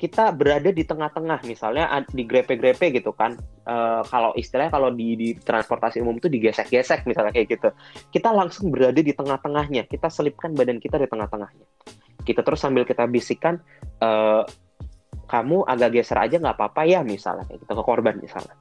kita 0.00 0.32
berada 0.32 0.72
di 0.72 0.80
tengah-tengah 0.80 1.44
misalnya 1.44 1.84
di 2.08 2.24
grepe-grepe 2.24 2.88
gitu 2.88 3.12
kan. 3.12 3.36
Uh, 3.68 4.00
kalau 4.08 4.32
istilahnya 4.32 4.72
kalau 4.72 4.88
di, 4.88 5.12
di 5.12 5.28
transportasi 5.36 6.00
umum 6.00 6.16
itu 6.16 6.32
digesek-gesek 6.32 7.04
misalnya 7.04 7.36
kayak 7.36 7.60
gitu. 7.60 7.68
Kita 8.08 8.32
langsung 8.32 8.72
berada 8.72 8.96
di 8.96 9.12
tengah-tengahnya. 9.12 9.84
Kita 9.84 10.08
selipkan 10.08 10.56
badan 10.56 10.80
kita 10.80 10.96
di 10.96 11.04
tengah-tengahnya. 11.04 11.66
Kita 12.24 12.40
terus 12.40 12.64
sambil 12.64 12.88
kita 12.88 13.04
bisikan 13.04 13.60
uh, 14.00 14.48
kamu 15.28 15.68
agak 15.68 16.00
geser 16.00 16.16
aja 16.16 16.40
nggak 16.40 16.56
apa-apa 16.56 16.88
ya 16.88 17.04
misalnya 17.04 17.44
kayak 17.44 17.60
gitu 17.60 17.72
ke 17.76 17.84
korban 17.84 18.16
misalnya. 18.16 18.56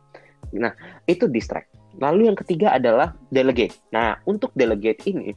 Nah 0.59 0.75
itu 1.07 1.31
distract. 1.31 1.71
Lalu 2.03 2.27
yang 2.27 2.37
ketiga 2.37 2.75
adalah 2.75 3.15
delegate. 3.31 3.79
Nah 3.95 4.19
untuk 4.27 4.51
delegate 4.59 5.07
ini 5.07 5.31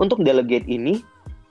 untuk 0.00 0.24
delegate 0.24 0.66
ini 0.66 0.98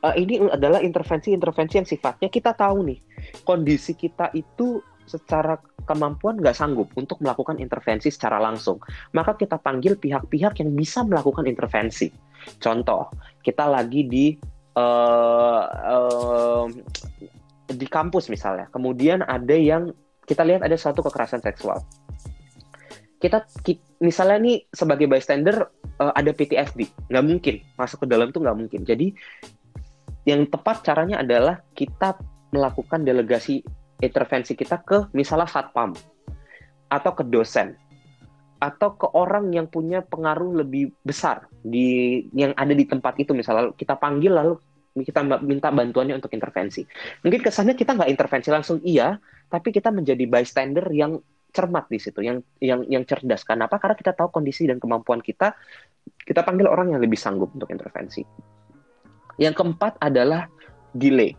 uh, 0.04 0.16
ini 0.18 0.41
adalah 0.49 0.82
intervensi-intervensi 0.82 1.76
yang 1.82 1.88
sifatnya 1.88 2.30
kita 2.30 2.54
tahu 2.58 2.86
nih 2.86 2.99
kondisi 3.45 3.93
kita 3.97 4.34
itu 4.34 4.82
secara 5.06 5.60
kemampuan 5.84 6.39
nggak 6.39 6.56
sanggup 6.56 6.88
untuk 6.95 7.20
melakukan 7.20 7.60
intervensi 7.60 8.08
secara 8.08 8.39
langsung, 8.39 8.80
maka 9.12 9.36
kita 9.36 9.60
panggil 9.60 9.99
pihak-pihak 9.99 10.62
yang 10.64 10.72
bisa 10.72 11.04
melakukan 11.04 11.43
intervensi. 11.49 12.08
Contoh, 12.62 13.12
kita 13.43 13.68
lagi 13.68 14.08
di 14.08 14.26
uh, 14.80 15.64
uh, 15.68 16.66
di 17.68 17.88
kampus 17.91 18.32
misalnya, 18.32 18.72
kemudian 18.72 19.26
ada 19.26 19.56
yang 19.58 19.91
kita 20.24 20.47
lihat 20.47 20.64
ada 20.64 20.80
suatu 20.80 21.04
kekerasan 21.04 21.43
seksual. 21.43 21.84
Kita, 23.22 23.45
misalnya 24.02 24.38
nih 24.41 24.58
sebagai 24.74 25.06
bystander 25.06 25.70
ada 26.02 26.32
PTSD, 26.34 27.12
nggak 27.14 27.26
mungkin 27.26 27.56
masuk 27.78 28.06
ke 28.06 28.08
dalam 28.10 28.34
itu 28.34 28.41
nggak 28.41 28.58
mungkin. 28.58 28.82
Jadi 28.82 29.14
yang 30.26 30.45
tepat 30.47 30.86
caranya 30.86 31.22
adalah 31.22 31.61
kita 31.74 32.17
melakukan 32.51 33.01
delegasi 33.01 33.65
intervensi 34.01 34.57
kita 34.57 34.82
ke 34.82 35.13
misalnya 35.13 35.47
satpam 35.47 35.95
atau 36.91 37.11
ke 37.15 37.24
dosen 37.24 37.78
atau 38.61 38.93
ke 38.93 39.09
orang 39.17 39.49
yang 39.49 39.65
punya 39.65 40.05
pengaruh 40.05 40.61
lebih 40.61 40.93
besar 41.01 41.49
di 41.65 42.22
yang 42.38 42.53
ada 42.53 42.78
di 42.78 42.86
tempat 42.86 43.17
itu 43.17 43.34
misalnya 43.34 43.74
kita 43.74 43.97
panggil 43.97 44.38
lalu 44.38 44.53
kita 44.91 45.24
minta 45.39 45.72
bantuannya 45.72 46.19
untuk 46.19 46.36
intervensi. 46.36 46.84
Mungkin 47.24 47.39
kesannya 47.39 47.80
kita 47.80 47.95
nggak 47.95 48.11
intervensi 48.11 48.51
langsung 48.51 48.84
iya, 48.84 49.15
tapi 49.47 49.72
kita 49.72 49.88
menjadi 49.88 50.28
bystander 50.28 50.84
yang 50.91 51.15
cermat 51.55 51.88
di 51.88 51.99
situ, 51.99 52.19
yang 52.19 52.43
yang 52.59 52.84
yang 52.91 53.03
cerdas. 53.07 53.47
Kenapa? 53.47 53.80
Karena 53.80 53.95
kita 53.95 54.11
tahu 54.11 54.36
kondisi 54.36 54.67
dan 54.67 54.84
kemampuan 54.84 55.24
kita. 55.24 55.55
Kita 56.03 56.43
panggil 56.43 56.67
orang 56.67 56.91
yang 56.91 56.99
lebih 56.99 57.15
sanggup 57.15 57.55
untuk 57.55 57.72
intervensi. 57.72 58.24
Yang 59.42 59.58
keempat 59.58 59.98
adalah 59.98 60.46
delay. 60.94 61.34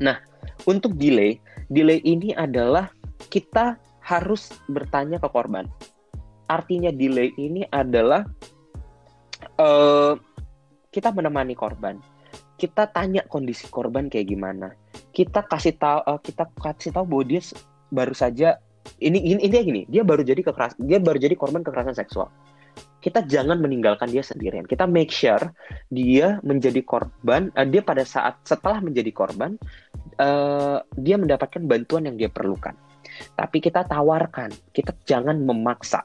Nah, 0.00 0.16
untuk 0.64 0.96
delay, 0.96 1.36
delay 1.68 2.00
ini 2.00 2.32
adalah 2.32 2.88
kita 3.28 3.76
harus 4.00 4.48
bertanya 4.72 5.20
ke 5.20 5.28
korban. 5.28 5.68
Artinya 6.48 6.88
delay 6.88 7.28
ini 7.36 7.68
adalah 7.68 8.24
uh, 9.60 10.16
kita 10.88 11.12
menemani 11.12 11.52
korban. 11.52 12.00
Kita 12.56 12.88
tanya 12.88 13.20
kondisi 13.28 13.68
korban 13.68 14.08
kayak 14.08 14.32
gimana. 14.32 14.72
Kita 15.12 15.44
kasih 15.44 15.76
tahu 15.76 16.00
uh, 16.08 16.20
kita 16.24 16.48
kasih 16.56 16.96
tahu 16.96 17.04
bahwa 17.04 17.24
dia 17.28 17.40
baru 17.92 18.16
saja 18.16 18.56
ini 19.04 19.20
ini 19.20 19.40
intinya 19.44 19.64
gini, 19.64 19.82
dia 19.88 20.02
baru 20.04 20.24
jadi 20.24 20.40
kekeras 20.44 20.76
dia 20.76 21.00
baru 21.00 21.16
jadi 21.16 21.36
korban 21.36 21.64
kekerasan 21.64 21.96
seksual 21.96 22.28
kita 23.04 23.20
jangan 23.28 23.60
meninggalkan 23.60 24.08
dia 24.08 24.24
sendirian. 24.24 24.64
Kita 24.64 24.88
make 24.88 25.12
sure 25.12 25.52
dia 25.92 26.40
menjadi 26.40 26.80
korban, 26.80 27.52
uh, 27.52 27.68
dia 27.68 27.84
pada 27.84 28.00
saat 28.00 28.40
setelah 28.48 28.80
menjadi 28.80 29.12
korban, 29.12 29.60
uh, 30.16 30.80
dia 30.96 31.20
mendapatkan 31.20 31.60
bantuan 31.68 32.08
yang 32.08 32.16
dia 32.16 32.32
perlukan. 32.32 32.72
Tapi 33.36 33.60
kita 33.60 33.84
tawarkan, 33.84 34.48
kita 34.72 34.96
jangan 35.04 35.36
memaksa. 35.36 36.00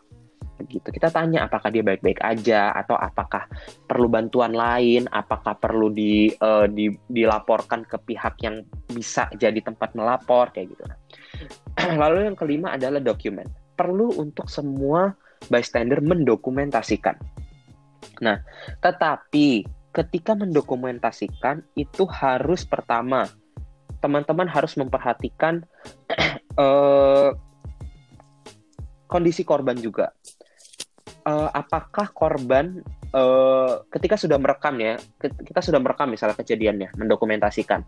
Begitu. 0.60 0.92
Kita 0.92 1.08
tanya 1.08 1.48
apakah 1.48 1.72
dia 1.72 1.80
baik-baik 1.80 2.20
aja 2.20 2.76
atau 2.76 3.00
apakah 3.00 3.48
perlu 3.88 4.12
bantuan 4.12 4.52
lain, 4.52 5.08
apakah 5.08 5.56
perlu 5.56 5.88
di, 5.88 6.36
uh, 6.36 6.68
di 6.68 6.92
dilaporkan 7.08 7.88
ke 7.88 7.96
pihak 7.96 8.44
yang 8.44 8.68
bisa 8.92 9.32
jadi 9.40 9.56
tempat 9.64 9.96
melapor 9.96 10.52
kayak 10.52 10.76
gitu. 10.76 10.84
Lalu 12.04 12.28
yang 12.28 12.36
kelima 12.36 12.76
adalah 12.76 13.00
dokumen. 13.00 13.48
Perlu 13.80 14.20
untuk 14.20 14.52
semua 14.52 15.16
bystander 15.48 16.04
mendokumentasikan. 16.04 17.16
Nah, 18.20 18.44
tetapi 18.84 19.64
ketika 19.96 20.36
mendokumentasikan 20.36 21.64
itu 21.74 22.04
harus 22.06 22.68
pertama 22.68 23.26
teman-teman 24.00 24.48
harus 24.48 24.80
memperhatikan 24.80 25.64
uh, 26.56 27.32
kondisi 29.12 29.44
korban 29.44 29.76
juga. 29.80 30.12
Uh, 31.28 31.52
apakah 31.52 32.10
korban 32.16 32.80
uh, 33.12 33.84
ketika 33.92 34.16
sudah 34.16 34.40
merekam 34.40 34.80
ya, 34.80 34.96
kita 35.20 35.60
sudah 35.60 35.84
merekam 35.84 36.08
misalnya 36.10 36.40
kejadiannya, 36.40 36.96
mendokumentasikan. 36.96 37.84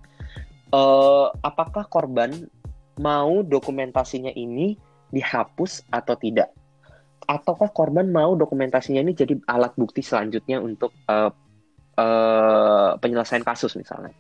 Uh, 0.72 1.32
apakah 1.44 1.88
korban 1.88 2.48
mau 3.00 3.44
dokumentasinya 3.44 4.36
ini 4.36 4.76
dihapus 5.16 5.88
atau 5.92 6.16
tidak? 6.20 6.52
Ataukah 7.30 7.70
korban 7.72 8.10
mau 8.10 8.34
dokumentasinya 8.34 9.02
ini 9.02 9.14
jadi 9.14 9.38
alat 9.46 9.78
bukti 9.78 10.02
selanjutnya 10.02 10.58
untuk 10.58 10.92
uh, 11.06 11.30
uh, 11.98 12.98
penyelesaian 12.98 13.46
kasus 13.46 13.78
misalnya? 13.78 14.14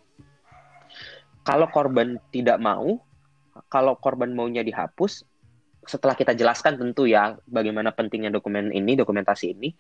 Kalau 1.42 1.66
korban 1.74 2.22
tidak 2.30 2.62
mau, 2.62 3.02
kalau 3.68 3.98
korban 3.98 4.30
maunya 4.32 4.62
dihapus, 4.62 5.26
setelah 5.82 6.14
kita 6.14 6.38
jelaskan 6.38 6.78
tentu 6.78 7.10
ya 7.10 7.34
bagaimana 7.50 7.90
pentingnya 7.90 8.30
dokumen 8.30 8.70
ini, 8.70 8.94
dokumentasi 8.94 9.58
ini, 9.58 9.74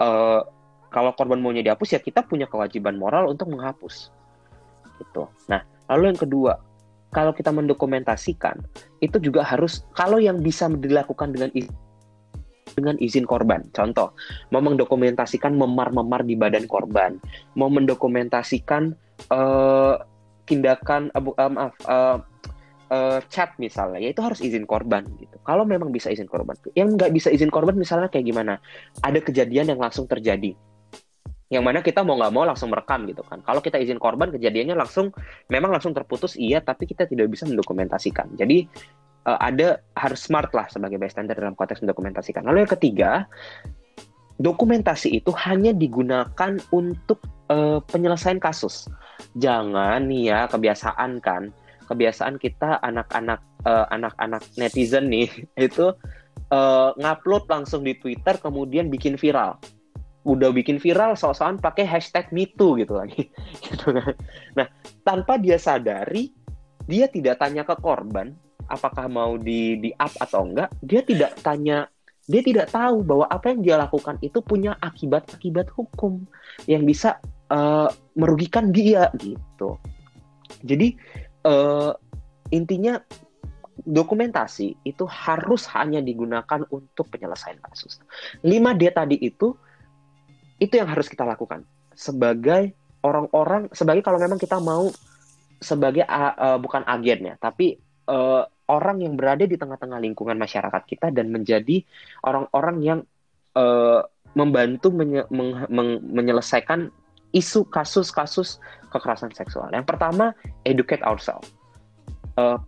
uh, 0.00 0.40
kalau 0.88 1.12
korban 1.12 1.40
maunya 1.40 1.60
dihapus 1.64 1.96
ya 1.96 2.00
kita 2.00 2.24
punya 2.24 2.48
kewajiban 2.48 2.96
moral 2.96 3.28
untuk 3.28 3.52
menghapus. 3.52 4.08
Gitu. 5.00 5.28
Nah, 5.48 5.60
lalu 5.92 6.16
yang 6.16 6.20
kedua, 6.20 6.52
kalau 7.12 7.36
kita 7.36 7.52
mendokumentasikan 7.52 8.56
itu 9.04 9.20
juga 9.20 9.44
harus 9.44 9.84
kalau 9.92 10.16
yang 10.16 10.40
bisa 10.40 10.68
dilakukan 10.72 11.36
dengan 11.36 11.52
izin, 11.52 11.76
dengan 12.72 12.96
izin 12.98 13.28
korban. 13.28 13.64
Contoh, 13.70 14.16
mau 14.50 14.60
mendokumentasikan 14.64 15.54
memar-memar 15.54 16.24
di 16.26 16.34
badan 16.34 16.66
korban, 16.66 17.20
mau 17.54 17.68
mendokumentasikan 17.68 18.96
uh, 19.30 20.00
tindakan 20.48 21.12
uh, 21.14 21.22
uh, 21.22 21.50
maaf 21.52 21.74
uh, 21.86 22.18
uh, 22.90 23.18
chat 23.30 23.54
misalnya, 23.62 24.02
ya 24.02 24.10
itu 24.10 24.20
harus 24.20 24.42
izin 24.42 24.66
korban 24.66 25.06
gitu. 25.16 25.36
Kalau 25.42 25.64
memang 25.64 25.94
bisa 25.94 26.10
izin 26.10 26.26
korban, 26.26 26.56
yang 26.76 26.98
nggak 26.98 27.12
bisa 27.14 27.28
izin 27.30 27.48
korban 27.48 27.78
misalnya 27.78 28.10
kayak 28.12 28.26
gimana? 28.26 28.58
Ada 29.00 29.22
kejadian 29.22 29.72
yang 29.72 29.80
langsung 29.80 30.04
terjadi, 30.10 30.52
yang 31.52 31.62
mana 31.68 31.84
kita 31.84 32.00
mau 32.00 32.16
nggak 32.16 32.32
mau 32.32 32.48
langsung 32.48 32.72
merekam 32.72 33.04
gitu 33.04 33.20
kan. 33.28 33.44
Kalau 33.44 33.60
kita 33.60 33.76
izin 33.76 34.00
korban, 34.00 34.32
kejadiannya 34.32 34.72
langsung, 34.72 35.12
memang 35.52 35.68
langsung 35.68 35.92
terputus 35.92 36.32
iya, 36.40 36.64
tapi 36.64 36.88
kita 36.88 37.04
tidak 37.04 37.28
bisa 37.28 37.44
mendokumentasikan. 37.44 38.32
Jadi 38.40 38.64
uh, 39.26 39.38
ada 39.40 39.82
harus 39.98 40.20
smart 40.22 40.50
lah 40.54 40.66
sebagai 40.70 40.98
bystander 40.98 41.36
dalam 41.36 41.56
konteks 41.58 41.82
mendokumentasikan. 41.82 42.46
Lalu 42.46 42.66
yang 42.66 42.72
ketiga, 42.72 43.10
dokumentasi 44.38 45.22
itu 45.22 45.30
hanya 45.46 45.70
digunakan 45.70 46.52
untuk 46.74 47.22
uh, 47.50 47.78
penyelesaian 47.90 48.42
kasus. 48.42 48.90
Jangan 49.38 50.02
nih 50.08 50.34
ya 50.34 50.40
kebiasaan 50.50 51.22
kan 51.22 51.54
kebiasaan 51.92 52.40
kita 52.40 52.80
anak-anak 52.80 53.44
uh, 53.68 53.84
anak-anak 53.92 54.40
netizen 54.56 55.12
nih 55.12 55.28
itu 55.68 55.92
uh, 56.48 56.90
ngupload 56.96 57.44
langsung 57.52 57.84
di 57.84 57.92
Twitter 58.00 58.40
kemudian 58.40 58.88
bikin 58.88 59.20
viral 59.20 59.60
udah 60.22 60.54
bikin 60.54 60.78
viral 60.78 61.18
soal-soal 61.18 61.58
pakai 61.58 61.82
hashtag 61.82 62.30
MeToo 62.30 62.78
gitu 62.78 62.94
lagi 62.94 63.26
gitu 63.66 63.90
kan. 63.90 64.14
Nah, 64.54 64.66
tanpa 65.02 65.34
dia 65.34 65.58
sadari, 65.58 66.30
dia 66.86 67.10
tidak 67.10 67.42
tanya 67.42 67.66
ke 67.66 67.74
korban 67.82 68.30
apakah 68.68 69.06
mau 69.10 69.38
di 69.38 69.78
di 69.78 69.90
up 69.96 70.12
atau 70.18 70.46
enggak, 70.46 70.70
dia 70.82 71.02
tidak 71.02 71.38
tanya 71.40 71.88
dia 72.30 72.38
tidak 72.38 72.70
tahu 72.70 73.02
bahwa 73.02 73.26
apa 73.26 73.50
yang 73.50 73.60
dia 73.66 73.76
lakukan 73.78 74.14
itu 74.22 74.38
punya 74.38 74.78
akibat-akibat 74.78 75.66
hukum 75.74 76.22
yang 76.70 76.86
bisa 76.86 77.18
uh, 77.50 77.90
merugikan 78.14 78.70
dia 78.70 79.10
gitu. 79.18 79.74
Jadi 80.62 80.94
uh, 81.42 81.90
intinya 82.54 83.02
dokumentasi 83.82 84.86
itu 84.86 85.04
harus 85.10 85.66
hanya 85.74 85.98
digunakan 85.98 86.62
untuk 86.70 87.10
penyelesaian 87.10 87.58
kasus. 87.58 87.98
5D 88.46 88.82
tadi 88.94 89.18
itu 89.18 89.58
itu 90.62 90.74
yang 90.78 90.86
harus 90.86 91.10
kita 91.10 91.26
lakukan 91.26 91.66
sebagai 91.98 92.70
orang-orang 93.02 93.66
sebagai 93.74 94.06
kalau 94.06 94.22
memang 94.22 94.38
kita 94.38 94.62
mau 94.62 94.86
sebagai 95.58 96.06
uh, 96.06 96.58
bukan 96.62 96.86
agennya 96.86 97.34
tapi 97.42 97.82
uh, 98.12 98.44
orang 98.68 99.00
yang 99.00 99.16
berada 99.16 99.48
di 99.48 99.56
tengah-tengah 99.56 99.98
lingkungan 100.04 100.36
masyarakat 100.36 100.82
kita 100.84 101.08
dan 101.08 101.32
menjadi 101.32 101.80
orang-orang 102.20 102.76
yang 102.84 103.00
uh, 103.56 104.04
membantu 104.36 104.92
menye 104.92 105.24
men 105.32 105.64
men 105.72 105.88
menyelesaikan 106.04 106.92
isu 107.32 107.64
kasus-kasus 107.72 108.60
kekerasan 108.92 109.32
seksual. 109.32 109.72
Yang 109.72 109.88
pertama, 109.88 110.36
educate 110.68 111.00
ourselves 111.00 111.48
uh, 112.36 112.58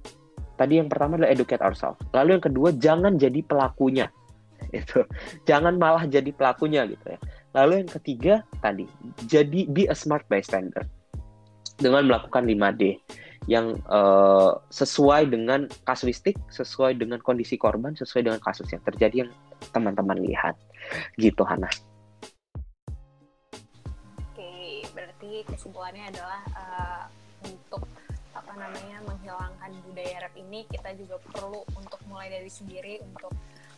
tadi 0.57 0.80
yang 0.80 0.88
pertama 0.90 1.16
adalah 1.20 1.32
educate 1.32 1.62
ourselves. 1.64 2.01
Lalu 2.12 2.38
yang 2.38 2.45
kedua 2.45 2.68
jangan 2.76 3.12
jadi 3.16 3.40
pelakunya. 3.45 4.07
Itu. 4.80 5.07
Jangan 5.49 5.76
malah 5.76 6.05
jadi 6.09 6.30
pelakunya 6.34 6.84
gitu 6.88 7.16
ya. 7.16 7.18
Lalu 7.55 7.86
yang 7.86 7.90
ketiga 8.01 8.34
tadi 8.59 8.84
jadi 9.30 9.70
be 9.70 9.86
a 9.86 9.95
smart 9.95 10.26
bystander 10.26 10.82
dengan 11.78 12.07
melakukan 12.07 12.47
5D 12.47 12.99
yang 13.45 13.76
uh, 13.92 14.57
sesuai 14.72 15.28
dengan 15.28 15.68
kasuistik, 15.84 16.36
sesuai 16.49 16.97
dengan 16.97 17.20
kondisi 17.20 17.61
korban, 17.61 17.92
sesuai 17.92 18.24
dengan 18.24 18.40
kasus 18.40 18.68
yang 18.72 18.80
terjadi 18.84 19.28
yang 19.28 19.30
teman-teman 19.72 20.16
lihat. 20.20 20.57
Gitu 21.20 21.45
Hana. 21.45 21.68
Oke, 24.32 24.84
berarti 24.97 25.45
kesimpulannya 25.49 26.09
adalah 26.09 26.40
uh, 26.57 27.05
untuk 27.45 27.84
apa 28.34 28.53
namanya 28.59 28.99
menghilangkan 29.07 29.70
budaya 29.86 30.26
rap 30.26 30.34
ini 30.34 30.66
kita 30.66 30.90
juga 30.99 31.22
perlu 31.22 31.62
untuk 31.78 32.01
mulai 32.11 32.34
dari 32.34 32.51
sendiri 32.51 32.99
untuk 33.07 33.30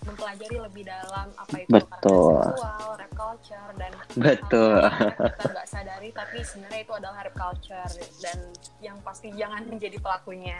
mempelajari 0.06 0.56
lebih 0.62 0.86
dalam 0.86 1.28
apa 1.34 1.56
itu 1.58 1.70
betul. 1.70 2.38
seksual, 2.38 2.88
rap 2.94 3.12
culture 3.12 3.70
dan 3.76 3.92
betul 4.14 4.80
kita 5.34 5.44
nggak 5.50 5.68
sadari 5.68 6.08
tapi 6.14 6.38
sebenarnya 6.46 6.80
itu 6.86 6.92
adalah 6.94 7.18
rap 7.26 7.36
culture 7.36 7.92
dan 8.22 8.38
yang 8.78 8.96
pasti 9.02 9.34
jangan 9.34 9.66
menjadi 9.72 9.98
pelakunya. 9.98 10.58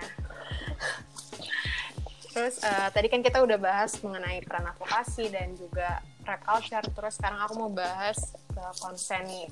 Terus 2.37 2.61
uh, 2.61 2.93
tadi 2.93 3.09
kan 3.09 3.25
kita 3.25 3.41
udah 3.41 3.57
bahas 3.57 3.97
mengenai 4.05 4.45
peran 4.45 4.69
advokasi 4.69 5.33
dan 5.33 5.57
juga 5.57 6.05
rap 6.29 6.43
culture. 6.45 6.85
Terus 6.85 7.17
sekarang 7.17 7.41
aku 7.41 7.55
mau 7.57 7.73
bahas 7.73 8.37
ke 8.53 8.65
konsen 8.83 9.25
nih 9.25 9.49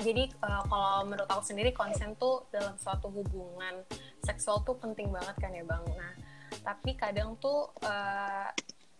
jadi 0.00 0.32
uh, 0.40 0.64
kalau 0.66 1.04
menurut 1.06 1.28
aku 1.28 1.44
sendiri 1.44 1.70
konsen 1.76 2.16
tuh 2.16 2.48
dalam 2.48 2.74
suatu 2.80 3.12
hubungan 3.12 3.84
seksual 4.24 4.64
tuh 4.64 4.76
penting 4.80 5.12
banget 5.12 5.36
kan 5.36 5.52
ya 5.52 5.64
bang 5.64 5.84
nah 5.94 6.12
tapi 6.64 6.96
kadang 6.96 7.36
tuh 7.38 7.68
uh, 7.84 8.48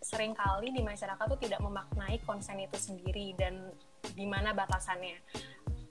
sering 0.00 0.32
kali 0.32 0.72
di 0.72 0.80
masyarakat 0.80 1.24
tuh 1.28 1.40
tidak 1.40 1.60
memaknai 1.60 2.18
konsen 2.24 2.56
itu 2.60 2.76
sendiri 2.80 3.36
dan 3.36 3.68
di 4.16 4.24
mana 4.24 4.56
batasannya. 4.56 5.20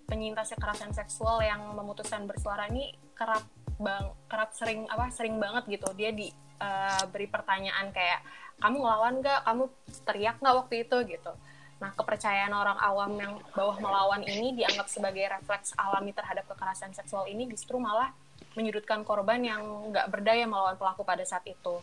Penyintas 0.10 0.50
kekerasan 0.58 0.92
seksual 0.92 1.46
yang 1.46 1.62
memutuskan 1.78 2.26
bersuara 2.26 2.66
ini 2.74 2.98
kerap 3.14 3.46
bang 3.78 4.10
kerap 4.26 4.50
sering 4.58 4.90
apa 4.90 5.14
sering 5.14 5.38
banget 5.38 5.70
gitu. 5.70 5.88
Dia 5.94 6.10
di 6.10 6.34
uh, 6.58 7.06
beri 7.14 7.30
pertanyaan 7.30 7.94
kayak 7.94 8.26
kamu 8.58 8.82
ngelawan 8.82 9.14
nggak? 9.22 9.40
Kamu 9.46 9.64
teriak 10.04 10.36
nggak 10.42 10.56
waktu 10.66 10.76
itu? 10.90 10.98
gitu. 11.16 11.32
Nah, 11.80 11.96
kepercayaan 11.96 12.52
orang 12.52 12.76
awam 12.76 13.16
yang 13.16 13.34
bawah 13.56 13.80
melawan 13.80 14.20
ini 14.28 14.52
dianggap 14.52 14.92
sebagai 14.92 15.24
refleks 15.32 15.72
alami 15.80 16.12
terhadap 16.12 16.44
kekerasan 16.52 16.92
seksual 16.92 17.24
ini 17.24 17.48
justru 17.48 17.80
malah 17.80 18.12
menyudutkan 18.60 19.08
korban 19.08 19.40
yang 19.40 19.64
nggak 19.94 20.12
berdaya 20.12 20.44
melawan 20.44 20.76
pelaku 20.76 21.08
pada 21.08 21.24
saat 21.24 21.48
itu. 21.48 21.80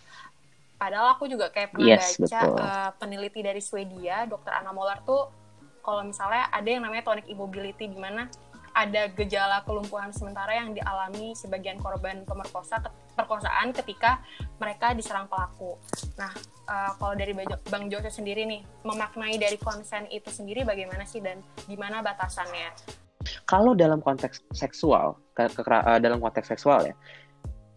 Padahal 0.76 1.16
aku 1.16 1.24
juga 1.24 1.48
kayak 1.48 1.72
pernah 1.72 1.96
yes, 1.96 2.20
baca 2.20 2.40
uh, 2.52 2.90
peneliti 3.00 3.40
dari 3.40 3.64
Swedia, 3.64 4.28
Dr. 4.28 4.52
Anna 4.52 4.76
Moller 4.76 5.00
tuh 5.02 5.32
kalau 5.80 6.02
misalnya 6.04 6.50
ada 6.52 6.68
yang 6.68 6.82
namanya 6.84 7.06
tonic 7.06 7.30
immobility 7.30 7.88
di 7.88 7.96
mana 7.96 8.26
ada 8.76 9.08
gejala 9.08 9.64
kelumpuhan 9.64 10.12
sementara 10.12 10.52
yang 10.52 10.76
dialami 10.76 11.32
sebagian 11.32 11.80
korban 11.80 12.28
pemerkosa 12.28 12.76
perkosaan 13.16 13.72
ketika 13.72 14.20
mereka 14.60 14.92
diserang 14.92 15.24
pelaku. 15.32 15.80
Nah, 16.20 16.28
uh, 16.68 16.92
kalau 17.00 17.16
dari 17.16 17.32
Bang 17.72 17.88
Jose 17.88 18.12
sendiri 18.12 18.44
nih, 18.44 18.60
memaknai 18.84 19.40
dari 19.40 19.56
konsen 19.56 20.04
itu 20.12 20.28
sendiri 20.28 20.68
bagaimana 20.68 21.08
sih 21.08 21.24
dan 21.24 21.40
gimana 21.64 22.04
batasannya? 22.04 22.68
Kalau 23.48 23.72
dalam 23.72 24.04
konteks 24.04 24.44
seksual, 24.52 25.16
ke, 25.32 25.48
ke, 25.48 25.62
uh, 25.64 25.96
dalam 25.96 26.20
konteks 26.20 26.52
seksual 26.52 26.84
ya, 26.84 26.94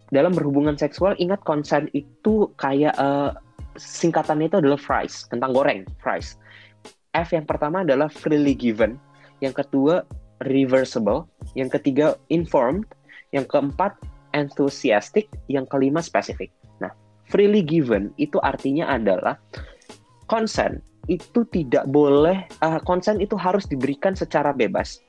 dalam 0.10 0.34
berhubungan 0.34 0.78
seksual 0.78 1.14
ingat 1.22 1.42
konsen 1.46 1.90
itu 1.94 2.50
kayak 2.58 2.94
uh, 2.98 3.34
singkatannya 3.78 4.50
itu 4.50 4.58
adalah 4.60 4.80
fries, 4.80 5.30
tentang 5.30 5.54
goreng, 5.54 5.86
fries. 6.02 6.36
F 7.14 7.34
yang 7.34 7.46
pertama 7.46 7.82
adalah 7.82 8.10
freely 8.10 8.54
given, 8.54 8.98
yang 9.42 9.54
kedua 9.54 10.06
reversible, 10.46 11.26
yang 11.58 11.70
ketiga 11.70 12.18
informed, 12.30 12.86
yang 13.34 13.46
keempat 13.46 13.94
enthusiastic, 14.34 15.30
yang 15.50 15.66
kelima 15.66 16.02
spesifik. 16.02 16.54
Nah, 16.82 16.94
freely 17.26 17.66
given 17.66 18.14
itu 18.22 18.38
artinya 18.42 18.94
adalah 18.94 19.38
consent 20.30 20.82
itu 21.10 21.42
tidak 21.50 21.90
boleh 21.90 22.46
uh, 22.62 22.78
consent 22.86 23.18
itu 23.18 23.34
harus 23.34 23.66
diberikan 23.66 24.14
secara 24.14 24.54
bebas. 24.54 25.02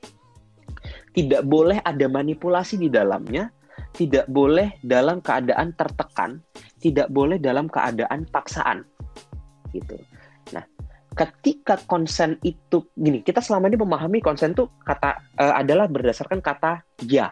Tidak 1.13 1.45
boleh 1.45 1.77
ada 1.85 2.09
manipulasi 2.09 2.81
di 2.81 2.89
dalamnya, 2.89 3.53
tidak 4.01 4.25
boleh 4.25 4.81
dalam 4.81 5.21
keadaan 5.21 5.77
tertekan, 5.77 6.41
tidak 6.81 7.05
boleh 7.13 7.37
dalam 7.37 7.69
keadaan 7.69 8.25
paksaan. 8.33 8.81
Gitu. 9.69 9.93
Nah, 10.57 10.65
ketika 11.13 11.77
konsen 11.85 12.39
itu 12.41 12.87
gini 12.95 13.19
kita 13.19 13.43
selama 13.43 13.67
ini 13.67 13.77
memahami 13.77 14.23
konsen 14.23 14.55
itu 14.55 14.65
kata 14.87 15.19
uh, 15.37 15.53
adalah 15.59 15.91
berdasarkan 15.91 16.39
kata 16.39 16.81
ya 17.03 17.27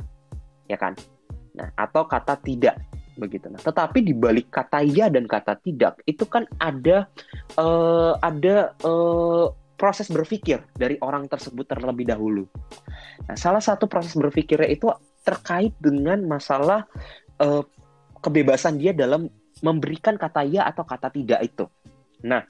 ya 0.67 0.76
kan 0.76 0.99
nah 1.55 1.72
atau 1.80 2.03
kata 2.03 2.36
tidak 2.43 2.76
begitu 3.15 3.47
nah 3.47 3.59
tetapi 3.59 4.03
di 4.03 4.11
balik 4.11 4.51
kata 4.51 4.84
ya 4.84 5.07
dan 5.07 5.28
kata 5.28 5.55
tidak 5.63 5.95
itu 6.03 6.28
kan 6.28 6.43
ada 6.59 7.07
uh, 7.55 8.20
ada 8.20 8.76
uh, 8.84 9.47
proses 9.80 10.11
berpikir 10.11 10.59
dari 10.76 10.99
orang 10.99 11.32
tersebut 11.32 11.63
terlebih 11.63 12.03
dahulu 12.03 12.43
nah 13.32 13.36
salah 13.39 13.63
satu 13.63 13.88
proses 13.88 14.11
berpikirnya 14.11 14.67
itu 14.67 14.91
terkait 15.24 15.74
dengan 15.80 16.22
masalah 16.26 16.88
uh, 17.39 17.63
kebebasan 18.20 18.80
dia 18.80 18.95
dalam 18.95 19.28
memberikan 19.59 20.15
kata 20.15 20.47
ya 20.47 20.67
atau 20.67 20.84
kata 20.88 21.11
tidak 21.11 21.39
itu 21.43 21.65
nah 22.24 22.43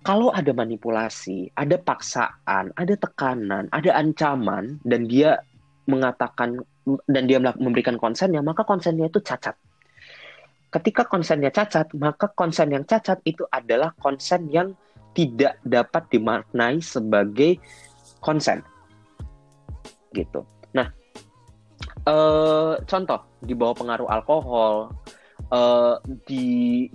kalau 0.00 0.32
ada 0.32 0.56
manipulasi, 0.56 1.52
ada 1.52 1.76
paksaan, 1.76 2.72
ada 2.72 2.94
tekanan, 2.96 3.68
ada 3.68 3.92
ancaman, 3.92 4.80
dan 4.80 5.04
dia 5.04 5.44
mengatakan 5.84 6.64
dan 7.04 7.28
dia 7.28 7.36
memberikan 7.36 8.00
konsennya, 8.00 8.40
maka 8.40 8.64
konsennya 8.64 9.12
itu 9.12 9.20
cacat. 9.20 9.52
Ketika 10.72 11.04
konsennya 11.04 11.52
cacat, 11.52 11.92
maka 11.98 12.32
konsen 12.32 12.72
yang 12.72 12.86
cacat 12.88 13.20
itu 13.28 13.44
adalah 13.52 13.92
konsen 14.00 14.48
yang 14.48 14.72
tidak 15.12 15.58
dapat 15.66 16.06
dimaknai 16.08 16.78
sebagai 16.80 17.58
konsen. 18.22 18.62
Gitu. 20.14 20.46
Eh, 22.00 22.72
contoh 22.88 23.20
di 23.44 23.52
bawah 23.52 23.76
pengaruh 23.76 24.08
alkohol, 24.08 24.88
eh, 25.52 25.94
di 26.24 26.46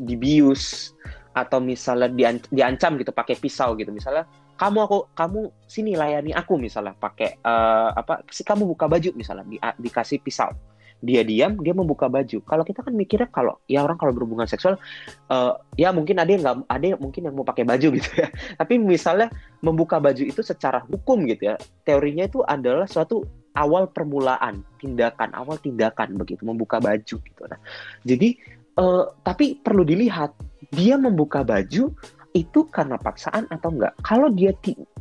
dibius, 0.02 0.96
atau 1.36 1.60
misalnya 1.60 2.10
dian 2.10 2.40
diancam 2.50 2.98
gitu 2.98 3.12
pakai 3.14 3.36
pisau 3.38 3.76
gitu. 3.78 3.92
Misalnya 3.92 4.26
kamu 4.56 4.80
aku 4.88 4.98
kamu 5.12 5.42
sini 5.68 6.00
layani 6.00 6.32
aku 6.32 6.56
misalnya 6.56 6.96
pakai 6.96 7.44
uh, 7.44 7.92
apa 7.92 8.24
si 8.32 8.48
kamu 8.48 8.64
buka 8.72 8.88
baju 8.88 9.12
misalnya 9.12 9.44
di, 9.44 9.60
dikasih 9.60 10.24
pisau. 10.24 10.56
Dia 11.04 11.28
diam 11.28 11.60
dia 11.60 11.76
membuka 11.76 12.08
baju. 12.08 12.40
Kalau 12.48 12.64
kita 12.64 12.80
kan 12.80 12.96
mikirnya 12.96 13.28
kalau 13.28 13.60
ya 13.68 13.84
orang 13.84 14.00
kalau 14.00 14.16
berhubungan 14.16 14.48
seksual 14.48 14.80
uh, 15.28 15.60
ya 15.76 15.92
mungkin 15.92 16.24
ada 16.24 16.32
yang 16.32 16.42
nggak 16.42 16.72
ada 16.72 16.86
yang 16.96 17.00
mungkin 17.04 17.22
yang 17.28 17.36
mau 17.36 17.44
pakai 17.44 17.68
baju 17.68 17.88
gitu 18.00 18.10
ya. 18.16 18.32
Tapi 18.56 18.80
misalnya 18.80 19.28
membuka 19.60 20.00
baju 20.00 20.24
itu 20.24 20.40
secara 20.40 20.80
hukum 20.88 21.28
gitu 21.28 21.52
ya 21.52 21.60
teorinya 21.84 22.24
itu 22.24 22.40
adalah 22.48 22.88
suatu 22.88 23.28
awal 23.56 23.90
permulaan 23.90 24.62
tindakan 24.78 25.32
awal 25.34 25.56
tindakan 25.58 26.20
begitu 26.20 26.44
membuka 26.44 26.78
baju 26.78 27.16
gitu 27.18 27.42
nah 27.48 27.60
jadi 28.04 28.36
uh, 28.80 29.12
tapi 29.24 29.60
perlu 29.60 29.88
dilihat 29.88 30.36
dia 30.72 31.00
membuka 31.00 31.42
baju 31.42 31.96
itu 32.36 32.68
karena 32.68 33.00
paksaan 33.00 33.48
atau 33.48 33.72
enggak. 33.72 33.96
Kalau 34.04 34.28
dia 34.28 34.52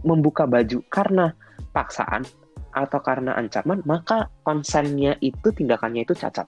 membuka 0.07 0.47
baju 0.47 0.79
karena 0.87 1.35
paksaan 1.75 2.23
atau 2.71 3.01
karena 3.03 3.35
ancaman, 3.35 3.83
maka 3.83 4.31
konsennya 4.47 5.19
itu 5.19 5.51
tindakannya 5.51 6.07
itu 6.07 6.15
cacat. 6.15 6.47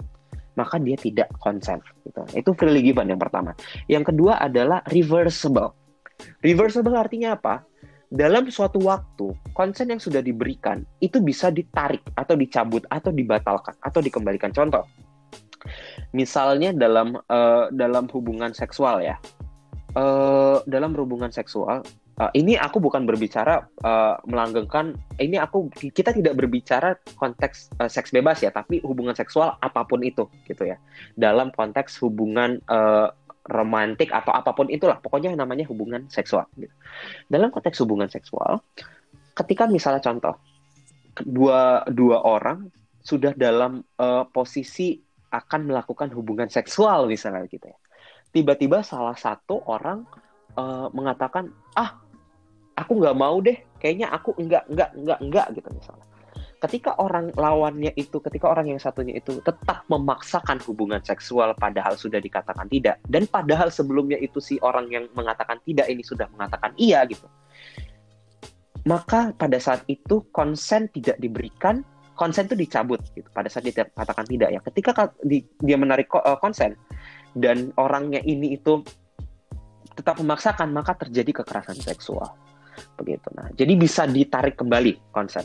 Maka 0.55 0.79
dia 0.81 0.97
tidak 0.97 1.29
konsen. 1.43 1.83
Gitu. 2.07 2.23
Itu 2.33 2.55
freely 2.55 2.81
given 2.81 3.13
yang 3.13 3.21
pertama. 3.21 3.53
Yang 3.91 4.15
kedua 4.15 4.41
adalah 4.41 4.81
reversible. 4.89 5.75
Reversible 6.41 6.97
artinya 6.97 7.37
apa? 7.37 7.67
Dalam 8.07 8.47
suatu 8.51 8.79
waktu, 8.87 9.35
konsen 9.51 9.91
yang 9.91 9.99
sudah 9.99 10.23
diberikan 10.23 10.87
itu 11.03 11.19
bisa 11.19 11.51
ditarik 11.51 12.07
atau 12.15 12.39
dicabut 12.39 12.87
atau 12.87 13.11
dibatalkan 13.11 13.75
atau 13.83 13.99
dikembalikan. 13.99 14.55
Contoh, 14.55 14.87
misalnya 16.15 16.71
dalam 16.73 17.19
uh, 17.19 17.67
dalam 17.75 18.07
hubungan 18.13 18.55
seksual 18.55 19.03
ya 19.03 19.17
uh, 19.99 20.63
dalam 20.69 20.95
hubungan 20.95 21.33
seksual 21.33 21.83
uh, 22.21 22.31
ini 22.37 22.55
aku 22.57 22.79
bukan 22.79 23.05
berbicara 23.05 23.67
uh, 23.83 24.17
melanggengkan 24.29 24.95
ini 25.19 25.41
aku 25.41 25.69
kita 25.73 26.15
tidak 26.15 26.39
berbicara 26.39 26.97
konteks 27.19 27.73
uh, 27.81 27.91
seks 27.91 28.13
bebas 28.15 28.43
ya 28.43 28.53
tapi 28.53 28.81
hubungan 28.85 29.17
seksual 29.17 29.59
apa 29.59 29.83
pun 29.87 30.05
itu 30.05 30.29
gitu 30.47 30.69
ya 30.69 30.79
dalam 31.19 31.51
konteks 31.53 31.99
hubungan 32.05 32.63
uh, 32.71 33.11
romantik 33.47 34.11
atau 34.11 34.35
apa 34.35 34.51
pun 34.53 34.67
itulah 34.69 34.99
pokoknya 34.99 35.35
namanya 35.35 35.67
hubungan 35.71 36.11
seksual 36.11 36.47
gitu. 36.59 36.73
dalam 37.31 37.55
konteks 37.55 37.79
hubungan 37.83 38.11
seksual 38.11 38.63
ketika 39.39 39.71
misalnya 39.71 40.03
contoh 40.03 40.35
dua 41.23 41.87
dua 41.89 42.21
orang 42.27 42.69
sudah 43.07 43.33
dalam 43.39 43.87
uh, 44.03 44.27
posisi 44.27 44.99
akan 45.31 45.71
melakukan 45.71 46.11
hubungan 46.11 46.51
seksual 46.51 47.07
misalnya 47.07 47.47
gitu 47.47 47.67
ya. 47.71 47.79
Tiba-tiba 48.35 48.83
salah 48.83 49.15
satu 49.15 49.63
orang 49.71 50.03
uh, 50.59 50.91
mengatakan, 50.93 51.49
ah, 51.79 51.97
aku 52.75 52.93
nggak 52.99 53.17
mau 53.17 53.39
deh, 53.41 53.57
kayaknya 53.79 54.11
aku 54.13 54.35
enggak, 54.37 54.67
enggak, 54.69 54.91
enggak, 54.99 55.19
enggak 55.23 55.47
gitu 55.55 55.69
misalnya. 55.73 56.07
Ketika 56.57 56.97
orang 56.97 57.37
lawannya 57.37 57.93
itu, 58.01 58.17
ketika 58.25 58.49
orang 58.49 58.73
yang 58.73 58.81
satunya 58.81 59.21
itu 59.21 59.45
tetap 59.45 59.85
memaksakan 59.93 60.57
hubungan 60.65 61.05
seksual 61.05 61.53
padahal 61.53 62.01
sudah 62.01 62.17
dikatakan 62.17 62.65
tidak, 62.73 62.97
dan 63.13 63.29
padahal 63.29 63.69
sebelumnya 63.69 64.17
itu 64.17 64.41
si 64.41 64.57
orang 64.65 64.89
yang 64.89 65.05
mengatakan 65.13 65.61
tidak 65.69 65.85
ini 65.93 66.01
sudah 66.01 66.25
mengatakan 66.33 66.73
iya 66.81 67.05
gitu, 67.05 67.29
maka 68.89 69.37
pada 69.37 69.61
saat 69.61 69.85
itu 69.85 70.25
konsen 70.33 70.89
tidak 70.97 71.21
diberikan 71.21 71.85
konsen 72.17 72.49
itu 72.49 72.57
dicabut 72.57 73.05
gitu. 73.13 73.29
Pada 73.29 73.53
saat 73.53 73.69
dia 73.69 73.85
katakan 73.85 74.25
tidak 74.25 74.49
ya. 74.49 74.61
Ketika 74.65 75.13
di, 75.21 75.45
dia 75.61 75.77
menarik 75.77 76.09
uh, 76.17 76.41
konsen 76.41 76.73
dan 77.37 77.77
orangnya 77.77 78.25
ini 78.25 78.57
itu 78.57 78.81
tetap 79.93 80.17
memaksakan 80.21 80.73
maka 80.73 80.97
terjadi 80.97 81.45
kekerasan 81.45 81.77
seksual 81.77 82.37
begitu. 82.99 83.29
Nah 83.37 83.49
jadi 83.55 83.73
bisa 83.77 84.05
ditarik 84.05 84.57
kembali 84.59 85.13
konsen 85.13 85.45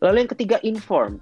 lalu 0.00 0.26
yang 0.26 0.30
ketiga 0.30 0.56
inform. 0.62 1.18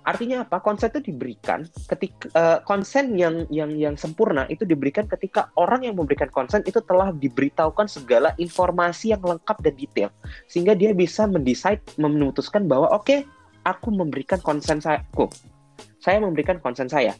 Artinya 0.00 0.48
apa? 0.48 0.64
Konsen 0.64 0.88
itu 0.96 1.12
diberikan 1.12 1.68
ketika 1.86 2.32
uh, 2.32 2.58
konsen 2.64 3.20
yang 3.20 3.44
yang 3.52 3.76
yang 3.76 3.94
sempurna 4.00 4.48
itu 4.48 4.64
diberikan 4.64 5.04
ketika 5.04 5.52
orang 5.60 5.84
yang 5.84 5.92
memberikan 5.92 6.32
konsen 6.32 6.64
itu 6.64 6.80
telah 6.88 7.12
diberitahukan 7.12 7.84
segala 7.84 8.32
informasi 8.40 9.12
yang 9.12 9.20
lengkap 9.20 9.60
dan 9.60 9.74
detail. 9.76 10.10
Sehingga 10.48 10.72
dia 10.72 10.96
bisa 10.96 11.28
mendesain 11.28 11.78
memutuskan 12.00 12.64
bahwa 12.64 12.88
oke 12.96 13.04
okay, 13.04 13.20
aku 13.68 13.92
memberikan 13.92 14.40
konsen 14.40 14.80
saya, 14.80 15.04
saya 16.00 16.18
memberikan 16.18 16.56
konsen 16.64 16.88
saya. 16.88 17.12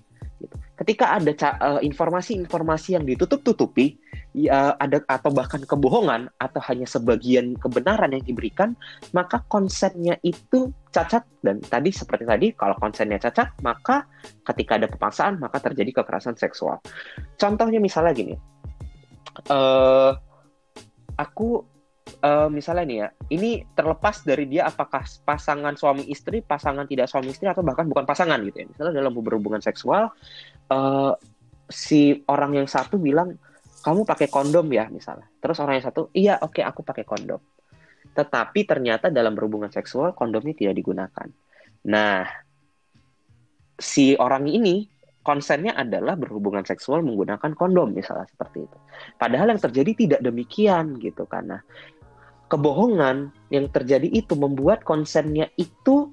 Ketika 0.81 1.12
ada 1.12 1.33
eh, 1.37 1.81
informasi-informasi 1.85 2.97
yang 2.97 3.05
ditutup-tutupi, 3.05 4.01
ya, 4.33 4.72
ada 4.81 5.05
atau 5.05 5.28
bahkan 5.28 5.61
kebohongan 5.61 6.33
atau 6.41 6.61
hanya 6.72 6.89
sebagian 6.89 7.53
kebenaran 7.61 8.16
yang 8.16 8.24
diberikan, 8.24 8.72
maka 9.12 9.45
konsennya 9.53 10.16
itu 10.24 10.72
cacat 10.89 11.22
dan 11.45 11.61
tadi 11.61 11.93
seperti 11.93 12.24
tadi 12.24 12.47
kalau 12.57 12.74
konsennya 12.81 13.20
cacat, 13.20 13.53
maka 13.61 14.09
ketika 14.49 14.81
ada 14.81 14.89
pemaksaan 14.89 15.37
maka 15.37 15.61
terjadi 15.61 16.03
kekerasan 16.03 16.41
seksual. 16.41 16.81
Contohnya 17.37 17.76
misalnya 17.76 18.12
gini, 18.16 18.35
uh, 19.53 20.16
aku 21.20 21.69
uh, 22.20 22.48
misalnya 22.52 22.84
nih 22.86 22.98
ya, 23.04 23.08
ini 23.32 23.50
terlepas 23.72 24.22
dari 24.24 24.46
dia 24.46 24.68
apakah 24.68 25.04
pasangan 25.24 25.74
suami 25.76 26.06
istri, 26.08 26.44
pasangan 26.44 26.84
tidak 26.86 27.08
suami 27.08 27.32
istri, 27.32 27.48
atau 27.48 27.64
bahkan 27.64 27.88
bukan 27.88 28.04
pasangan 28.04 28.40
gitu 28.46 28.64
ya. 28.64 28.66
Misalnya 28.68 28.92
dalam 29.00 29.12
berhubungan 29.16 29.60
seksual, 29.60 30.12
uh, 30.72 31.12
si 31.68 32.20
orang 32.28 32.60
yang 32.60 32.68
satu 32.68 33.00
bilang, 33.00 33.36
kamu 33.80 34.04
pakai 34.04 34.28
kondom 34.28 34.68
ya 34.68 34.86
misalnya. 34.92 35.28
Terus 35.40 35.56
orang 35.64 35.80
yang 35.80 35.86
satu, 35.88 36.12
iya 36.12 36.36
oke 36.40 36.60
okay, 36.60 36.64
aku 36.64 36.84
pakai 36.84 37.04
kondom. 37.08 37.40
Tetapi 38.12 38.60
ternyata 38.68 39.08
dalam 39.08 39.32
berhubungan 39.32 39.72
seksual 39.72 40.12
kondomnya 40.12 40.52
tidak 40.52 40.76
digunakan. 40.76 41.28
Nah, 41.88 42.28
si 43.80 44.12
orang 44.20 44.44
ini 44.52 44.84
konsennya 45.24 45.76
adalah 45.76 46.16
berhubungan 46.16 46.64
seksual 46.64 47.04
menggunakan 47.04 47.52
kondom 47.56 47.92
misalnya 47.92 48.28
seperti 48.28 48.68
itu. 48.68 48.78
Padahal 49.16 49.52
yang 49.52 49.60
terjadi 49.60 49.92
tidak 49.96 50.20
demikian 50.20 50.96
gitu 51.00 51.24
karena 51.24 51.60
kebohongan 52.51 53.30
yang 53.55 53.70
terjadi 53.70 54.11
itu 54.11 54.34
membuat 54.34 54.82
konsennya 54.82 55.46
itu 55.55 56.11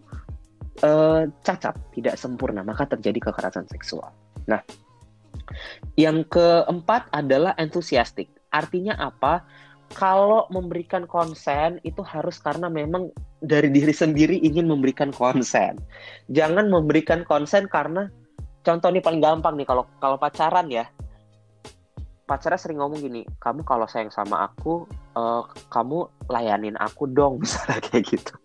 uh, 0.85 1.25
cacat, 1.41 1.73
tidak 1.97 2.15
sempurna, 2.21 2.61
maka 2.61 2.85
terjadi 2.85 3.29
kekerasan 3.31 3.65
seksual. 3.67 4.13
Nah, 4.45 4.61
yang 5.97 6.21
keempat 6.29 7.09
adalah 7.09 7.57
entusiastik. 7.57 8.29
Artinya 8.53 8.95
apa? 9.01 9.41
Kalau 9.95 10.45
memberikan 10.51 11.07
konsen 11.07 11.79
itu 11.88 12.03
harus 12.03 12.38
karena 12.43 12.67
memang 12.67 13.07
dari 13.39 13.71
diri 13.71 13.95
sendiri 13.95 14.35
ingin 14.43 14.67
memberikan 14.67 15.15
konsen. 15.15 15.79
Jangan 16.27 16.67
memberikan 16.67 17.23
konsen 17.23 17.71
karena 17.71 18.11
contoh 18.67 18.91
ini 18.91 18.99
paling 18.99 19.23
gampang 19.23 19.55
nih 19.55 19.63
kalau 19.63 19.88
kalau 20.03 20.19
pacaran 20.19 20.67
ya 20.67 20.91
pacarnya 22.28 22.59
sering 22.59 22.84
ngomong 22.84 22.99
gini, 22.99 23.23
kamu 23.39 23.63
kalau 23.63 23.88
sayang 23.88 24.11
sama 24.11 24.51
aku, 24.51 24.84
uh, 25.15 25.47
kamu 25.71 26.11
layanin 26.28 26.75
aku 26.75 27.07
dong, 27.07 27.39
misalnya 27.43 27.80
kayak 27.88 28.03
gitu. 28.11 28.36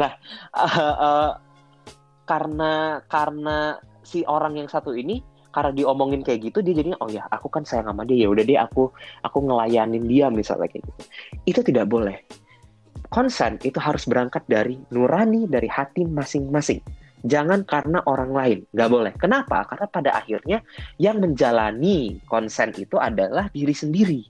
Nah, 0.00 0.16
uh, 0.56 0.96
uh, 0.96 1.30
karena 2.24 3.04
karena 3.06 3.76
si 4.02 4.24
orang 4.24 4.56
yang 4.56 4.66
satu 4.72 4.96
ini 4.96 5.20
karena 5.54 5.72
diomongin 5.72 6.20
kayak 6.20 6.52
gitu 6.52 6.60
dia 6.60 6.76
jadinya 6.76 7.00
oh 7.00 7.08
ya 7.08 7.24
aku 7.32 7.48
kan 7.48 7.64
sayang 7.64 7.88
sama 7.88 8.04
dia 8.04 8.26
ya 8.26 8.28
udah 8.28 8.44
deh 8.44 8.60
aku 8.60 8.92
aku 9.24 9.38
ngelayanin 9.40 10.04
dia 10.04 10.28
misalnya 10.28 10.68
kayak 10.68 10.84
gitu. 10.84 11.02
Itu 11.48 11.60
tidak 11.64 11.86
boleh. 11.88 12.20
Konsen 13.08 13.56
itu 13.62 13.78
harus 13.78 14.04
berangkat 14.04 14.44
dari 14.50 14.76
nurani 14.90 15.46
dari 15.46 15.70
hati 15.70 16.04
masing-masing 16.04 16.82
jangan 17.26 17.66
karena 17.66 18.00
orang 18.06 18.30
lain. 18.32 18.58
Nggak 18.70 18.90
boleh. 18.90 19.12
Kenapa? 19.18 19.66
Karena 19.66 19.86
pada 19.90 20.10
akhirnya 20.16 20.58
yang 20.96 21.18
menjalani 21.18 22.22
konsen 22.30 22.72
itu 22.78 22.96
adalah 22.96 23.50
diri 23.50 23.74
sendiri. 23.74 24.22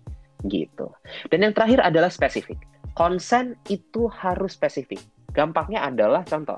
Gitu. 0.43 0.89
Dan 1.29 1.47
yang 1.47 1.53
terakhir 1.53 1.85
adalah 1.85 2.09
spesifik. 2.09 2.57
Konsen 2.97 3.55
itu 3.69 4.09
harus 4.09 4.57
spesifik. 4.57 4.99
Gampangnya 5.37 5.85
adalah 5.85 6.25
contoh. 6.25 6.57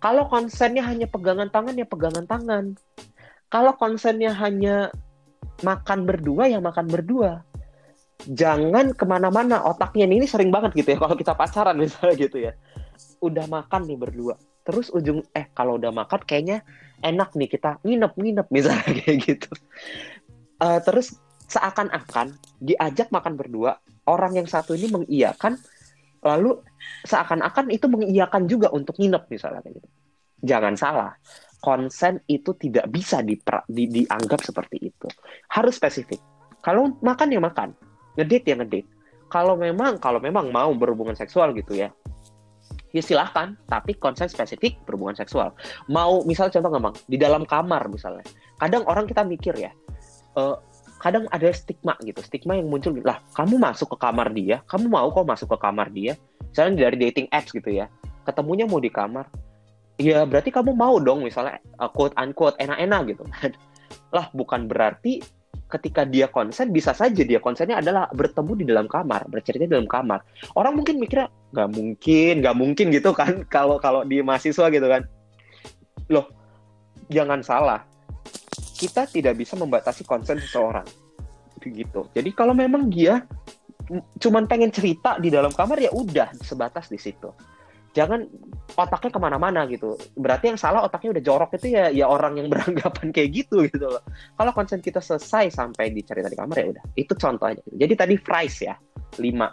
Kalau 0.00 0.28
konsennya 0.28 0.84
hanya 0.84 1.04
pegangan 1.08 1.52
tangan 1.52 1.76
ya 1.76 1.86
pegangan 1.88 2.24
tangan. 2.24 2.64
Kalau 3.52 3.72
konsennya 3.76 4.32
hanya 4.32 4.90
makan 5.64 6.08
berdua 6.08 6.48
ya 6.48 6.58
makan 6.60 6.88
berdua. 6.88 7.44
Jangan 8.24 8.96
ke 8.96 9.04
mana-mana. 9.04 9.60
Otaknya 9.68 10.08
ini 10.08 10.24
sering 10.24 10.48
banget 10.48 10.72
gitu 10.72 10.96
ya 10.96 10.98
kalau 11.00 11.16
kita 11.16 11.36
pacaran 11.36 11.76
misalnya 11.76 12.16
gitu 12.16 12.36
ya. 12.40 12.52
Udah 13.20 13.44
makan 13.48 13.84
nih 13.84 14.00
berdua 14.00 14.36
terus 14.66 14.90
ujung 14.90 15.22
eh 15.30 15.46
kalau 15.54 15.78
udah 15.78 15.94
makan 15.94 16.20
kayaknya 16.26 16.66
enak 17.00 17.32
nih 17.38 17.46
kita 17.46 17.78
nginep 17.86 18.12
nginep 18.18 18.46
misalnya 18.50 18.90
kayak 18.98 19.16
gitu 19.22 19.50
uh, 20.60 20.82
terus 20.82 21.14
seakan-akan 21.46 22.34
diajak 22.58 23.14
makan 23.14 23.38
berdua 23.38 23.78
orang 24.10 24.34
yang 24.34 24.48
satu 24.50 24.74
ini 24.74 24.90
mengiyakan 24.90 25.54
lalu 26.26 26.58
seakan-akan 27.06 27.70
itu 27.70 27.86
mengiyakan 27.86 28.50
juga 28.50 28.74
untuk 28.74 28.98
nginep 28.98 29.30
misalnya 29.30 29.62
kayak 29.62 29.78
gitu 29.78 29.88
jangan 30.42 30.74
salah 30.74 31.14
konsen 31.66 32.22
itu 32.30 32.54
tidak 32.54 32.86
bisa 32.94 33.26
di, 33.26 33.34
di, 33.66 33.84
dianggap 33.90 34.38
seperti 34.44 34.92
itu. 34.92 35.08
Harus 35.50 35.74
spesifik. 35.82 36.22
Kalau 36.62 36.94
makan 37.02 37.34
ya 37.34 37.42
makan, 37.42 37.74
ngedate 38.14 38.54
ya 38.54 38.56
ngedate. 38.62 38.88
Kalau 39.26 39.58
memang 39.58 39.98
kalau 39.98 40.22
memang 40.22 40.54
mau 40.54 40.70
berhubungan 40.78 41.18
seksual 41.18 41.50
gitu 41.58 41.74
ya, 41.74 41.90
ya 42.94 43.02
silahkan. 43.02 43.54
Tapi 43.68 43.96
konsen 43.98 44.30
spesifik 44.30 44.78
berhubungan 44.84 45.16
seksual. 45.16 45.52
Mau 45.90 46.22
misalnya 46.24 46.60
contoh 46.60 46.70
gampang 46.76 46.94
di 47.06 47.16
dalam 47.16 47.42
kamar 47.44 47.88
misalnya. 47.90 48.24
Kadang 48.56 48.88
orang 48.88 49.04
kita 49.04 49.22
mikir 49.26 49.54
ya, 49.56 49.70
uh, 50.40 50.56
kadang 51.02 51.28
ada 51.28 51.52
stigma 51.52 51.92
gitu, 52.00 52.24
stigma 52.24 52.56
yang 52.56 52.72
muncul 52.72 52.96
lah. 53.04 53.20
Kamu 53.36 53.60
masuk 53.60 53.94
ke 53.94 53.98
kamar 54.00 54.32
dia, 54.32 54.64
kamu 54.64 54.88
mau 54.88 55.08
kok 55.12 55.26
masuk 55.28 55.48
ke 55.54 55.58
kamar 55.60 55.92
dia. 55.92 56.16
Misalnya 56.50 56.88
dari 56.88 56.96
dating 56.96 57.28
apps 57.28 57.52
gitu 57.52 57.68
ya, 57.68 57.86
ketemunya 58.24 58.64
mau 58.64 58.80
di 58.80 58.88
kamar, 58.88 59.28
ya 59.96 60.28
berarti 60.28 60.52
kamu 60.52 60.76
mau 60.76 61.00
dong 61.00 61.24
misalnya 61.24 61.60
uh, 61.80 61.88
quote 61.88 62.12
unquote 62.20 62.56
enak-enak 62.60 63.16
gitu 63.16 63.24
lah 64.16 64.28
bukan 64.32 64.68
berarti 64.68 65.24
ketika 65.66 66.06
dia 66.06 66.30
konsen 66.30 66.70
bisa 66.70 66.94
saja 66.94 67.26
dia 67.26 67.42
konsennya 67.42 67.82
adalah 67.82 68.06
bertemu 68.12 68.52
di 68.54 68.64
dalam 68.68 68.86
kamar 68.86 69.26
bercerita 69.26 69.66
di 69.66 69.72
dalam 69.72 69.88
kamar 69.88 70.22
orang 70.54 70.78
mungkin 70.78 71.00
mikirnya 71.00 71.26
nggak 71.56 71.70
mungkin 71.72 72.32
nggak 72.44 72.56
mungkin 72.56 72.86
gitu 72.92 73.16
kan 73.16 73.42
kalau 73.54 73.80
kalau 73.80 74.04
di 74.04 74.20
mahasiswa 74.20 74.68
gitu 74.68 74.86
kan 74.86 75.02
loh 76.12 76.28
jangan 77.08 77.40
salah 77.40 77.80
kita 78.76 79.08
tidak 79.08 79.40
bisa 79.40 79.56
membatasi 79.56 80.04
konsen 80.04 80.36
seseorang 80.36 80.84
gitu 81.66 82.06
jadi 82.14 82.30
kalau 82.30 82.54
memang 82.54 82.86
dia 82.86 83.26
cuman 84.22 84.46
pengen 84.46 84.70
cerita 84.70 85.18
di 85.18 85.34
dalam 85.34 85.50
kamar 85.50 85.82
ya 85.82 85.90
udah 85.90 86.30
sebatas 86.38 86.86
di 86.86 87.00
situ 87.00 87.26
jangan 87.96 88.28
otaknya 88.76 89.08
ke 89.08 89.20
mana-mana 89.20 89.64
gitu. 89.72 89.96
Berarti 90.20 90.52
yang 90.52 90.60
salah 90.60 90.84
otaknya 90.84 91.16
udah 91.16 91.24
jorok 91.24 91.50
itu 91.56 91.72
ya 91.72 91.88
ya 91.88 92.04
orang 92.04 92.36
yang 92.36 92.48
beranggapan 92.52 93.08
kayak 93.08 93.32
gitu 93.32 93.64
gitu 93.64 93.88
loh. 93.88 94.04
Kalau 94.36 94.52
konsen 94.52 94.84
kita 94.84 95.00
selesai 95.00 95.56
sampai 95.56 95.96
di 95.96 96.04
cerita 96.04 96.28
di 96.28 96.36
kamar 96.36 96.56
ya 96.60 96.66
udah. 96.76 96.84
Itu 96.92 97.16
contohnya. 97.16 97.64
Jadi 97.72 97.94
tadi 97.96 98.14
phrase 98.20 98.68
ya, 98.68 98.76
lima 99.16 99.48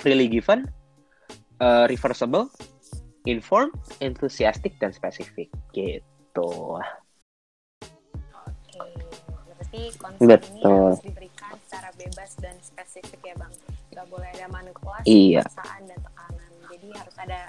freely 0.00 0.32
given, 0.32 0.64
uh, 1.62 1.84
reversible, 1.86 2.50
informed, 3.24 3.72
enthusiastic 4.02 4.74
dan 4.82 4.90
specific 4.90 5.46
gitu. 5.70 6.82
Oke, 8.42 8.82
berarti 9.46 9.82
konsen 9.94 10.26
Betul. 10.26 10.50
ini 10.58 10.62
harus 10.66 11.02
diberikan 11.06 11.54
secara 11.62 11.88
bebas 11.94 12.30
dan 12.42 12.56
spesifik 12.58 13.20
ya 13.22 13.34
bang. 13.38 13.52
Gak 13.94 14.06
boleh 14.10 14.28
ada 14.34 14.50
manipulasi, 14.50 15.06
iya. 15.06 15.46
dan 15.46 15.86
tekanan 15.94 16.52
jadi 16.72 16.88
harus 16.98 17.16
ada 17.20 17.40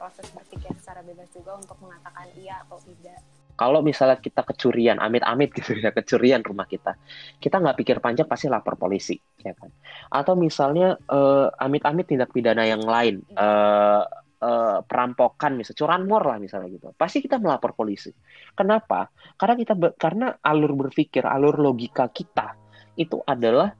proses 0.00 0.26
berpikir 0.32 0.72
secara 0.80 1.04
bebas 1.04 1.28
juga 1.36 1.60
untuk 1.60 1.76
mengatakan 1.84 2.24
iya 2.40 2.64
atau 2.64 2.80
tidak 2.80 3.20
kalau 3.60 3.84
misalnya 3.84 4.16
kita 4.16 4.40
kecurian, 4.40 4.96
amit-amit 4.96 5.52
gitu 5.52 5.76
ya, 5.76 5.92
kecurian 6.00 6.40
rumah 6.40 6.64
kita, 6.64 6.96
kita 7.36 7.60
nggak 7.60 7.76
pikir 7.76 7.96
panjang 8.00 8.24
pasti 8.24 8.48
lapor 8.48 8.80
polisi, 8.80 9.20
ya 9.44 9.52
kan? 9.52 9.68
Atau 10.08 10.40
misalnya 10.40 10.96
uh, 11.12 11.52
amit-amit 11.60 12.08
tindak 12.08 12.32
pidana 12.32 12.64
yang 12.64 12.80
lain, 12.80 13.20
uh, 13.36 14.08
uh, 14.40 14.80
perampokan, 14.80 15.60
misalnya 15.60 15.76
curanmor 15.76 16.24
lah 16.24 16.40
misalnya 16.40 16.72
gitu, 16.72 16.88
pasti 16.96 17.20
kita 17.20 17.36
melapor 17.36 17.76
polisi. 17.76 18.08
Kenapa? 18.56 19.12
Karena 19.36 19.54
kita 19.60 19.76
karena 20.00 20.40
alur 20.40 20.72
berpikir, 20.88 21.28
alur 21.28 21.60
logika 21.60 22.08
kita 22.08 22.56
itu 22.96 23.20
adalah 23.28 23.76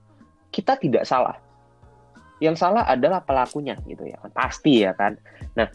kita 0.53 0.77
tidak 0.77 1.09
salah, 1.09 1.41
yang 2.37 2.57
salah 2.57 2.85
adalah 2.89 3.21
pelakunya 3.21 3.77
gitu 3.85 4.09
ya 4.09 4.17
kan 4.17 4.33
pasti 4.33 4.81
ya 4.81 4.97
kan 4.97 5.13
nah 5.53 5.69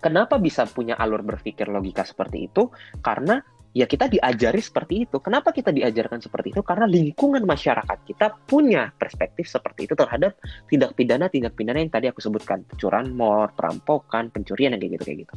kenapa 0.00 0.40
bisa 0.40 0.66
punya 0.66 0.96
alur 0.96 1.22
berpikir 1.22 1.68
logika 1.68 2.02
seperti 2.02 2.48
itu? 2.50 2.72
Karena 3.04 3.38
ya 3.70 3.86
kita 3.86 4.10
diajari 4.10 4.58
seperti 4.58 5.06
itu. 5.06 5.22
Kenapa 5.22 5.54
kita 5.54 5.70
diajarkan 5.70 6.18
seperti 6.18 6.50
itu? 6.50 6.62
Karena 6.66 6.90
lingkungan 6.90 7.46
masyarakat 7.46 7.98
kita 8.02 8.26
punya 8.48 8.90
perspektif 8.90 9.46
seperti 9.46 9.86
itu 9.86 9.94
terhadap 9.94 10.34
tindak 10.66 10.98
pidana 10.98 11.30
tindak 11.30 11.54
pidana 11.54 11.78
yang 11.78 11.92
tadi 11.92 12.10
aku 12.10 12.18
sebutkan. 12.18 12.66
Curanmor 12.74 13.54
perampokan 13.54 14.34
pencurian 14.34 14.74
yang 14.74 14.82
kayak 14.82 14.92
gitu 14.98 15.04
kayak 15.06 15.18
gitu. 15.26 15.34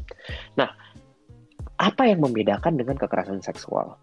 Nah 0.58 0.70
apa 1.78 2.04
yang 2.10 2.22
membedakan 2.22 2.80
dengan 2.80 2.98
kekerasan 2.98 3.42
seksual? 3.44 3.98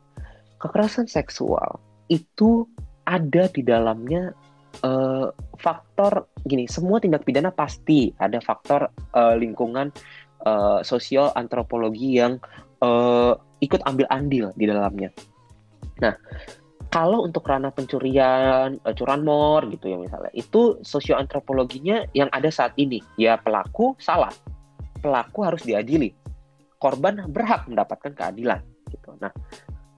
Kekerasan 0.61 1.09
seksual 1.09 1.81
itu 2.11 2.67
ada 3.07 3.49
di 3.51 3.63
dalamnya 3.65 4.31
uh, 4.85 5.33
faktor 5.59 6.31
gini, 6.47 6.71
semua 6.71 7.03
tindak 7.03 7.27
pidana 7.27 7.51
pasti 7.51 8.13
ada 8.19 8.39
faktor 8.39 8.91
uh, 9.15 9.35
lingkungan 9.35 9.91
uh, 10.45 10.81
sosial 10.85 11.33
antropologi 11.37 12.21
yang 12.21 12.41
uh, 12.81 13.37
ikut 13.61 13.81
ambil 13.85 14.07
andil 14.09 14.53
di 14.57 14.65
dalamnya. 14.69 15.13
Nah, 16.01 16.17
kalau 16.91 17.23
untuk 17.23 17.47
ranah 17.47 17.71
pencurian, 17.71 18.81
uh, 18.83 18.95
curanmor 18.97 19.69
gitu 19.71 19.95
ya 19.95 19.97
misalnya, 20.01 20.33
itu 20.35 20.81
sosioantropologinya 20.83 22.11
yang 22.17 22.33
ada 22.35 22.49
saat 22.51 22.75
ini, 22.81 22.99
ya 23.21 23.39
pelaku 23.39 23.95
salah, 24.01 24.33
pelaku 24.99 25.47
harus 25.47 25.63
diadili, 25.63 26.17
korban 26.81 27.29
berhak 27.31 27.69
mendapatkan 27.69 28.17
keadilan 28.17 28.65
gitu. 28.91 29.15
Nah, 29.21 29.31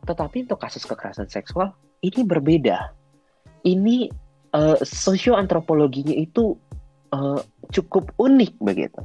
tetapi 0.05 0.51
untuk 0.51 0.59
kasus 0.59 0.83
kekerasan 0.83 1.31
seksual 1.31 1.73
ini 2.03 2.27
berbeda. 2.27 2.91
Ini 3.63 4.11
uh, 4.53 4.79
sosioantropologinya 4.83 6.19
itu 6.19 6.59
uh, 7.15 7.39
cukup 7.71 8.11
unik 8.19 8.59
begitu. 8.59 9.01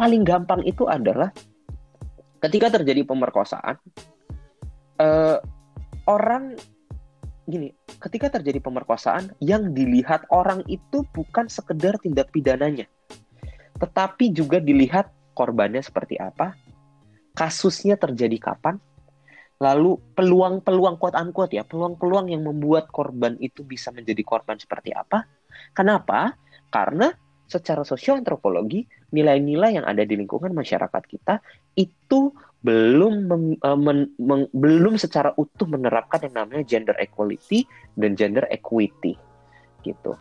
Paling 0.00 0.24
gampang 0.24 0.64
itu 0.64 0.88
adalah 0.88 1.28
ketika 2.40 2.72
terjadi 2.72 3.04
pemerkosaan, 3.04 3.76
uh, 4.96 5.36
orang 6.08 6.56
gini, 7.44 7.76
ketika 8.00 8.40
terjadi 8.40 8.64
pemerkosaan 8.64 9.36
yang 9.44 9.76
dilihat 9.76 10.24
orang 10.32 10.64
itu 10.72 11.04
bukan 11.12 11.52
sekedar 11.52 12.00
tindak 12.00 12.32
pidananya, 12.32 12.88
tetapi 13.76 14.32
juga 14.32 14.56
dilihat 14.56 15.12
korbannya 15.36 15.84
seperti 15.84 16.16
apa, 16.16 16.56
kasusnya 17.36 18.00
terjadi 18.00 18.40
kapan, 18.40 18.80
Lalu 19.60 20.00
peluang-peluang 20.16 20.96
quote 20.96 21.20
unquote 21.20 21.52
ya, 21.52 21.68
peluang-peluang 21.68 22.32
yang 22.32 22.48
membuat 22.48 22.88
korban 22.88 23.36
itu 23.44 23.60
bisa 23.60 23.92
menjadi 23.92 24.24
korban 24.24 24.56
seperti 24.56 24.96
apa? 24.96 25.28
Kenapa? 25.76 26.32
Karena 26.72 27.12
secara 27.50 27.82
sosioantropologi 27.82 28.86
nilai-nilai 29.10 29.82
yang 29.82 29.86
ada 29.86 30.06
di 30.06 30.14
lingkungan 30.14 30.54
masyarakat 30.54 31.02
kita 31.10 31.42
itu 31.74 32.30
belum 32.62 33.26
mem, 33.26 33.44
uh, 33.58 33.74
men, 33.74 34.14
men, 34.22 34.46
belum 34.54 34.94
secara 35.00 35.34
utuh 35.34 35.66
menerapkan 35.66 36.22
yang 36.30 36.46
namanya 36.46 36.62
gender 36.62 36.94
equality 37.02 37.66
dan 37.98 38.14
gender 38.14 38.46
equity 38.52 39.18
gitu. 39.82 40.14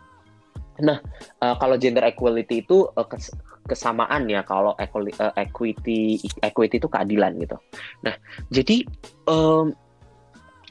Nah, 0.79 1.03
uh, 1.43 1.55
kalau 1.59 1.75
gender 1.75 2.07
equality 2.07 2.63
itu 2.63 2.87
uh, 2.87 3.05
kes 3.05 3.35
kesamaan 3.67 4.25
ya 4.25 4.41
kalau 4.41 4.73
equality, 4.79 5.19
uh, 5.21 5.35
equity 5.37 6.17
equity 6.41 6.81
itu 6.81 6.89
keadilan 6.89 7.37
gitu. 7.37 7.59
Nah, 8.01 8.15
jadi 8.49 8.87
um, 9.29 9.75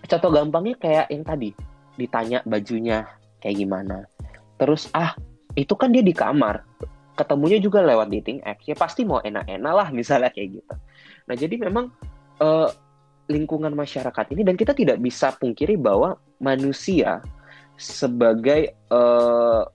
contoh 0.09 0.31
gampangnya 0.33 0.75
kayak 0.81 1.07
yang 1.13 1.23
tadi 1.23 1.53
ditanya 2.01 2.41
bajunya 2.49 3.05
kayak 3.45 3.57
gimana. 3.61 4.09
Terus 4.57 4.91
ah, 4.97 5.15
itu 5.59 5.75
kan 5.75 5.91
dia 5.91 6.07
di 6.07 6.15
kamar. 6.15 6.63
Ketemunya 7.19 7.59
juga 7.59 7.83
lewat 7.83 8.15
dating 8.15 8.39
apps. 8.47 8.63
Ya 8.71 8.79
pasti 8.79 9.03
mau 9.03 9.19
enak-enak 9.19 9.73
lah 9.75 9.89
misalnya 9.99 10.31
kayak 10.31 10.63
gitu. 10.63 10.75
Nah, 11.27 11.35
jadi 11.35 11.55
memang 11.59 11.91
uh, 12.39 12.71
lingkungan 13.29 13.75
masyarakat 13.75 14.33
ini 14.33 14.43
dan 14.47 14.55
kita 14.57 14.73
tidak 14.73 15.03
bisa 15.03 15.35
pungkiri 15.37 15.77
bahwa 15.77 16.17
manusia 16.41 17.21
sebagai 17.77 18.75
uh, 18.91 19.69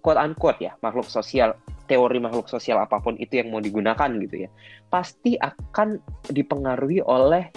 quote 0.00 0.20
unquote 0.20 0.60
ya 0.60 0.72
makhluk 0.82 1.06
sosial 1.06 1.54
teori 1.86 2.18
makhluk 2.18 2.48
sosial 2.48 2.80
apa 2.82 2.98
pun 2.98 3.14
itu 3.20 3.38
yang 3.40 3.52
mau 3.52 3.62
digunakan 3.62 4.10
gitu 4.20 4.46
ya 4.46 4.50
pasti 4.88 5.36
akan 5.36 5.98
dipengaruhi 6.30 7.02
oleh 7.02 7.50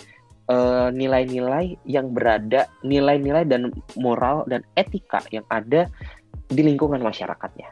eh, 0.50 0.90
nilai-nilai 0.90 1.78
uh, 1.78 1.82
yang 1.86 2.12
berada 2.12 2.66
nilai-nilai 2.82 3.46
dan 3.46 3.70
moral 3.96 4.44
dan 4.50 4.66
etika 4.74 5.22
yang 5.30 5.46
ada 5.54 5.86
di 6.50 6.62
lingkungan 6.64 7.00
masyarakatnya 7.00 7.70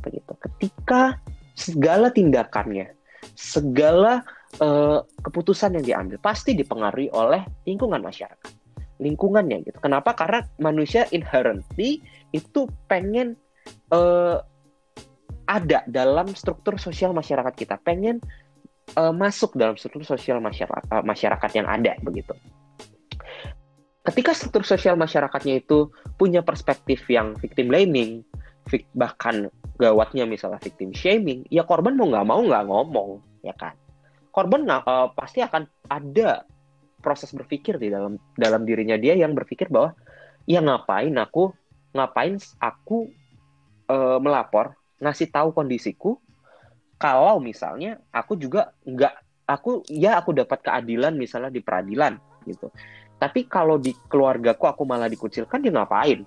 begitu 0.00 0.32
ketika 0.38 1.18
segala 1.54 2.10
tindakannya 2.10 2.92
segala 3.34 4.20
uh, 4.60 5.00
keputusan 5.24 5.80
yang 5.80 5.84
diambil 5.84 6.18
pasti 6.20 6.52
dipengaruhi 6.52 7.08
oleh 7.14 7.42
lingkungan 7.64 8.04
masyarakat 8.04 8.64
lingkungannya 9.02 9.66
gitu. 9.66 9.78
Kenapa? 9.82 10.14
Karena 10.14 10.46
manusia 10.62 11.06
inherently 11.10 12.02
itu 12.30 12.70
pengen 12.86 13.34
uh, 13.90 14.38
ada 15.44 15.84
dalam 15.84 16.32
struktur 16.32 16.78
sosial 16.80 17.12
masyarakat 17.12 17.52
kita, 17.52 17.76
pengen 17.82 18.22
uh, 18.96 19.12
masuk 19.12 19.58
dalam 19.58 19.76
struktur 19.76 20.06
sosial 20.06 20.38
masyarakat 20.38 20.84
uh, 20.88 21.04
masyarakat 21.04 21.50
yang 21.52 21.66
ada 21.66 21.98
begitu. 22.00 22.32
Ketika 24.04 24.36
struktur 24.36 24.68
sosial 24.68 25.00
masyarakatnya 25.00 25.64
itu 25.64 25.88
punya 26.20 26.44
perspektif 26.44 27.08
yang 27.08 27.32
victim 27.40 27.72
blaming, 27.72 28.20
bahkan 28.92 29.48
gawatnya 29.80 30.28
misalnya 30.28 30.60
victim 30.60 30.92
shaming, 30.92 31.48
ya 31.48 31.64
korban 31.64 31.96
mau 31.96 32.12
nggak 32.12 32.26
mau 32.28 32.40
nggak 32.44 32.64
ngomong, 32.68 33.10
ya 33.40 33.56
kan? 33.56 33.72
Korban 34.28 34.68
uh, 34.68 35.08
pasti 35.16 35.40
akan 35.40 35.64
ada 35.88 36.44
proses 37.04 37.36
berpikir 37.36 37.76
di 37.76 37.92
dalam 37.92 38.16
dalam 38.40 38.64
dirinya 38.64 38.96
dia 38.96 39.12
yang 39.12 39.36
berpikir 39.36 39.68
bahwa 39.68 39.92
ya 40.48 40.64
ngapain 40.64 41.12
aku 41.20 41.52
ngapain 41.92 42.40
aku 42.56 43.12
e, 43.84 43.96
melapor 44.24 44.72
ngasih 45.04 45.28
tahu 45.28 45.52
kondisiku 45.52 46.16
kalau 46.96 47.36
misalnya 47.44 48.00
aku 48.08 48.40
juga 48.40 48.72
nggak 48.88 49.12
aku 49.44 49.84
ya 49.92 50.16
aku 50.16 50.32
dapat 50.32 50.64
keadilan 50.64 51.12
misalnya 51.12 51.52
di 51.52 51.60
peradilan 51.60 52.16
gitu 52.48 52.72
tapi 53.18 53.46
kalau 53.46 53.80
di 53.80 53.94
keluargaku 54.10 54.64
aku 54.68 54.82
malah 54.84 55.08
dikucilkan 55.08 55.62
dia 55.62 55.72
ngapain 55.72 56.26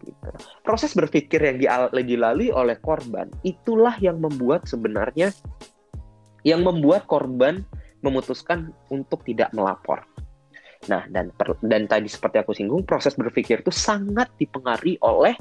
gitu. 0.00 0.28
proses 0.64 0.94
berpikir 0.96 1.42
yang 1.42 1.56
dilalui 1.92 2.48
oleh 2.54 2.78
korban 2.80 3.28
itulah 3.44 3.94
yang 4.00 4.18
membuat 4.22 4.64
sebenarnya 4.64 5.34
yang 6.44 6.64
membuat 6.64 7.04
korban 7.04 7.64
memutuskan 8.00 8.72
untuk 8.88 9.24
tidak 9.28 9.52
melapor. 9.52 10.04
Nah, 10.88 11.04
dan 11.12 11.28
per, 11.36 11.60
dan 11.60 11.84
tadi 11.84 12.08
seperti 12.08 12.40
aku 12.40 12.56
singgung, 12.56 12.88
proses 12.88 13.12
berpikir 13.12 13.60
itu 13.60 13.68
sangat 13.68 14.32
dipengaruhi 14.40 14.96
oleh 15.04 15.36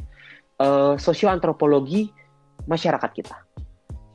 uh, 0.60 1.00
sosioantropologi 1.00 2.12
masyarakat 2.68 3.12
kita. 3.16 3.38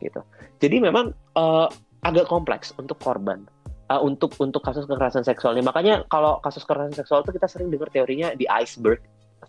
Gitu. 0.05 0.21
Jadi 0.61 0.77
memang 0.85 1.17
uh, 1.41 1.69
agak 2.05 2.29
kompleks 2.29 2.77
untuk 2.77 3.01
korban. 3.01 3.49
Uh, 3.85 4.01
untuk 4.01 4.33
untuk 4.41 4.65
kasus 4.65 4.89
kekerasan 4.89 5.29
seksual 5.29 5.53
ini 5.53 5.61
makanya 5.61 6.09
kalau 6.09 6.41
kasus 6.41 6.65
kekerasan 6.65 6.97
seksual 6.97 7.21
itu 7.21 7.37
kita 7.37 7.45
sering 7.45 7.69
dengar 7.69 7.93
teorinya 7.93 8.33
di 8.33 8.49
iceberg 8.49 8.97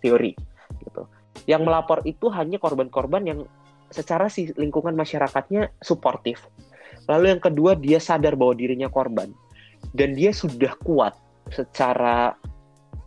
theory 0.04 0.36
gitu 0.84 1.08
yang 1.48 1.64
melapor 1.64 2.04
itu 2.04 2.28
hanya 2.28 2.60
korban-korban 2.60 3.24
yang 3.24 3.40
secara 3.88 4.28
si 4.28 4.52
lingkungan 4.60 4.92
masyarakatnya 4.92 5.72
suportif 5.80 6.44
Lalu 7.06 7.38
yang 7.38 7.42
kedua 7.42 7.72
dia 7.78 8.02
sadar 8.02 8.34
bahwa 8.34 8.54
dirinya 8.58 8.90
korban 8.90 9.30
dan 9.94 10.18
dia 10.18 10.34
sudah 10.34 10.74
kuat 10.82 11.14
secara 11.54 12.34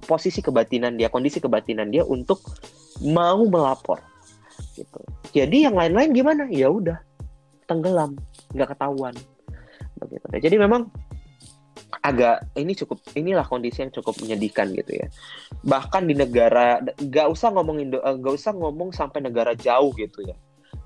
posisi 0.07 0.39
kebatinan 0.39 0.95
dia, 0.95 1.11
kondisi 1.11 1.43
kebatinan 1.43 1.91
dia 1.91 2.07
untuk 2.07 2.39
mau 3.03 3.43
melapor. 3.43 3.99
Gitu. 4.79 4.99
Jadi 5.35 5.67
yang 5.67 5.75
lain-lain 5.75 6.15
gimana? 6.15 6.43
Ya 6.47 6.71
udah 6.71 7.03
tenggelam, 7.67 8.15
nggak 8.55 8.75
ketahuan. 8.75 9.15
Begitu. 9.99 10.25
Jadi 10.39 10.55
memang 10.55 10.87
agak 12.09 12.35
ini 12.57 12.73
cukup 12.73 12.99
inilah 13.13 13.45
kondisi 13.45 13.85
yang 13.85 13.93
cukup 13.93 14.17
menyedihkan 14.19 14.73
gitu 14.73 15.05
ya 15.05 15.07
bahkan 15.61 16.09
di 16.09 16.17
negara 16.17 16.81
nggak 16.97 17.27
usah 17.29 17.53
ngomongin 17.53 17.93
nggak 17.93 18.33
usah 18.33 18.51
ngomong 18.57 18.89
sampai 18.91 19.21
negara 19.21 19.53
jauh 19.53 19.93
gitu 19.93 20.25
ya 20.25 20.35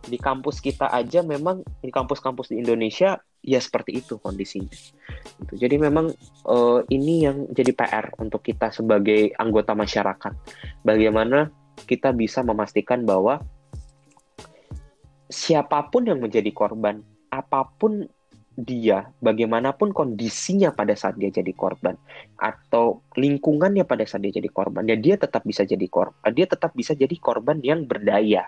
di 0.04 0.20
kampus 0.20 0.60
kita 0.60 0.92
aja 0.92 1.24
memang 1.24 1.64
di 1.80 1.88
kampus-kampus 1.88 2.52
di 2.52 2.60
Indonesia 2.60 3.24
ya 3.44 3.60
seperti 3.60 4.04
itu 4.04 4.20
kondisinya. 4.20 4.72
Gitu. 5.44 5.54
Jadi 5.60 5.76
memang 5.80 6.12
uh, 6.48 6.80
ini 6.92 7.28
yang 7.28 7.48
jadi 7.52 7.72
PR 7.72 8.12
untuk 8.20 8.44
kita 8.44 8.72
sebagai 8.72 9.32
anggota 9.40 9.72
masyarakat. 9.76 10.34
Bagaimana 10.84 11.52
kita 11.88 12.12
bisa 12.12 12.44
memastikan 12.44 13.08
bahwa 13.08 13.44
siapa 15.32 15.88
pun 15.88 16.08
yang 16.08 16.20
menjadi 16.20 16.52
korban, 16.52 17.04
apa 17.32 17.68
pun 17.80 18.08
dia, 18.54 19.10
bagaimanapun 19.18 19.98
kondisinya 19.98 20.70
pada 20.70 20.94
saat 20.94 21.18
dia 21.18 21.34
jadi 21.34 21.50
korban 21.58 21.98
atau 22.38 23.02
lingkungannya 23.18 23.82
pada 23.82 24.06
saat 24.06 24.22
dia 24.22 24.38
jadi 24.38 24.50
korban, 24.54 24.86
ya 24.86 24.94
dia 24.94 25.18
tetap 25.18 25.42
bisa 25.42 25.66
jadi 25.66 25.88
korban, 25.90 26.30
dia 26.30 26.46
tetap 26.46 26.72
bisa 26.78 26.94
jadi 26.94 27.16
korban 27.18 27.58
yang 27.66 27.90
berdaya 27.90 28.46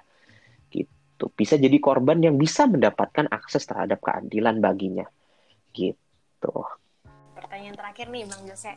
gitu. 0.69 1.25
Bisa 1.33 1.57
jadi 1.57 1.77
korban 1.81 2.21
yang 2.21 2.37
bisa 2.37 2.69
mendapatkan 2.69 3.25
akses 3.33 3.65
terhadap 3.65 3.97
keadilan 4.03 4.61
baginya 4.61 5.09
gitu. 5.73 6.55
Pertanyaan 7.33 7.73
terakhir 7.73 8.05
nih 8.13 8.29
bang 8.29 8.43
Jose 8.45 8.71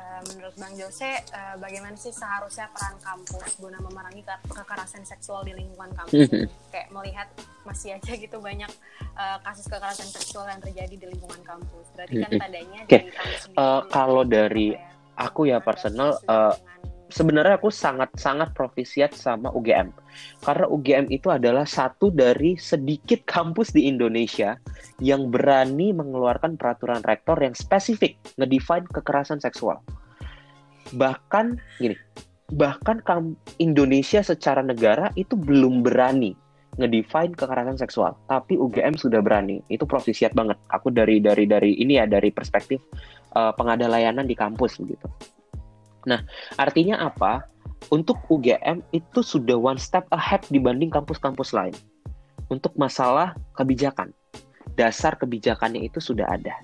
uh, 0.00 0.20
menurut 0.32 0.54
bang 0.56 0.74
Jose 0.80 1.12
uh, 1.36 1.56
bagaimana 1.60 1.96
sih 2.00 2.12
seharusnya 2.12 2.72
peran 2.72 2.96
kampus 3.04 3.60
guna 3.60 3.76
memerangi 3.84 4.24
ke 4.24 4.34
kekerasan 4.48 5.04
seksual 5.04 5.44
di 5.44 5.52
lingkungan 5.52 5.92
kampus? 5.92 6.28
Kayak 6.72 6.88
melihat 6.88 7.28
masih 7.68 8.00
aja 8.00 8.12
gitu 8.16 8.40
banyak 8.40 8.70
uh, 9.14 9.38
kasus 9.44 9.68
kekerasan 9.68 10.08
seksual 10.08 10.48
yang 10.48 10.60
terjadi 10.64 10.94
di 10.96 11.06
lingkungan 11.12 11.40
kampus. 11.44 11.86
Berarti 11.92 12.16
kan 12.24 12.30
tadanya 12.40 12.80
okay. 12.88 13.04
dari 13.04 13.12
kampus 13.12 13.40
sendiri 13.44 13.60
uh, 13.60 13.82
kalau 13.92 14.22
dari 14.24 14.68
ya, 14.72 14.88
aku 15.20 15.40
ya 15.52 15.58
personal 15.60 16.16
uh, 16.24 16.56
sebenarnya 17.10 17.58
aku 17.58 17.68
sangat-sangat 17.68 18.54
provisiat 18.54 19.12
sama 19.12 19.50
UGM. 19.52 19.92
Karena 20.42 20.66
UGM 20.70 21.10
itu 21.10 21.28
adalah 21.28 21.66
satu 21.66 22.08
dari 22.10 22.56
sedikit 22.56 23.22
kampus 23.26 23.74
di 23.74 23.90
Indonesia 23.90 24.56
yang 25.02 25.28
berani 25.28 25.92
mengeluarkan 25.92 26.56
peraturan 26.56 27.02
rektor 27.04 27.36
yang 27.38 27.54
spesifik 27.54 28.16
ngedefine 28.38 28.86
kekerasan 28.90 29.42
seksual. 29.42 29.82
Bahkan 30.94 31.58
gini, 31.78 31.94
bahkan 32.54 33.02
Indonesia 33.62 34.24
secara 34.24 34.64
negara 34.64 35.14
itu 35.14 35.38
belum 35.38 35.86
berani 35.86 36.34
ngedefine 36.78 37.34
kekerasan 37.34 37.76
seksual, 37.76 38.14
tapi 38.30 38.54
UGM 38.54 38.94
sudah 38.94 39.18
berani. 39.20 39.60
Itu 39.66 39.84
provisiat 39.84 40.32
banget. 40.32 40.56
Aku 40.70 40.94
dari 40.94 41.18
dari 41.18 41.44
dari 41.44 41.76
ini 41.76 41.98
ya 41.98 42.06
dari 42.06 42.30
perspektif 42.30 42.78
uh, 43.34 43.52
pengada 43.54 43.90
layanan 43.90 44.24
di 44.24 44.38
kampus 44.38 44.78
begitu. 44.78 45.06
Nah, 46.08 46.24
artinya 46.56 47.00
apa? 47.00 47.48
Untuk 47.88 48.20
UGM 48.28 48.84
itu 48.92 49.24
sudah 49.24 49.56
one 49.56 49.80
step 49.80 50.04
ahead 50.12 50.44
dibanding 50.52 50.92
kampus-kampus 50.92 51.56
lain. 51.56 51.74
Untuk 52.52 52.76
masalah 52.76 53.34
kebijakan. 53.56 54.12
Dasar 54.76 55.16
kebijakannya 55.16 55.88
itu 55.88 55.98
sudah 55.98 56.28
ada. 56.28 56.54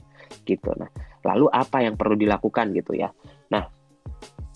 Gitu. 0.45 0.71
Nah, 0.77 0.89
lalu 1.25 1.51
apa 1.51 1.83
yang 1.83 1.97
perlu 1.97 2.15
dilakukan 2.15 2.71
gitu 2.77 2.95
ya. 2.95 3.11
Nah, 3.49 3.67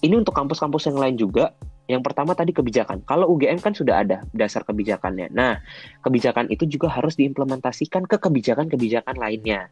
ini 0.05 0.15
untuk 0.21 0.37
kampus-kampus 0.37 0.93
yang 0.93 0.99
lain 1.01 1.17
juga 1.17 1.57
yang 1.91 2.07
pertama 2.07 2.39
tadi 2.39 2.55
kebijakan. 2.55 3.03
Kalau 3.03 3.27
UGM 3.35 3.59
kan 3.59 3.75
sudah 3.75 4.07
ada 4.07 4.23
dasar 4.31 4.63
kebijakannya. 4.63 5.35
Nah, 5.35 5.59
kebijakan 6.07 6.47
itu 6.47 6.63
juga 6.71 6.87
harus 6.87 7.19
diimplementasikan 7.19 8.07
ke 8.07 8.23
kebijakan-kebijakan 8.23 9.19
lainnya 9.19 9.67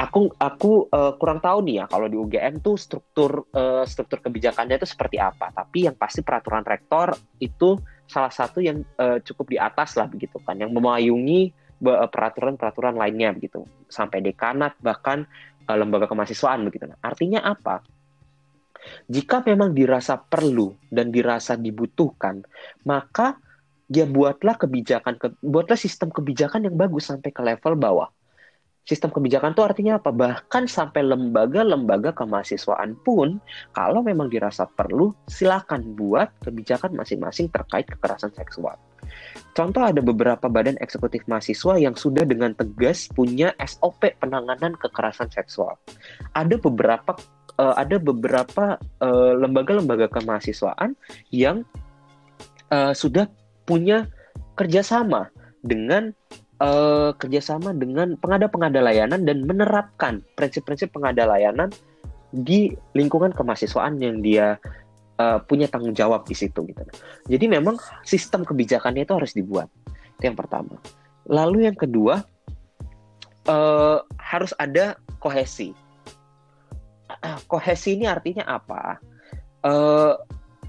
aku 0.00 0.32
aku 0.40 0.88
uh, 0.88 1.12
kurang 1.20 1.44
tahu 1.44 1.60
nih 1.68 1.84
ya 1.84 1.86
kalau 1.86 2.08
di 2.08 2.16
UGM 2.16 2.64
tuh 2.64 2.80
struktur 2.80 3.44
uh, 3.52 3.84
struktur 3.84 4.24
kebijakannya 4.24 4.80
itu 4.80 4.88
seperti 4.88 5.20
apa. 5.20 5.52
Tapi 5.52 5.84
yang 5.84 5.96
pasti 6.00 6.24
peraturan 6.24 6.64
rektor 6.64 7.12
itu 7.36 7.76
salah 8.08 8.32
satu 8.32 8.64
yang 8.64 8.80
uh, 8.96 9.20
cukup 9.20 9.46
di 9.52 9.58
atas 9.60 10.00
lah 10.00 10.08
begitu 10.08 10.40
kan, 10.40 10.56
yang 10.56 10.72
memayungi 10.72 11.52
peraturan-peraturan 11.80 12.92
lainnya 12.92 13.32
begitu 13.32 13.64
sampai 13.88 14.20
dekanat 14.20 14.76
bahkan 14.84 15.24
uh, 15.68 15.76
lembaga 15.76 16.08
kemahasiswaan 16.08 16.64
begitu. 16.64 16.88
Nah, 16.88 17.00
artinya 17.04 17.44
apa? 17.44 17.84
Jika 19.12 19.44
memang 19.44 19.76
dirasa 19.76 20.16
perlu 20.16 20.72
dan 20.88 21.12
dirasa 21.12 21.56
dibutuhkan, 21.56 22.40
maka 22.88 23.36
ya 23.92 24.08
buatlah 24.08 24.56
kebijakan, 24.56 25.20
ke, 25.20 25.36
buatlah 25.44 25.76
sistem 25.76 26.08
kebijakan 26.08 26.64
yang 26.64 26.76
bagus 26.80 27.12
sampai 27.12 27.28
ke 27.28 27.44
level 27.44 27.76
bawah 27.76 28.08
Sistem 28.88 29.12
kebijakan 29.12 29.52
itu 29.54 29.62
artinya 29.62 30.00
apa? 30.00 30.10
Bahkan 30.10 30.66
sampai 30.66 31.04
lembaga-lembaga 31.04 32.16
kemahasiswaan 32.16 32.96
pun, 33.06 33.38
kalau 33.76 34.00
memang 34.02 34.32
dirasa 34.32 34.66
perlu, 34.66 35.12
silakan 35.28 35.94
buat 35.94 36.32
kebijakan 36.42 36.96
masing-masing 36.96 37.52
terkait 37.52 37.86
kekerasan 37.86 38.32
seksual. 38.34 38.74
Contoh 39.52 39.82
ada 39.82 39.98
beberapa 40.00 40.46
badan 40.46 40.78
eksekutif 40.78 41.26
mahasiswa 41.26 41.74
yang 41.76 41.98
sudah 41.98 42.22
dengan 42.22 42.54
tegas 42.54 43.10
punya 43.10 43.50
SOP 43.58 44.14
penanganan 44.22 44.78
kekerasan 44.78 45.28
seksual. 45.28 45.74
Ada 46.38 46.56
beberapa 46.56 47.18
uh, 47.58 47.74
ada 47.76 47.98
beberapa 47.98 48.78
uh, 49.02 49.32
lembaga-lembaga 49.36 50.08
kemahasiswaan 50.08 50.94
yang 51.34 51.66
uh, 52.70 52.94
sudah 52.94 53.26
punya 53.66 54.06
kerjasama 54.54 55.28
dengan 55.60 56.14
uh, 56.60 57.10
kerjasama 57.16 57.74
dengan 57.74 58.14
pengada-pengada 58.20 58.78
layanan 58.84 59.24
dan 59.24 59.42
menerapkan 59.48 60.20
prinsip-prinsip 60.36 60.92
pengada 60.92 61.26
layanan 61.26 61.72
di 62.30 62.70
lingkungan 62.94 63.34
kemahasiswaan 63.34 63.98
yang 63.98 64.22
dia 64.22 64.60
uh, 65.18 65.42
punya 65.42 65.66
tanggung 65.66 65.96
jawab 65.96 66.22
di 66.28 66.36
situ 66.36 66.62
gitu. 66.68 66.82
Jadi 67.26 67.44
memang 67.50 67.80
sistem 68.06 68.46
kebijakannya 68.46 69.02
itu 69.02 69.14
harus 69.16 69.32
dibuat. 69.34 69.66
Itu 70.20 70.30
yang 70.30 70.38
pertama. 70.38 70.78
Lalu 71.26 71.66
yang 71.66 71.74
kedua 71.74 72.22
uh, 73.50 73.98
harus 74.20 74.54
ada 74.60 74.94
kohesi. 75.18 75.74
kohesi 77.50 77.98
ini 77.98 78.06
artinya 78.06 78.46
apa? 78.46 79.02
Uh, 79.60 80.14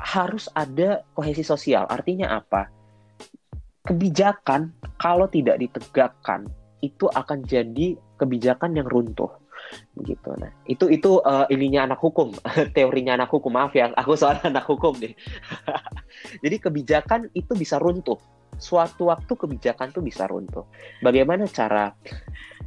harus 0.01 0.49
ada 0.57 1.05
kohesi 1.13 1.45
sosial. 1.45 1.85
Artinya 1.85 2.41
apa? 2.41 2.73
Kebijakan 3.81 4.71
kalau 5.01 5.25
tidak 5.25 5.57
ditegakkan 5.57 6.45
itu 6.81 7.09
akan 7.09 7.45
jadi 7.45 7.97
kebijakan 8.17 8.77
yang 8.77 8.89
runtuh. 8.89 9.29
Gitu 10.03 10.29
nah 10.41 10.51
itu 10.65 10.89
itu 10.89 11.21
uh, 11.21 11.45
ininya 11.47 11.87
anak 11.87 12.01
hukum 12.01 12.33
teorinya 12.75 13.17
anak 13.17 13.29
hukum. 13.29 13.53
Maaf 13.53 13.73
ya 13.77 13.93
aku 13.93 14.17
soal 14.17 14.37
anak 14.49 14.65
hukum 14.65 14.97
nih. 14.97 15.13
Jadi 16.43 16.55
kebijakan 16.61 17.29
itu 17.33 17.53
bisa 17.57 17.77
runtuh. 17.81 18.17
Suatu 18.61 19.09
waktu 19.09 19.33
kebijakan 19.33 19.89
itu 19.89 20.01
bisa 20.03 20.29
runtuh. 20.29 20.67
Bagaimana 21.01 21.49
cara 21.49 21.89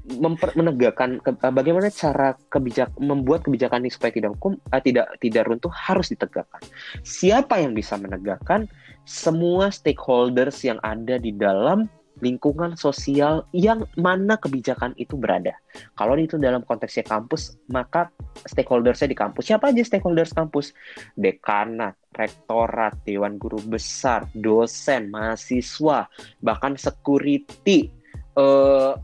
memper, 0.05 0.53
menegakkan 0.57 1.21
ke, 1.21 1.31
uh, 1.33 1.53
bagaimana 1.53 1.89
cara 1.89 2.37
kebijak 2.53 2.93
membuat 3.01 3.45
kebijakan 3.47 3.85
ini 3.85 3.93
supaya 3.93 4.13
tidak 4.13 4.37
hukum 4.39 4.59
uh, 4.73 4.83
tidak 4.83 5.07
tidak 5.21 5.43
runtuh 5.49 5.73
harus 5.73 6.13
ditegakkan. 6.13 6.63
Siapa 7.05 7.61
yang 7.61 7.73
bisa 7.73 7.97
menegakkan 7.97 8.69
semua 9.05 9.69
stakeholders 9.69 10.65
yang 10.65 10.81
ada 10.81 11.21
di 11.21 11.33
dalam 11.33 11.89
lingkungan 12.23 12.79
sosial 12.79 13.43
yang 13.51 13.85
mana 13.99 14.39
kebijakan 14.39 14.95
itu 14.95 15.19
berada. 15.19 15.53
Kalau 15.99 16.15
itu 16.15 16.39
dalam 16.39 16.63
konteksnya 16.63 17.03
kampus, 17.03 17.59
maka 17.67 18.09
stakeholdersnya 18.47 19.11
di 19.11 19.19
kampus. 19.19 19.51
Siapa 19.51 19.75
aja 19.75 19.83
stakeholders 19.83 20.31
kampus? 20.31 20.71
Dekanat, 21.19 21.99
rektorat, 22.15 22.95
dewan 23.03 23.37
guru 23.37 23.59
besar, 23.67 24.31
dosen, 24.33 25.11
mahasiswa, 25.11 26.07
bahkan 26.39 26.79
security, 26.79 27.91
uh, 28.39 28.95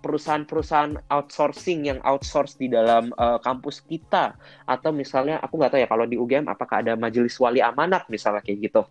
perusahaan-perusahaan 0.00 0.96
outsourcing 1.12 1.92
yang 1.92 2.00
outsource 2.08 2.56
di 2.56 2.72
dalam 2.72 3.12
uh, 3.20 3.36
kampus 3.36 3.84
kita 3.84 4.32
atau 4.64 4.90
misalnya 4.96 5.36
aku 5.44 5.60
nggak 5.60 5.76
tahu 5.76 5.80
ya 5.84 5.88
kalau 5.92 6.08
di 6.08 6.16
UGM 6.16 6.48
apakah 6.48 6.80
ada 6.80 6.96
majelis 6.96 7.36
wali 7.36 7.60
amanat 7.60 8.08
misalnya 8.08 8.40
kayak 8.40 8.72
gitu 8.72 8.82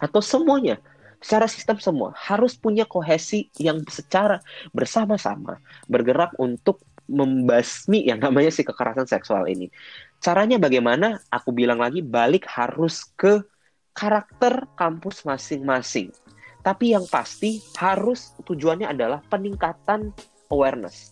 atau 0.00 0.24
semuanya 0.24 0.80
secara 1.20 1.44
sistem 1.44 1.76
semua 1.76 2.16
harus 2.16 2.56
punya 2.56 2.88
kohesi 2.88 3.52
yang 3.60 3.84
secara 3.86 4.40
bersama-sama 4.72 5.60
bergerak 5.84 6.32
untuk 6.40 6.80
membasmi 7.10 8.06
yang 8.08 8.22
namanya 8.22 8.54
si 8.54 8.62
kekerasan 8.62 9.04
seksual 9.04 9.44
ini. 9.50 9.68
Caranya 10.22 10.56
bagaimana? 10.56 11.18
Aku 11.28 11.50
bilang 11.50 11.82
lagi 11.82 12.00
balik 12.00 12.46
harus 12.46 13.04
ke 13.18 13.42
karakter 13.92 14.64
kampus 14.78 15.26
masing-masing. 15.26 16.14
Tapi 16.60 16.94
yang 16.94 17.04
pasti 17.08 17.58
harus 17.76 18.36
tujuannya 18.46 18.86
adalah 18.86 19.20
peningkatan 19.26 20.12
awareness. 20.52 21.10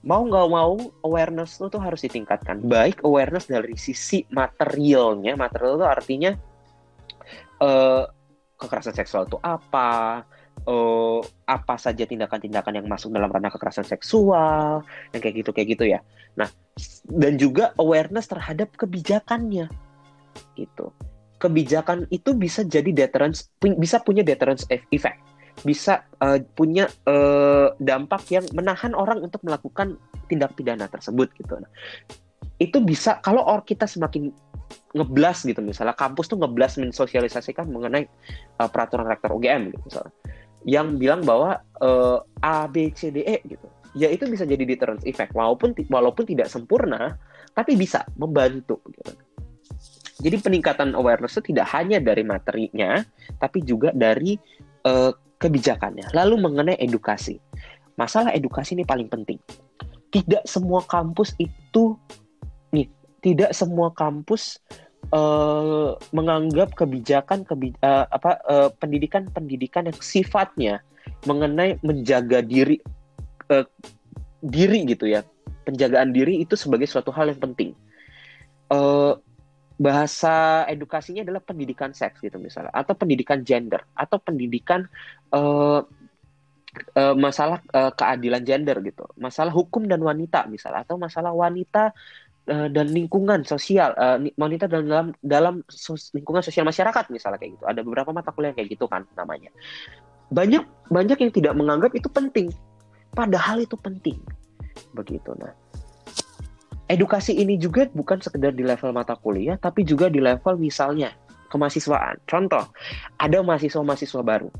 Mau 0.00 0.24
nggak 0.24 0.48
mau 0.48 0.80
awareness 1.04 1.60
itu 1.60 1.76
harus 1.76 2.00
ditingkatkan. 2.06 2.64
Baik 2.64 3.04
awareness 3.04 3.48
dari 3.50 3.76
sisi 3.76 4.24
materialnya, 4.32 5.36
material 5.36 5.76
itu 5.76 5.88
artinya 5.88 6.32
uh, 7.60 8.04
kekerasan 8.60 8.92
seksual 8.92 9.24
itu 9.24 9.40
apa, 9.40 10.24
uh, 10.68 11.20
apa 11.48 11.74
saja 11.80 12.04
tindakan-tindakan 12.04 12.80
yang 12.82 12.86
masuk 12.88 13.12
dalam 13.14 13.32
ranah 13.32 13.48
kekerasan 13.48 13.88
seksual, 13.88 14.84
yang 15.16 15.20
kayak 15.20 15.44
gitu 15.44 15.50
kayak 15.56 15.68
gitu 15.76 15.84
ya. 15.88 16.00
Nah, 16.36 16.48
dan 17.08 17.40
juga 17.40 17.72
awareness 17.80 18.28
terhadap 18.28 18.72
kebijakannya, 18.76 19.68
gitu. 20.56 20.92
Kebijakan 21.40 22.04
itu 22.12 22.36
bisa 22.36 22.60
jadi 22.60 22.92
deterrence, 22.92 23.48
bisa 23.60 23.96
punya 24.04 24.20
deterrence 24.20 24.68
e-, 24.68 24.84
effect, 24.92 25.16
bisa 25.64 26.04
uh, 26.20 26.36
punya 26.52 26.84
uh, 27.08 27.72
dampak 27.80 28.28
yang 28.28 28.44
menahan 28.52 28.92
orang 28.92 29.24
untuk 29.24 29.40
melakukan 29.40 29.96
tindak 30.28 30.52
pidana 30.52 30.84
tersebut 30.84 31.32
gitu. 31.40 31.56
Itu 32.60 32.78
bisa 32.84 33.18
kalau 33.24 33.40
or 33.42 33.64
kita 33.64 33.88
semakin 33.88 34.28
ngeblas 34.92 35.46
gitu 35.46 35.62
misalnya 35.62 35.94
kampus 35.94 36.28
tuh 36.28 36.38
ngeblas 36.38 36.78
mensosialisasikan 36.78 37.66
mengenai 37.70 38.06
uh, 38.60 38.68
peraturan 38.68 39.08
rektor 39.08 39.32
UGM 39.34 39.72
gitu 39.72 39.82
misalnya. 39.86 40.14
Yang 40.68 40.86
bilang 41.00 41.20
bahwa 41.24 41.64
uh, 41.80 42.20
A 42.44 42.68
B 42.68 42.92
C 42.92 43.08
D 43.08 43.24
E 43.24 43.40
gitu. 43.48 43.66
Ya 43.96 44.12
itu 44.12 44.28
bisa 44.28 44.44
jadi 44.44 44.62
deterrence 44.62 45.02
effect. 45.08 45.32
Walaupun 45.32 45.72
walaupun 45.88 46.28
tidak 46.28 46.52
sempurna 46.52 47.16
tapi 47.56 47.74
bisa 47.74 48.04
membantu 48.20 48.78
gitu. 48.92 49.12
Jadi 50.20 50.36
peningkatan 50.36 50.92
awareness 50.92 51.40
itu 51.40 51.56
tidak 51.56 51.72
hanya 51.72 51.96
dari 51.96 52.20
materinya 52.20 53.00
tapi 53.40 53.64
juga 53.64 53.88
dari 53.96 54.36
uh, 54.84 55.16
kebijakannya. 55.40 56.12
Lalu 56.12 56.34
mengenai 56.36 56.76
edukasi. 56.76 57.40
Masalah 57.96 58.36
edukasi 58.36 58.76
ini 58.76 58.84
paling 58.84 59.08
penting. 59.08 59.40
Tidak 60.12 60.44
semua 60.44 60.84
kampus 60.84 61.32
itu 61.40 61.96
tidak 63.20 63.52
semua 63.52 63.92
kampus 63.92 64.58
uh, 65.12 65.96
menganggap 66.12 66.72
kebijakan 66.76 67.44
kebi 67.44 67.76
uh, 67.84 68.08
apa 68.10 68.40
uh, 68.48 68.68
pendidikan 68.76 69.28
pendidikan 69.30 69.88
yang 69.88 69.98
sifatnya 70.00 70.74
mengenai 71.28 71.76
menjaga 71.84 72.40
diri 72.44 72.80
uh, 73.52 73.66
diri 74.40 74.88
gitu 74.88 75.08
ya. 75.08 75.24
Penjagaan 75.68 76.16
diri 76.16 76.40
itu 76.40 76.56
sebagai 76.56 76.88
suatu 76.88 77.12
hal 77.12 77.30
yang 77.30 77.40
penting. 77.40 77.76
Uh, 78.70 79.18
bahasa 79.80 80.68
edukasinya 80.68 81.24
adalah 81.24 81.40
pendidikan 81.40 81.96
seks 81.96 82.20
gitu 82.20 82.36
misalnya 82.36 82.68
atau 82.76 82.92
pendidikan 82.92 83.40
gender 83.40 83.80
atau 83.96 84.20
pendidikan 84.20 84.84
uh, 85.32 85.80
uh, 87.00 87.14
masalah 87.16 87.64
uh, 87.72 87.88
keadilan 87.96 88.44
gender 88.44 88.76
gitu. 88.84 89.08
Masalah 89.16 89.50
hukum 89.50 89.88
dan 89.88 90.04
wanita 90.04 90.46
misalnya 90.52 90.84
atau 90.84 91.00
masalah 91.00 91.32
wanita 91.32 91.96
dan 92.50 92.90
lingkungan 92.90 93.46
sosial 93.46 93.94
uh, 93.94 94.18
wanita 94.34 94.66
dalam 94.66 94.86
dalam 94.90 95.08
dalam 95.22 95.54
sos, 95.70 96.10
lingkungan 96.10 96.42
sosial 96.42 96.66
masyarakat 96.66 97.06
misalnya 97.14 97.38
kayak 97.38 97.56
gitu. 97.56 97.64
Ada 97.64 97.80
beberapa 97.86 98.10
mata 98.10 98.34
kuliah 98.34 98.50
kayak 98.50 98.74
gitu 98.74 98.90
kan 98.90 99.06
namanya. 99.14 99.54
Banyak 100.34 100.90
banyak 100.90 101.18
yang 101.22 101.32
tidak 101.32 101.54
menganggap 101.54 101.94
itu 101.94 102.10
penting. 102.10 102.50
Padahal 103.14 103.62
itu 103.62 103.78
penting. 103.78 104.18
Begitu 104.94 105.30
nah. 105.38 105.54
Edukasi 106.90 107.38
ini 107.38 107.54
juga 107.54 107.86
bukan 107.94 108.18
sekedar 108.18 108.50
di 108.50 108.66
level 108.66 108.90
mata 108.90 109.14
kuliah 109.14 109.54
tapi 109.54 109.86
juga 109.86 110.10
di 110.10 110.18
level 110.18 110.58
misalnya 110.58 111.14
kemahasiswaan. 111.50 112.18
Contoh 112.26 112.66
ada 113.18 113.38
mahasiswa-mahasiswa 113.46 114.22
baru. 114.26 114.50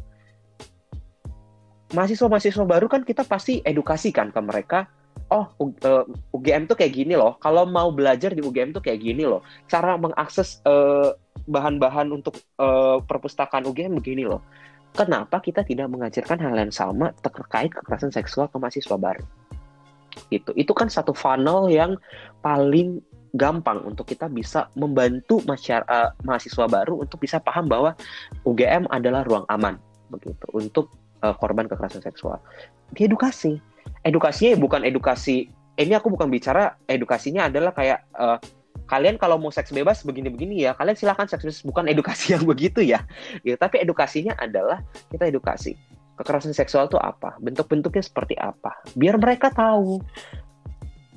Mahasiswa-mahasiswa 1.91 2.65
baru 2.71 2.87
kan 2.87 3.03
kita 3.03 3.27
pasti 3.27 3.59
edukasikan 3.67 4.31
ke 4.31 4.39
mereka 4.39 4.87
oh 5.31 5.47
UGM 6.35 6.67
tuh 6.67 6.77
kayak 6.77 6.93
gini 6.93 7.15
loh. 7.15 7.39
Kalau 7.39 7.65
mau 7.65 7.95
belajar 7.95 8.35
di 8.35 8.43
UGM 8.43 8.75
tuh 8.75 8.83
kayak 8.83 9.01
gini 9.01 9.25
loh. 9.25 9.47
Cara 9.71 9.95
mengakses 9.95 10.59
uh, 10.67 11.15
bahan-bahan 11.47 12.11
untuk 12.11 12.39
uh, 12.59 12.99
perpustakaan 13.03 13.65
UGM 13.67 13.99
begini 14.03 14.27
loh. 14.27 14.43
Kenapa 14.91 15.39
kita 15.39 15.63
tidak 15.63 15.87
mengajarkan 15.87 16.39
hal 16.43 16.55
yang 16.59 16.75
sama 16.75 17.15
terkait 17.23 17.71
kekerasan 17.71 18.11
seksual 18.11 18.51
ke 18.51 18.59
mahasiswa 18.59 18.99
baru? 18.99 19.23
Itu 20.35 20.51
itu 20.59 20.75
kan 20.75 20.91
satu 20.91 21.15
funnel 21.15 21.71
yang 21.71 21.95
paling 22.43 22.99
gampang 23.31 23.87
untuk 23.87 24.11
kita 24.11 24.27
bisa 24.27 24.67
membantu 24.75 25.39
mahasiswa 25.47 26.67
baru 26.67 27.07
untuk 27.07 27.23
bisa 27.23 27.39
paham 27.39 27.71
bahwa 27.71 27.95
UGM 28.43 28.91
adalah 28.91 29.23
ruang 29.23 29.47
aman 29.47 29.79
begitu 30.11 30.43
untuk 30.51 30.91
uh, 31.23 31.35
korban 31.39 31.71
kekerasan 31.71 32.03
seksual. 32.03 32.43
Diedukasi, 32.91 33.63
edukasinya 34.07 34.57
bukan 34.57 34.83
edukasi 34.87 35.51
ini 35.81 35.97
aku 35.97 36.13
bukan 36.13 36.29
bicara 36.29 36.77
edukasinya 36.85 37.49
adalah 37.49 37.73
kayak 37.73 38.05
uh, 38.17 38.37
kalian 38.91 39.17
kalau 39.17 39.39
mau 39.39 39.55
seks 39.55 39.71
bebas 39.71 40.03
begini-begini 40.03 40.67
ya 40.67 40.75
kalian 40.75 40.99
silahkan 40.99 41.31
seks 41.31 41.47
bebas 41.47 41.63
bukan 41.63 41.85
edukasi 41.87 42.35
yang 42.35 42.45
begitu 42.51 42.83
ya. 42.83 43.07
Gitu 43.47 43.57
tapi 43.57 43.81
edukasinya 43.81 44.35
adalah 44.37 44.83
kita 45.09 45.31
edukasi 45.31 45.79
kekerasan 46.21 46.53
seksual 46.53 46.85
itu 46.91 47.01
apa 47.01 47.41
bentuk-bentuknya 47.41 48.05
seperti 48.05 48.37
apa 48.37 48.83
biar 48.99 49.17
mereka 49.17 49.49
tahu. 49.49 50.03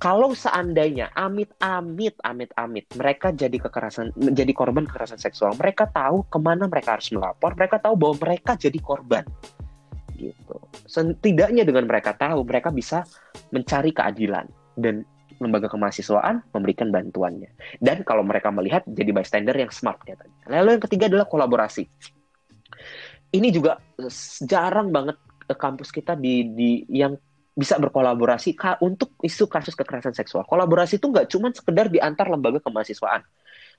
Kalau 0.02 0.36
seandainya 0.36 1.16
amit-amit, 1.16 2.20
amit-amit, 2.28 2.84
mereka 2.92 3.32
jadi 3.32 3.56
kekerasan, 3.56 4.12
jadi 4.36 4.52
korban 4.52 4.84
kekerasan 4.84 5.16
seksual, 5.16 5.56
mereka 5.56 5.88
tahu 5.88 6.28
ke 6.28 6.36
mana 6.44 6.68
mereka 6.68 7.00
harus 7.00 7.08
melapor, 7.16 7.56
mereka 7.56 7.80
tahu 7.80 7.96
bahwa 7.96 8.20
mereka 8.20 8.60
jadi 8.60 8.76
korban, 8.84 9.24
gitu. 10.32 10.56
Setidaknya 10.88 11.68
dengan 11.68 11.90
mereka 11.90 12.16
tahu, 12.16 12.48
mereka 12.48 12.72
bisa 12.72 13.04
mencari 13.52 13.92
keadilan 13.92 14.48
dan 14.80 15.04
lembaga 15.42 15.68
kemahasiswaan 15.68 16.46
memberikan 16.56 16.94
bantuannya. 16.94 17.52
Dan 17.84 18.08
kalau 18.08 18.24
mereka 18.24 18.54
melihat 18.54 18.88
jadi 18.88 19.12
bystander 19.12 19.58
yang 19.58 19.74
smart 19.74 20.00
katanya. 20.06 20.34
Lalu 20.48 20.80
yang 20.80 20.84
ketiga 20.88 21.06
adalah 21.12 21.28
kolaborasi. 21.28 21.84
Ini 23.34 23.50
juga 23.50 23.82
jarang 24.46 24.94
banget 24.94 25.18
kampus 25.52 25.92
kita 25.92 26.16
di 26.16 26.48
di 26.54 26.70
yang 26.88 27.18
bisa 27.54 27.78
berkolaborasi 27.78 28.58
untuk 28.82 29.14
isu 29.22 29.46
kasus 29.46 29.78
kekerasan 29.78 30.14
seksual. 30.18 30.46
Kolaborasi 30.46 30.98
itu 30.98 31.06
nggak 31.10 31.30
cuma 31.30 31.54
sekedar 31.54 31.86
di 31.90 32.02
antar 32.02 32.26
lembaga 32.30 32.58
kemahasiswaan, 32.62 33.22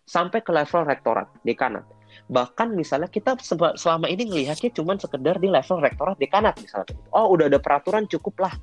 sampai 0.07 0.47
ke 0.47 0.51
level 0.55 0.87
rektorat, 0.87 1.27
dekanat. 1.43 1.83
Bahkan 2.31 2.73
misalnya 2.73 3.11
kita 3.11 3.37
selama 3.77 4.07
ini 4.09 4.27
melihatnya 4.29 4.71
cuma 4.73 4.97
sekedar 4.97 5.37
di 5.39 5.49
level 5.51 5.79
rektorat, 5.81 6.17
dekanat 6.17 6.57
misalnya. 6.61 6.97
Oh 7.13 7.33
udah 7.35 7.53
ada 7.53 7.61
peraturan 7.61 8.09
cukup 8.09 8.49
lah. 8.49 8.55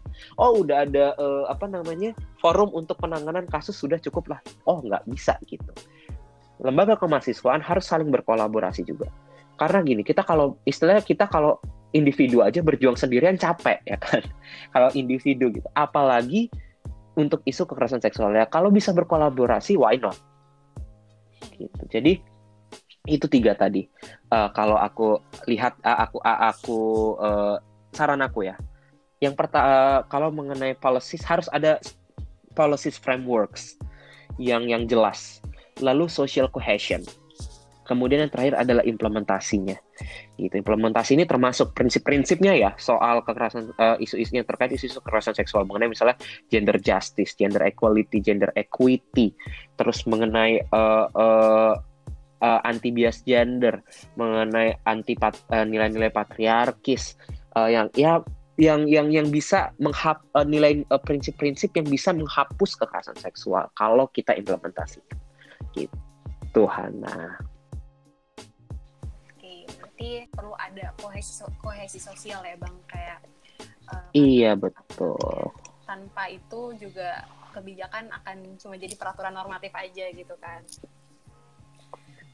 Oh 0.42 0.62
udah 0.66 0.88
ada 0.88 1.14
uh, 1.18 1.46
apa 1.50 1.70
namanya 1.70 2.12
forum 2.42 2.74
untuk 2.74 2.98
penanganan 3.00 3.46
kasus 3.48 3.78
sudah 3.78 4.02
cukup 4.02 4.38
lah. 4.38 4.40
Oh 4.66 4.82
nggak 4.82 5.06
bisa 5.10 5.38
gitu. 5.46 5.70
Lembaga 6.62 6.98
kemahasiswaan 6.98 7.62
harus 7.62 7.90
saling 7.90 8.10
berkolaborasi 8.14 8.86
juga. 8.86 9.10
Karena 9.58 9.82
gini, 9.86 10.02
kita 10.02 10.26
kalau 10.26 10.58
istilahnya 10.66 11.06
kita 11.06 11.30
kalau 11.30 11.62
individu 11.92 12.40
aja 12.42 12.64
berjuang 12.64 12.96
sendirian 12.96 13.36
capek 13.36 13.84
ya 13.84 14.00
kan 14.00 14.24
kalau 14.74 14.90
individu 14.96 15.52
gitu 15.52 15.68
apalagi 15.76 16.48
untuk 17.20 17.44
isu 17.44 17.68
kekerasan 17.68 18.00
seksual 18.00 18.32
ya 18.32 18.48
kalau 18.48 18.72
bisa 18.72 18.96
berkolaborasi 18.96 19.76
why 19.76 20.00
not 20.00 20.16
gitu 21.60 21.84
jadi 21.92 22.24
itu 23.10 23.26
tiga 23.26 23.58
tadi. 23.58 23.90
Uh, 24.30 24.50
kalau 24.54 24.78
aku 24.78 25.18
lihat 25.50 25.74
uh, 25.82 26.06
aku 26.06 26.18
uh, 26.22 26.40
aku 26.54 26.80
uh, 27.18 27.56
saran 27.94 28.22
aku 28.22 28.46
ya. 28.46 28.56
Yang 29.22 29.38
pertama 29.38 29.66
uh, 29.66 30.00
kalau 30.06 30.30
mengenai 30.30 30.78
policies 30.78 31.26
harus 31.26 31.50
ada 31.50 31.82
policies 32.54 33.02
frameworks 33.02 33.78
yang 34.38 34.70
yang 34.70 34.86
jelas. 34.86 35.42
Lalu 35.82 36.06
social 36.10 36.46
cohesion. 36.46 37.02
Kemudian 37.82 38.24
yang 38.24 38.32
terakhir 38.32 38.56
adalah 38.56 38.86
implementasinya. 38.86 39.76
Gitu. 40.40 40.54
Implementasi 40.54 41.18
ini 41.18 41.26
termasuk 41.28 41.76
prinsip-prinsipnya 41.76 42.54
ya 42.56 42.72
soal 42.80 43.20
kekerasan 43.26 43.74
isu-isu 44.00 44.32
yang 44.40 44.48
terkait 44.48 44.72
isu-isu 44.72 45.04
kekerasan 45.04 45.36
seksual. 45.36 45.68
Mengenai 45.68 45.92
misalnya 45.92 46.16
gender 46.48 46.80
justice, 46.80 47.36
gender 47.36 47.60
equality, 47.68 48.24
gender 48.24 48.48
equity, 48.56 49.36
terus 49.76 50.08
mengenai 50.08 50.64
uh, 50.72 51.06
uh, 51.12 51.76
uh, 52.42 52.60
anti 52.66 52.90
bias 52.90 53.24
gender, 53.24 53.80
mengenai 54.18 54.82
anti 54.84 55.14
pat, 55.16 55.38
uh, 55.54 55.64
nilai-nilai 55.64 56.12
patriarkis 56.12 57.16
uh, 57.56 57.70
yang 57.70 57.88
ya 57.96 58.20
yang 58.60 58.86
yang 58.86 59.08
yang 59.10 59.28
bisa 59.32 59.72
menghap 59.80 60.22
uh, 60.36 60.46
nilai 60.46 60.84
uh, 60.92 61.00
prinsip-prinsip 61.00 61.72
yang 61.78 61.88
bisa 61.88 62.12
menghapus 62.12 62.76
kekerasan 62.78 63.18
seksual 63.18 63.70
kalau 63.78 64.10
kita 64.12 64.36
implementasikan. 64.36 65.18
Gitu, 65.72 66.64
Hana. 66.68 67.40
Berarti 70.02 70.26
perlu 70.34 70.58
ada 70.58 70.98
kohesi 70.98 71.46
kohesi 71.62 72.02
sosial 72.02 72.42
ya 72.42 72.58
bang 72.58 72.76
kayak 72.90 73.20
uh, 73.94 74.10
iya 74.18 74.58
betul. 74.58 75.14
tanpa 75.86 76.26
itu 76.26 76.74
juga 76.74 77.22
kebijakan 77.54 78.10
akan 78.10 78.58
cuma 78.58 78.82
jadi 78.82 78.98
peraturan 78.98 79.38
normatif 79.38 79.70
aja 79.78 80.10
gitu 80.10 80.34
kan 80.42 80.66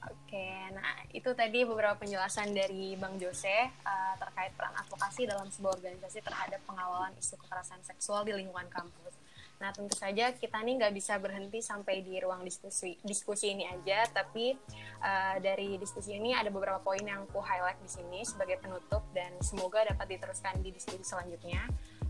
Oke, 0.08 0.48
nah 0.72 1.04
itu 1.12 1.32
tadi 1.36 1.68
beberapa 1.68 2.00
penjelasan 2.00 2.56
dari 2.56 2.96
Bang 2.96 3.20
Jose 3.20 3.68
uh, 3.84 4.16
terkait 4.16 4.56
peran 4.56 4.76
advokasi 4.80 5.28
dalam 5.28 5.48
sebuah 5.52 5.80
organisasi 5.80 6.24
terhadap 6.24 6.64
pengawalan 6.64 7.12
isu 7.20 7.36
kekerasan 7.44 7.84
seksual 7.84 8.24
di 8.24 8.32
lingkungan 8.32 8.72
kampus. 8.72 9.16
Nah, 9.58 9.74
tentu 9.74 9.98
saja 9.98 10.38
kita 10.38 10.62
nih 10.62 10.78
nggak 10.78 10.94
bisa 10.94 11.18
berhenti 11.18 11.66
sampai 11.66 12.06
di 12.06 12.22
ruang 12.22 12.46
diskusi 12.46 12.94
diskusi 13.02 13.58
ini 13.58 13.66
aja, 13.66 14.06
tapi 14.14 14.54
uh, 15.02 15.36
dari 15.42 15.82
diskusi 15.82 16.14
ini 16.16 16.32
ada 16.32 16.54
beberapa 16.54 16.78
poin 16.80 17.02
yang 17.02 17.26
aku 17.26 17.42
highlight 17.42 17.82
di 17.82 17.90
sini 17.90 18.22
sebagai 18.22 18.62
penutup 18.62 19.02
dan 19.18 19.34
semoga 19.42 19.82
dapat 19.90 20.14
diteruskan 20.14 20.62
di 20.62 20.70
diskusi 20.72 21.02
selanjutnya 21.02 21.66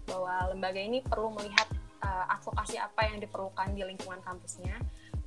bahwa 0.07 0.51
lembaga 0.51 0.79
ini 0.79 0.99
perlu 1.03 1.33
melihat 1.35 1.67
uh, 2.03 2.35
advokasi 2.35 2.79
apa 2.79 3.09
yang 3.09 3.23
diperlukan 3.23 3.73
di 3.75 3.83
lingkungan 3.83 4.19
kampusnya 4.23 4.75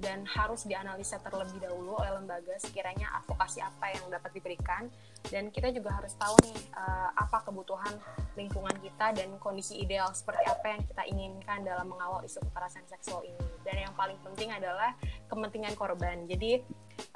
dan 0.01 0.25
harus 0.25 0.65
dianalisa 0.65 1.21
terlebih 1.21 1.61
dahulu 1.61 2.01
oleh 2.01 2.17
lembaga 2.17 2.57
sekiranya 2.57 3.13
advokasi 3.21 3.61
apa 3.61 3.93
yang 3.93 4.09
dapat 4.09 4.33
diberikan. 4.33 4.89
Dan 5.29 5.53
kita 5.53 5.69
juga 5.71 6.01
harus 6.01 6.17
tahu 6.17 6.33
nih 6.41 6.57
uh, 6.73 7.13
apa 7.13 7.45
kebutuhan 7.45 7.93
lingkungan 8.35 8.73
kita 8.81 9.13
dan 9.13 9.37
kondisi 9.37 9.77
ideal 9.85 10.09
seperti 10.17 10.49
apa 10.49 10.67
yang 10.73 10.81
kita 10.89 11.03
inginkan 11.13 11.59
dalam 11.61 11.93
mengawal 11.93 12.25
isu 12.25 12.41
kekerasan 12.49 12.89
seksual 12.89 13.21
ini. 13.29 13.45
Dan 13.61 13.85
yang 13.85 13.93
paling 13.93 14.17
penting 14.25 14.49
adalah 14.49 14.97
kepentingan 15.29 15.77
korban. 15.77 16.25
Jadi 16.25 16.65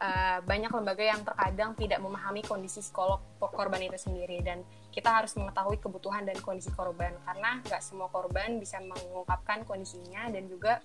uh, 0.05 0.45
banyak 0.45 0.68
lembaga 0.68 1.05
yang 1.05 1.24
terkadang 1.24 1.72
tidak 1.80 2.05
memahami 2.05 2.45
kondisi 2.45 2.85
psikolog 2.85 3.24
korban 3.41 3.80
itu 3.80 3.97
sendiri. 3.97 4.45
Dan 4.45 4.61
kita 4.93 5.09
harus 5.09 5.32
mengetahui 5.41 5.80
kebutuhan 5.80 6.28
dan 6.28 6.37
kondisi 6.45 6.68
korban. 6.76 7.16
Karena 7.24 7.64
nggak 7.64 7.80
semua 7.80 8.12
korban 8.12 8.61
bisa 8.61 8.76
mengungkapkan 8.85 9.64
kondisinya 9.64 10.28
dan 10.28 10.45
juga 10.45 10.85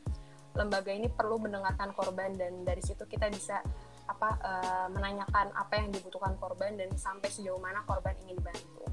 lembaga 0.58 0.91
ini 0.93 1.08
perlu 1.10 1.38
mendengarkan 1.41 1.93
korban 1.93 2.34
dan 2.38 2.66
dari 2.66 2.82
situ 2.82 3.06
kita 3.06 3.30
bisa 3.30 3.62
apa 4.10 4.30
uh, 4.41 4.88
menanyakan 4.89 5.54
apa 5.54 5.74
yang 5.78 5.93
dibutuhkan 5.93 6.34
korban 6.41 6.74
dan 6.74 6.89
sampai 6.97 7.30
sejauh 7.30 7.62
mana 7.62 7.86
korban 7.86 8.18
ingin 8.26 8.41
dibantu. 8.41 8.86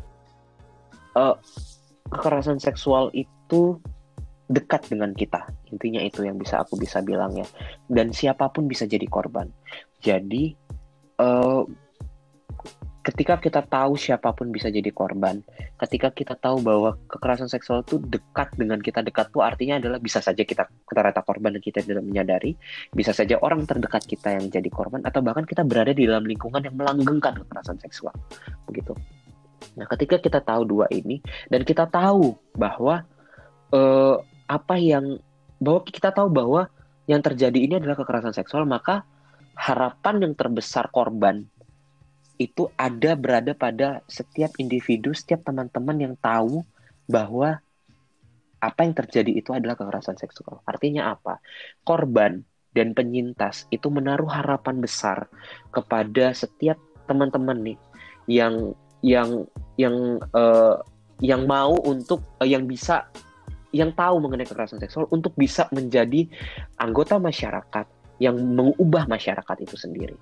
Uh, 1.16 1.36
kekerasan 2.12 2.60
seksual 2.60 3.08
itu 3.16 3.80
dekat 4.46 4.86
dengan 4.92 5.16
kita. 5.16 5.48
Intinya 5.72 6.04
itu 6.04 6.22
yang 6.22 6.36
bisa 6.36 6.62
aku 6.62 6.76
bisa 6.76 7.00
bilang 7.00 7.32
ya. 7.34 7.48
Dan 7.88 8.12
siapa 8.12 8.52
pun 8.52 8.68
bisa 8.68 8.84
jadi 8.84 9.08
korban. 9.08 9.48
Jadi 10.04 10.52
uh, 11.18 11.64
ketika 13.06 13.38
kita 13.38 13.62
tahu 13.62 13.94
siapa 13.94 14.34
pun 14.34 14.50
bisa 14.50 14.66
jadi 14.66 14.90
korban, 14.90 15.38
ketika 15.78 16.10
kita 16.10 16.34
tahu 16.34 16.58
bahwa 16.58 16.98
kekerasan 17.06 17.46
seksual 17.46 17.86
itu 17.86 18.02
dekat 18.02 18.50
dengan 18.58 18.82
kita 18.82 18.98
dekat 18.98 19.30
tuh 19.30 19.46
artinya 19.46 19.78
adalah 19.78 20.02
bisa 20.02 20.18
saja 20.18 20.42
kita 20.42 20.66
ternyata 20.90 21.22
korban 21.22 21.54
dan 21.54 21.62
kita 21.62 21.86
tidak 21.86 22.02
menyadari, 22.02 22.58
bisa 22.90 23.14
saja 23.14 23.38
orang 23.38 23.62
terdekat 23.62 24.02
kita 24.10 24.34
yang 24.34 24.50
jadi 24.50 24.66
korban 24.66 25.06
atau 25.06 25.22
bahkan 25.22 25.46
kita 25.46 25.62
berada 25.62 25.94
di 25.94 26.02
dalam 26.02 26.26
lingkungan 26.26 26.58
yang 26.66 26.74
melanggengkan 26.74 27.38
kekerasan 27.46 27.78
seksual, 27.78 28.14
begitu. 28.66 28.90
Nah, 29.78 29.86
ketika 29.86 30.18
kita 30.18 30.42
tahu 30.42 30.66
dua 30.66 30.90
ini 30.90 31.22
dan 31.46 31.62
kita 31.62 31.86
tahu 31.86 32.34
bahwa 32.58 33.06
uh, 33.70 34.18
apa 34.50 34.74
yang 34.82 35.22
bahwa 35.62 35.86
kita 35.86 36.10
tahu 36.10 36.26
bahwa 36.26 36.66
yang 37.06 37.22
terjadi 37.22 37.54
ini 37.54 37.78
adalah 37.78 37.94
kekerasan 38.02 38.34
seksual, 38.34 38.66
maka 38.66 39.06
harapan 39.54 40.26
yang 40.26 40.34
terbesar 40.34 40.90
korban 40.90 41.46
itu 42.36 42.68
ada 42.76 43.16
berada 43.16 43.52
pada 43.56 44.04
setiap 44.06 44.56
individu, 44.60 45.16
setiap 45.16 45.44
teman-teman 45.44 45.96
yang 45.96 46.14
tahu 46.20 46.62
bahwa 47.08 47.60
apa 48.60 48.80
yang 48.82 48.94
terjadi 48.96 49.32
itu 49.36 49.52
adalah 49.52 49.76
kekerasan 49.76 50.16
seksual. 50.16 50.60
Artinya 50.64 51.16
apa? 51.16 51.40
Korban 51.84 52.42
dan 52.76 52.92
penyintas 52.92 53.64
itu 53.72 53.88
menaruh 53.88 54.28
harapan 54.28 54.80
besar 54.84 55.28
kepada 55.72 56.36
setiap 56.36 56.76
teman-teman 57.08 57.72
nih 57.72 57.78
yang 58.28 58.76
yang 59.00 59.48
yang 59.80 60.20
uh, 60.36 60.82
yang 61.24 61.48
mau 61.48 61.72
untuk 61.86 62.20
uh, 62.42 62.48
yang 62.48 62.68
bisa 62.68 63.08
yang 63.72 63.92
tahu 63.96 64.20
mengenai 64.20 64.44
kekerasan 64.44 64.80
seksual 64.80 65.08
untuk 65.08 65.32
bisa 65.36 65.68
menjadi 65.72 66.28
anggota 66.80 67.16
masyarakat 67.16 67.86
yang 68.20 68.36
mengubah 68.36 69.04
masyarakat 69.08 69.56
itu 69.64 69.76
sendiri 69.76 70.16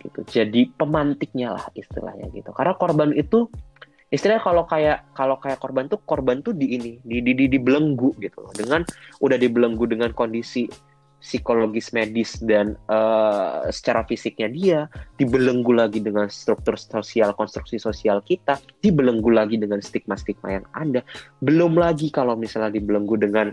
gitu. 0.00 0.20
Jadi 0.26 0.72
pemantiknya 0.74 1.56
lah 1.56 1.66
istilahnya 1.72 2.28
gitu. 2.32 2.52
Karena 2.52 2.74
korban 2.76 3.12
itu 3.16 3.48
istilahnya 4.12 4.42
kalau 4.44 4.64
kayak 4.64 4.98
kalau 5.16 5.36
kayak 5.42 5.58
korban 5.58 5.90
tuh 5.90 5.98
korban 6.06 6.40
tuh 6.40 6.54
di 6.54 6.78
ini 6.78 7.02
di 7.02 7.20
di, 7.20 7.32
di 7.34 7.46
dibelenggu 7.50 8.16
gitu 8.20 8.44
loh. 8.44 8.52
Dengan 8.52 8.84
udah 9.20 9.38
dibelenggu 9.38 9.84
dengan 9.88 10.12
kondisi 10.12 10.68
psikologis 11.16 11.90
medis 11.96 12.38
dan 12.44 12.76
uh, 12.86 13.66
secara 13.72 14.04
fisiknya 14.06 14.48
dia 14.52 14.80
dibelenggu 15.16 15.72
lagi 15.74 15.98
dengan 15.98 16.28
struktur 16.28 16.76
sosial 16.76 17.32
konstruksi 17.34 17.80
sosial 17.80 18.20
kita 18.22 18.60
dibelenggu 18.84 19.32
lagi 19.32 19.56
dengan 19.56 19.82
stigma 19.82 20.14
stigma 20.14 20.60
yang 20.60 20.66
ada. 20.76 21.00
Belum 21.42 21.74
lagi 21.74 22.12
kalau 22.12 22.36
misalnya 22.38 22.76
dibelenggu 22.76 23.16
dengan 23.16 23.50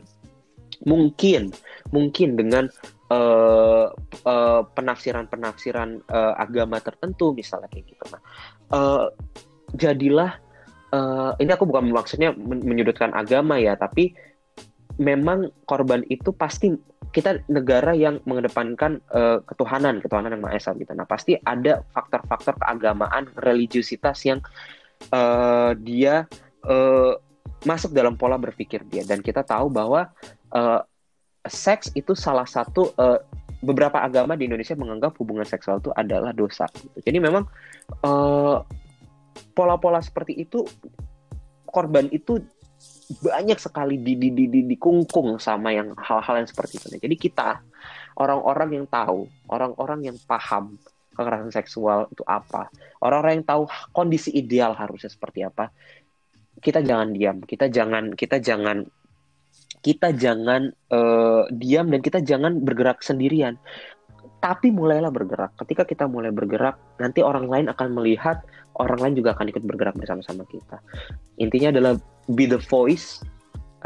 mungkin 0.84 1.50
mungkin 1.96 2.36
dengan 2.36 2.68
uh, 3.14 3.86
uh, 4.26 4.62
penafsiran-penafsiran 4.74 6.02
uh, 6.10 6.34
agama 6.42 6.82
tertentu 6.82 7.38
misalnya 7.38 7.70
kayak 7.70 7.94
gitu. 7.94 8.04
Nah, 8.10 8.22
uh, 8.74 9.06
jadilah 9.78 10.42
uh, 10.90 11.38
ini 11.38 11.52
aku 11.54 11.70
bukan 11.70 11.94
maksudnya 11.94 12.34
menyudutkan 12.34 13.14
agama 13.14 13.62
ya, 13.62 13.78
tapi 13.78 14.18
memang 14.98 15.50
korban 15.70 16.02
itu 16.10 16.34
pasti 16.34 16.74
kita 17.14 17.46
negara 17.46 17.94
yang 17.94 18.18
mengedepankan 18.26 18.98
uh, 19.14 19.38
ketuhanan, 19.46 20.02
ketuhanan 20.02 20.34
yang 20.34 20.42
Maha 20.42 20.58
Esa 20.58 20.74
gitu. 20.74 20.98
Nah, 20.98 21.06
pasti 21.06 21.38
ada 21.38 21.86
faktor-faktor 21.94 22.58
keagamaan, 22.58 23.30
religiusitas 23.38 24.26
yang 24.26 24.42
uh, 25.14 25.78
dia 25.78 26.26
uh, 26.66 27.14
masuk 27.64 27.94
dalam 27.96 28.18
pola 28.18 28.36
berpikir 28.36 28.84
dia 28.90 29.06
dan 29.08 29.24
kita 29.24 29.46
tahu 29.46 29.72
bahwa 29.72 30.10
uh, 30.52 30.82
seks 31.48 31.92
itu 31.94 32.16
salah 32.16 32.48
satu 32.48 32.96
uh, 32.96 33.20
beberapa 33.64 34.00
agama 34.00 34.36
di 34.36 34.48
Indonesia 34.48 34.76
menganggap 34.76 35.16
hubungan 35.20 35.48
seksual 35.48 35.80
itu 35.80 35.92
adalah 35.96 36.36
dosa. 36.36 36.68
Jadi 37.00 37.18
memang 37.20 37.48
pola-pola 39.56 40.00
uh, 40.00 40.04
seperti 40.04 40.36
itu 40.44 40.68
korban 41.68 42.12
itu 42.12 42.44
banyak 43.24 43.60
sekali 43.60 44.00
di, 44.00 44.16
di, 44.16 44.30
di, 44.32 44.46
di, 44.48 44.62
dikungkung 44.76 45.40
sama 45.40 45.72
yang 45.76 45.96
hal-hal 45.96 46.44
yang 46.44 46.50
seperti 46.50 46.80
itu. 46.80 46.88
Jadi 47.00 47.16
kita 47.16 47.60
orang-orang 48.20 48.84
yang 48.84 48.86
tahu, 48.88 49.28
orang-orang 49.50 50.12
yang 50.12 50.18
paham 50.28 50.80
kekerasan 51.14 51.54
seksual 51.54 52.10
itu 52.10 52.26
apa, 52.26 52.74
orang-orang 53.04 53.42
yang 53.42 53.48
tahu 53.48 53.64
kondisi 53.94 54.34
ideal 54.34 54.74
harusnya 54.74 55.12
seperti 55.12 55.46
apa, 55.46 55.70
kita 56.58 56.82
jangan 56.82 57.14
diam, 57.14 57.38
kita 57.44 57.70
jangan 57.70 58.14
kita 58.18 58.42
jangan 58.42 58.88
kita 59.84 60.16
jangan 60.16 60.72
uh, 60.90 61.44
diam 61.52 61.92
dan 61.92 62.00
kita 62.00 62.24
jangan 62.24 62.64
bergerak 62.64 63.04
sendirian. 63.04 63.60
Tapi 64.40 64.72
mulailah 64.72 65.12
bergerak. 65.12 65.56
Ketika 65.60 65.88
kita 65.88 66.04
mulai 66.08 66.32
bergerak, 66.32 66.76
nanti 67.00 67.24
orang 67.24 67.48
lain 67.48 67.68
akan 67.72 67.96
melihat, 67.96 68.44
orang 68.76 69.00
lain 69.00 69.14
juga 69.20 69.36
akan 69.36 69.52
ikut 69.52 69.64
bergerak 69.64 69.96
bersama-sama 69.96 70.44
kita. 70.52 70.84
Intinya 71.40 71.72
adalah 71.72 71.94
be 72.32 72.44
the 72.44 72.60
voice, 72.60 73.24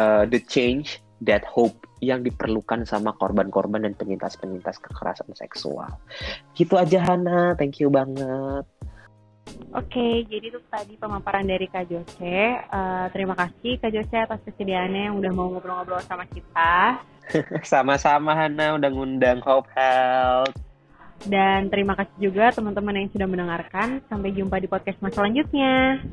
uh, 0.01 0.25
the 0.25 0.41
change, 0.41 0.97
that 1.25 1.41
hope 1.45 1.85
yang 1.97 2.21
diperlukan 2.21 2.85
sama 2.85 3.13
korban-korban 3.17 3.81
dan 3.85 3.97
penyintas-penyintas 3.97 4.77
kekerasan 4.81 5.33
seksual. 5.33 5.89
Gitu 6.53 6.77
aja 6.77 7.01
Hana, 7.01 7.57
thank 7.57 7.81
you 7.81 7.89
banget. 7.89 8.65
Oke, 9.75 10.25
jadi 10.25 10.45
itu 10.49 10.59
tadi 10.71 10.95
pemaparan 10.95 11.45
dari 11.45 11.67
Kak 11.67 11.85
Jose. 11.91 12.39
Uh, 12.71 13.05
terima 13.11 13.35
kasih 13.35 13.77
Kak 13.77 13.91
Jose 13.93 14.15
atas 14.15 14.39
kesediaannya 14.47 15.11
yang 15.11 15.15
udah 15.19 15.31
mau 15.35 15.51
ngobrol-ngobrol 15.51 16.01
sama 16.07 16.23
kita. 16.27 17.03
Sama-sama 17.71 18.33
Hana 18.33 18.79
udah 18.79 18.89
ngundang 18.89 19.43
Hope 19.43 19.67
Health. 19.75 20.55
Dan 21.25 21.73
terima 21.73 21.97
kasih 21.97 22.29
juga 22.29 22.53
teman-teman 22.53 23.03
yang 23.03 23.09
sudah 23.09 23.27
mendengarkan. 23.27 23.99
Sampai 24.07 24.31
jumpa 24.31 24.61
di 24.61 24.69
podcast 24.69 25.01
selanjutnya. 25.01 26.03